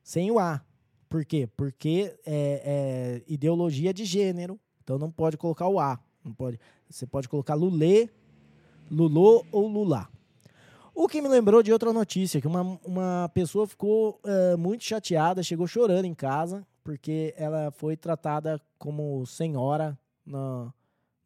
sem 0.02 0.30
o 0.30 0.38
A. 0.38 0.64
Por 1.12 1.26
quê? 1.26 1.46
Porque 1.46 2.18
é, 2.24 2.62
é, 2.64 3.22
ideologia 3.30 3.92
de 3.92 4.02
gênero, 4.02 4.58
então 4.82 4.98
não 4.98 5.10
pode 5.10 5.36
colocar 5.36 5.68
o 5.68 5.78
A. 5.78 6.00
Não 6.24 6.32
pode, 6.32 6.58
você 6.88 7.06
pode 7.06 7.28
colocar 7.28 7.52
Lulê, 7.52 8.08
Lulô 8.90 9.44
ou 9.52 9.68
Lulá. 9.68 10.08
O 10.94 11.06
que 11.06 11.20
me 11.20 11.28
lembrou 11.28 11.62
de 11.62 11.70
outra 11.70 11.92
notícia, 11.92 12.40
que 12.40 12.46
uma, 12.46 12.80
uma 12.82 13.30
pessoa 13.34 13.66
ficou 13.66 14.18
uh, 14.24 14.56
muito 14.56 14.84
chateada, 14.84 15.42
chegou 15.42 15.66
chorando 15.66 16.06
em 16.06 16.14
casa, 16.14 16.66
porque 16.82 17.34
ela 17.36 17.70
foi 17.72 17.94
tratada 17.94 18.58
como 18.78 19.26
senhora 19.26 19.98
no, 20.24 20.72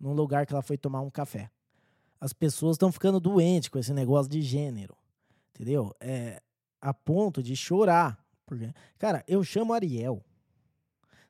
num 0.01 0.15
lugar 0.15 0.47
que 0.47 0.53
ela 0.53 0.63
foi 0.63 0.77
tomar 0.77 1.01
um 1.01 1.11
café. 1.11 1.49
As 2.21 2.33
pessoas 2.33 2.75
estão 2.75 2.91
ficando 2.91 3.21
doentes 3.21 3.69
com 3.69 3.79
esse 3.79 3.93
negócio 3.93 4.29
de 4.33 4.43
gênero, 4.43 4.97
entendeu? 5.55 5.95
É, 6.01 6.43
a 6.81 6.93
ponto 6.93 7.41
de 7.41 7.55
chorar 7.55 8.26
porque, 8.47 8.73
cara, 8.99 9.25
eu 9.27 9.43
chamo 9.43 9.73
Ariel. 9.73 10.25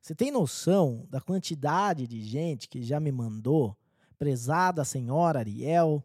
Você 0.01 0.14
tem 0.14 0.31
noção 0.31 1.05
da 1.11 1.21
quantidade 1.21 2.07
de 2.07 2.23
gente 2.23 2.69
que 2.69 2.83
já 2.83 3.01
me 3.01 3.11
mandou, 3.11 3.77
prezada 4.19 4.85
senhora 4.85 5.41
Ariel, 5.41 6.05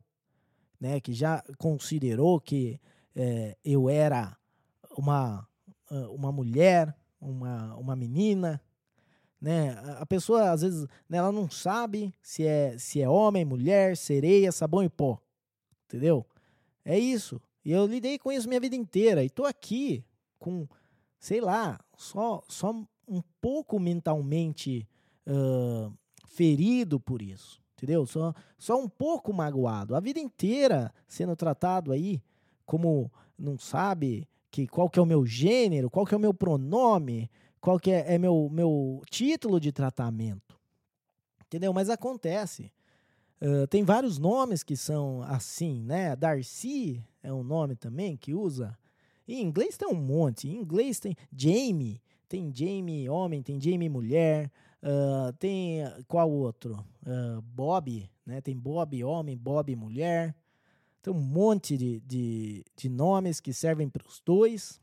né, 0.79 0.99
que 0.99 1.13
já 1.13 1.43
considerou 1.59 2.39
que 2.39 2.79
é, 3.15 3.55
eu 3.63 3.89
era 3.89 4.35
uma, 4.97 5.47
uma 6.09 6.31
mulher, 6.31 6.95
uma, 7.19 7.75
uma 7.75 7.95
menina, 7.95 8.59
né? 9.39 9.71
A 9.97 10.05
pessoa 10.05 10.51
às 10.51 10.61
vezes 10.61 10.87
né, 11.09 11.17
ela 11.17 11.31
não 11.31 11.49
sabe 11.49 12.13
se 12.21 12.45
é 12.45 12.77
se 12.77 13.01
é 13.01 13.09
homem, 13.09 13.43
mulher, 13.43 13.97
sereia, 13.97 14.51
sabão 14.51 14.83
e 14.83 14.89
pó, 14.89 15.19
entendeu? 15.85 16.25
É 16.85 16.97
isso. 16.97 17.41
E 17.65 17.71
eu 17.71 17.85
lidei 17.85 18.17
com 18.17 18.31
isso 18.31 18.47
minha 18.47 18.59
vida 18.59 18.75
inteira 18.75 19.23
e 19.23 19.29
tô 19.29 19.45
aqui 19.45 20.03
com 20.39 20.67
sei 21.21 21.39
lá, 21.39 21.79
só, 21.95 22.43
só 22.47 22.71
um 23.07 23.21
pouco 23.39 23.79
mentalmente 23.79 24.87
uh, 25.27 25.93
ferido 26.25 26.99
por 26.99 27.21
isso, 27.21 27.61
entendeu? 27.77 28.07
Só, 28.07 28.33
só 28.57 28.81
um 28.81 28.89
pouco 28.89 29.31
magoado. 29.31 29.95
A 29.95 29.99
vida 29.99 30.19
inteira 30.19 30.91
sendo 31.07 31.35
tratado 31.35 31.91
aí 31.91 32.23
como 32.65 33.11
não 33.37 33.55
sabe 33.55 34.27
que 34.49 34.67
qual 34.67 34.89
que 34.89 34.97
é 34.97 35.01
o 35.01 35.05
meu 35.05 35.23
gênero, 35.23 35.91
qual 35.91 36.07
que 36.07 36.15
é 36.15 36.17
o 36.17 36.19
meu 36.19 36.33
pronome, 36.33 37.29
qual 37.61 37.79
que 37.79 37.91
é, 37.91 38.15
é 38.15 38.17
meu, 38.17 38.49
meu 38.51 39.03
título 39.07 39.59
de 39.59 39.71
tratamento. 39.71 40.59
Entendeu? 41.45 41.71
Mas 41.71 41.87
acontece. 41.87 42.73
Uh, 43.39 43.67
tem 43.67 43.83
vários 43.83 44.17
nomes 44.17 44.63
que 44.63 44.75
são 44.75 45.21
assim, 45.21 45.83
né? 45.83 46.15
Darcy 46.15 47.03
é 47.21 47.31
um 47.31 47.43
nome 47.43 47.75
também 47.75 48.17
que 48.17 48.33
usa 48.33 48.75
em 49.33 49.41
inglês 49.41 49.77
tem 49.77 49.87
um 49.87 49.95
monte. 49.95 50.47
Em 50.47 50.55
inglês 50.55 50.99
tem 50.99 51.15
Jamie, 51.35 52.01
tem 52.27 52.51
Jamie 52.53 53.09
homem, 53.09 53.41
tem 53.41 53.59
Jamie 53.59 53.89
mulher, 53.89 54.51
uh, 54.81 55.33
tem 55.33 55.81
qual 56.07 56.29
outro? 56.31 56.83
Uh, 57.03 57.41
Bob, 57.41 58.09
né? 58.25 58.41
Tem 58.41 58.57
Bob 58.57 59.03
homem, 59.03 59.37
Bob 59.37 59.75
mulher. 59.75 60.35
Tem 61.01 61.13
um 61.13 61.19
monte 61.19 61.77
de, 61.77 61.99
de, 62.01 62.63
de 62.75 62.89
nomes 62.89 63.39
que 63.39 63.53
servem 63.53 63.89
para 63.89 64.07
os 64.07 64.21
dois. 64.23 64.79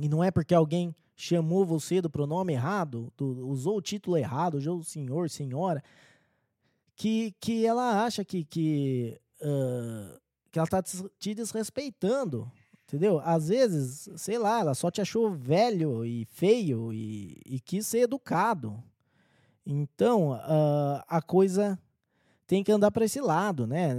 E 0.00 0.08
não 0.08 0.22
é 0.22 0.30
porque 0.30 0.54
alguém 0.54 0.94
chamou 1.16 1.64
você 1.64 2.00
do 2.00 2.08
pronome 2.08 2.52
errado, 2.52 3.12
do, 3.16 3.48
usou 3.48 3.78
o 3.78 3.82
título 3.82 4.16
errado, 4.16 4.54
usou 4.56 4.78
o 4.78 4.84
senhor, 4.84 5.28
senhora, 5.28 5.82
que, 6.94 7.34
que 7.40 7.66
ela 7.66 8.04
acha 8.04 8.24
que, 8.24 8.44
que, 8.44 9.20
uh, 9.40 10.20
que 10.50 10.58
ela 10.58 10.66
está 10.66 10.82
te 10.82 11.34
desrespeitando. 11.34 12.50
Entendeu? 12.88 13.20
Às 13.22 13.48
vezes, 13.48 14.08
sei 14.16 14.38
lá, 14.38 14.60
ela 14.60 14.74
só 14.74 14.90
te 14.90 15.02
achou 15.02 15.30
velho 15.30 16.06
e 16.06 16.24
feio 16.24 16.90
e, 16.90 17.38
e 17.44 17.60
quis 17.60 17.86
ser 17.86 18.00
educado. 18.00 18.82
Então, 19.66 20.30
uh, 20.30 21.04
a 21.06 21.20
coisa 21.20 21.78
tem 22.46 22.64
que 22.64 22.72
andar 22.72 22.90
para 22.90 23.04
esse 23.04 23.20
lado, 23.20 23.66
né? 23.66 23.94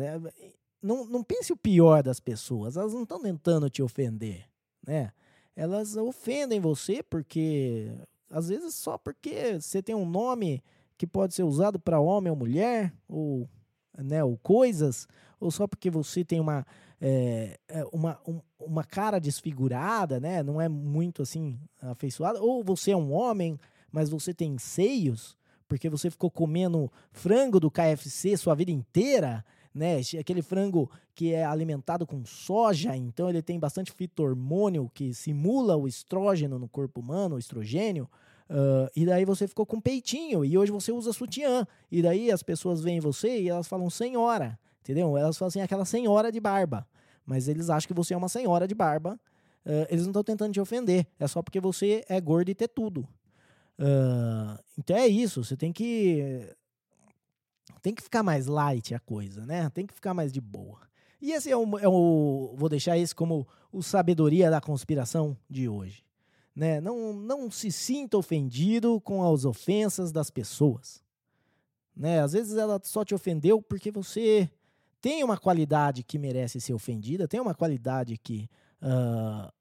Não, 0.82 1.06
não 1.06 1.24
pense 1.24 1.54
o 1.54 1.58
pior 1.58 2.02
das 2.02 2.20
pessoas, 2.20 2.78
elas 2.78 2.92
não 2.92 3.04
estão 3.04 3.22
tentando 3.22 3.70
te 3.70 3.84
ofender, 3.84 4.50
né? 4.84 5.12
Elas 5.56 5.96
ofendem 5.96 6.60
você 6.60 7.04
porque, 7.04 7.92
às 8.28 8.50
vezes, 8.50 8.74
só 8.74 8.98
porque 8.98 9.62
você 9.62 9.84
tem 9.84 9.94
um 9.94 10.10
nome 10.10 10.64
que 10.98 11.06
pode 11.06 11.36
ser 11.36 11.44
usado 11.44 11.80
para 11.80 12.00
homem 12.00 12.32
ou 12.32 12.36
mulher, 12.36 12.92
ou, 13.08 13.48
né, 13.98 14.24
ou 14.24 14.36
coisas, 14.38 15.08
ou 15.40 15.52
só 15.52 15.68
porque 15.68 15.92
você 15.92 16.26
tem 16.26 16.40
uma, 16.40 16.66
é, 17.02 17.58
uma, 17.91 18.20
um, 18.28 18.41
uma 18.60 18.84
cara 18.84 19.20
desfigurada, 19.20 20.20
né? 20.20 20.43
Não 20.43 20.60
é 20.60 20.68
muito 20.68 21.22
assim 21.22 21.60
afeiçoada, 21.82 22.41
ou 22.41 22.64
você 22.64 22.91
é 22.91 22.97
um 22.97 23.14
homem, 23.14 23.60
mas 23.91 24.10
você 24.10 24.34
tem 24.34 24.58
seios, 24.58 25.38
porque 25.68 25.89
você 25.89 26.10
ficou 26.10 26.30
comendo 26.30 26.91
frango 27.12 27.60
do 27.60 27.72
KFC 27.72 28.36
sua 28.36 28.56
vida 28.56 28.72
inteira, 28.72 29.45
né? 29.74 30.02
Aquele 30.20 30.41
frango 30.41 30.89
que 31.16 31.34
é 31.34 31.45
alimentado 31.45 32.06
com 32.06 32.26
soja, 32.26 32.95
então 32.95 33.30
ele 33.30 33.41
tem 33.41 33.60
bastante 33.60 33.91
fito-hormônio 33.91 34.89
que 34.93 35.14
simula 35.14 35.76
o 35.76 35.88
estrógeno 35.88 36.60
no 36.60 36.68
corpo 36.68 37.00
humano, 37.00 37.36
o 37.36 37.39
estrogênio. 37.39 38.10
Uh, 38.50 38.89
e 38.95 39.06
daí 39.06 39.26
você 39.26 39.47
ficou 39.47 39.64
com 39.64 39.80
peitinho 39.80 40.43
e 40.43 40.58
hoje 40.58 40.72
você 40.72 40.91
usa 40.91 41.14
sutiã. 41.14 41.68
E 41.91 42.02
daí 42.02 42.32
as 42.32 42.41
pessoas 42.41 42.82
veem 42.82 43.00
você 43.00 43.41
e 43.41 43.50
elas 43.50 43.68
falam 43.68 43.89
senhora, 43.89 44.58
entendeu? 44.90 45.16
Elas 45.16 45.38
falam 45.38 45.50
assim, 45.50 45.62
aquela 45.62 45.86
senhora 45.86 46.32
de 46.32 46.40
barba. 46.40 46.88
Mas 47.24 47.48
eles 47.48 47.70
acham 47.70 47.88
que 47.88 47.94
você 47.94 48.16
é 48.16 48.18
uma 48.18 48.28
senhora 48.28 48.68
de 48.68 48.74
barba. 48.74 49.20
Uh, 49.64 49.86
eles 49.88 50.02
não 50.02 50.10
estão 50.10 50.24
tentando 50.24 50.52
te 50.52 50.60
ofender. 50.60 51.06
É 51.20 51.28
só 51.28 51.44
porque 51.44 51.60
você 51.60 52.04
é 52.10 52.20
gordo 52.20 52.50
e 52.50 52.56
ter 52.56 52.68
tudo. 52.68 53.02
Uh, 53.78 54.58
então 54.78 54.96
é 54.98 55.08
isso, 55.08 55.44
você 55.44 55.56
tem 55.56 55.72
que 55.72 56.54
tem 57.82 57.96
que 57.96 58.02
ficar 58.02 58.24
mais 58.24 58.46
light 58.48 58.94
a 58.94 59.00
coisa, 59.00 59.46
né? 59.46 59.70
Tem 59.70 59.86
que 59.86 59.94
ficar 59.94 60.14
mais 60.14 60.34
de 60.34 60.42
boa. 60.42 60.82
E 61.22 61.32
esse 61.32 61.50
é 61.50 61.56
o, 61.56 61.80
é 61.80 61.88
o 61.88 62.56
vou 62.58 62.68
deixar 62.68 62.98
esse 62.98 63.16
como 63.16 63.48
o 63.72 63.82
sabedoria 63.82 64.50
da 64.50 64.60
conspiração 64.60 65.38
de 65.50 65.70
hoje, 65.70 66.04
né? 66.54 66.82
Não 66.82 67.14
não 67.14 67.52
se 67.52 67.72
sinta 67.72 68.18
ofendido 68.18 69.00
com 69.00 69.24
as 69.32 69.46
ofensas 69.46 70.12
das 70.12 70.30
pessoas, 70.30 71.02
né? 71.96 72.22
Às 72.22 72.34
vezes 72.34 72.58
ela 72.58 72.82
só 72.84 73.06
te 73.06 73.16
ofendeu 73.16 73.62
porque 73.62 73.92
você 73.92 74.50
tem 75.02 75.24
uma 75.24 75.38
qualidade 75.38 76.04
que 76.04 76.18
merece 76.18 76.60
ser 76.60 76.74
ofendida, 76.74 77.28
tem 77.28 77.39
uma 77.39 77.56
qualidade 77.56 78.18
que 78.18 78.50
uh, 78.82 79.52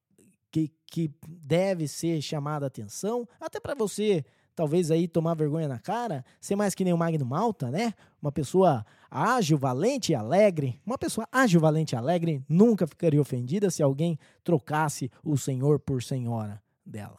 que, 0.50 0.72
que 0.86 1.10
deve 1.26 1.86
ser 1.86 2.20
chamada 2.22 2.66
atenção, 2.66 3.28
até 3.40 3.60
para 3.60 3.74
você 3.74 4.24
talvez 4.58 4.90
aí 4.90 5.06
tomar 5.06 5.34
vergonha 5.34 5.68
na 5.68 5.78
cara, 5.78 6.24
ser 6.40 6.56
mais 6.56 6.74
que 6.74 6.82
nem 6.82 6.92
o 6.92 6.98
Magno 6.98 7.24
Malta, 7.24 7.70
né? 7.70 7.94
Uma 8.20 8.32
pessoa 8.32 8.84
ágil, 9.08 9.56
valente 9.56 10.10
e 10.10 10.16
alegre. 10.16 10.80
Uma 10.84 10.98
pessoa 10.98 11.28
ágil, 11.30 11.60
valente 11.60 11.94
e 11.94 11.96
alegre 11.96 12.42
nunca 12.48 12.84
ficaria 12.84 13.20
ofendida 13.20 13.70
se 13.70 13.84
alguém 13.84 14.18
trocasse 14.42 15.12
o 15.22 15.36
senhor 15.36 15.78
por 15.78 16.02
senhora 16.02 16.60
dela. 16.84 17.18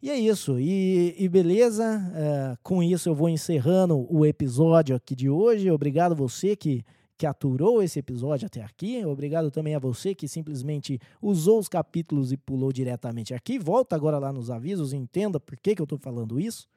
E 0.00 0.10
é 0.10 0.16
isso, 0.16 0.60
e, 0.60 1.16
e 1.18 1.28
beleza, 1.28 1.98
uh, 1.98 2.58
com 2.62 2.84
isso 2.84 3.08
eu 3.08 3.16
vou 3.16 3.28
encerrando 3.28 4.06
o 4.08 4.24
episódio 4.24 4.94
aqui 4.94 5.16
de 5.16 5.28
hoje. 5.28 5.68
Obrigado 5.72 6.14
você 6.14 6.54
que 6.54 6.84
que 7.18 7.26
aturou 7.26 7.82
esse 7.82 7.98
episódio 7.98 8.46
até 8.46 8.62
aqui. 8.62 9.04
Obrigado 9.04 9.50
também 9.50 9.74
a 9.74 9.78
você 9.80 10.14
que 10.14 10.28
simplesmente 10.28 11.00
usou 11.20 11.58
os 11.58 11.68
capítulos 11.68 12.30
e 12.30 12.36
pulou 12.36 12.72
diretamente 12.72 13.34
aqui. 13.34 13.58
Volta 13.58 13.96
agora 13.96 14.18
lá 14.18 14.32
nos 14.32 14.52
avisos 14.52 14.92
entenda 14.92 15.40
por 15.40 15.56
que, 15.56 15.74
que 15.74 15.82
eu 15.82 15.84
estou 15.84 15.98
falando 15.98 16.38
isso. 16.38 16.68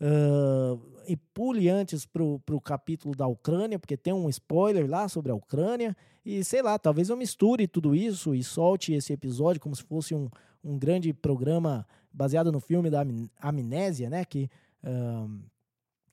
Uh, 0.00 0.80
e 1.06 1.14
pule 1.14 1.68
antes 1.68 2.06
para 2.06 2.24
o 2.24 2.60
capítulo 2.60 3.14
da 3.14 3.26
Ucrânia, 3.26 3.78
porque 3.78 3.96
tem 3.96 4.12
um 4.12 4.28
spoiler 4.30 4.88
lá 4.90 5.08
sobre 5.08 5.30
a 5.30 5.34
Ucrânia. 5.34 5.94
E 6.24 6.42
sei 6.42 6.62
lá, 6.62 6.78
talvez 6.78 7.10
eu 7.10 7.16
misture 7.16 7.68
tudo 7.68 7.94
isso 7.94 8.34
e 8.34 8.42
solte 8.42 8.94
esse 8.94 9.12
episódio 9.12 9.60
como 9.60 9.76
se 9.76 9.82
fosse 9.82 10.14
um, 10.14 10.28
um 10.64 10.78
grande 10.78 11.12
programa 11.12 11.86
baseado 12.10 12.50
no 12.50 12.60
filme 12.60 12.88
da 12.88 13.04
Amnésia, 13.38 14.08
né? 14.08 14.24
Que 14.24 14.48
uh, 14.82 15.30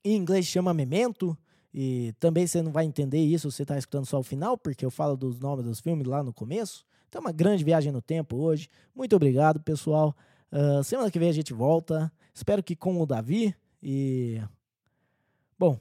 em 0.04 0.18
inglês 0.18 0.46
chama 0.46 0.74
Memento. 0.74 1.38
E 1.74 2.14
também 2.20 2.48
você 2.48 2.62
não 2.62 2.72
vai 2.72 2.86
entender 2.86 3.20
isso 3.20 3.52
se 3.52 3.58
você 3.58 3.64
está 3.64 3.78
escutando 3.78 4.06
só 4.06 4.20
o 4.20 4.24
final, 4.24 4.58
porque 4.58 4.86
eu 4.86 4.92
falo 4.92 5.16
dos 5.16 5.40
nomes 5.40 5.66
dos 5.66 5.80
filmes 5.80 6.08
lá 6.08 6.24
no 6.24 6.34
começo. 6.34 6.86
Então, 7.08 7.22
uma 7.22 7.32
grande 7.32 7.64
viagem 7.64 7.92
no 7.92 8.02
tempo 8.02 8.38
hoje. 8.38 8.70
Muito 8.96 9.16
obrigado, 9.16 9.60
pessoal. 9.60 10.16
Uh, 10.52 10.84
semana 10.84 11.10
que 11.12 11.20
vem 11.20 11.30
a 11.30 11.34
gente 11.34 11.54
volta. 11.54 12.12
Espero 12.34 12.64
que 12.64 12.76
com 12.76 13.02
o 13.02 13.06
Davi. 13.06 13.56
E. 13.82 14.42
Bom, 15.58 15.78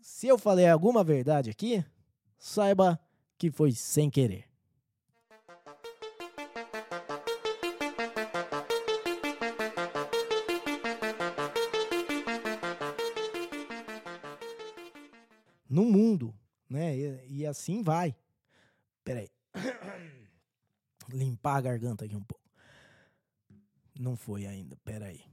se 0.00 0.26
eu 0.26 0.38
falei 0.38 0.68
alguma 0.68 1.04
verdade 1.04 1.50
aqui, 1.50 1.84
saiba 2.38 2.98
que 3.36 3.50
foi 3.50 3.72
sem 3.72 4.08
querer. 4.08 4.51
Né? 16.72 16.96
E, 16.96 17.38
e 17.40 17.46
assim 17.46 17.82
vai. 17.82 18.14
Peraí. 19.04 19.30
Limpar 21.12 21.56
a 21.56 21.60
garganta 21.60 22.04
aqui 22.04 22.16
um 22.16 22.22
pouco. 22.22 22.42
Não 23.98 24.16
foi 24.16 24.46
ainda, 24.46 24.76
peraí. 24.84 25.31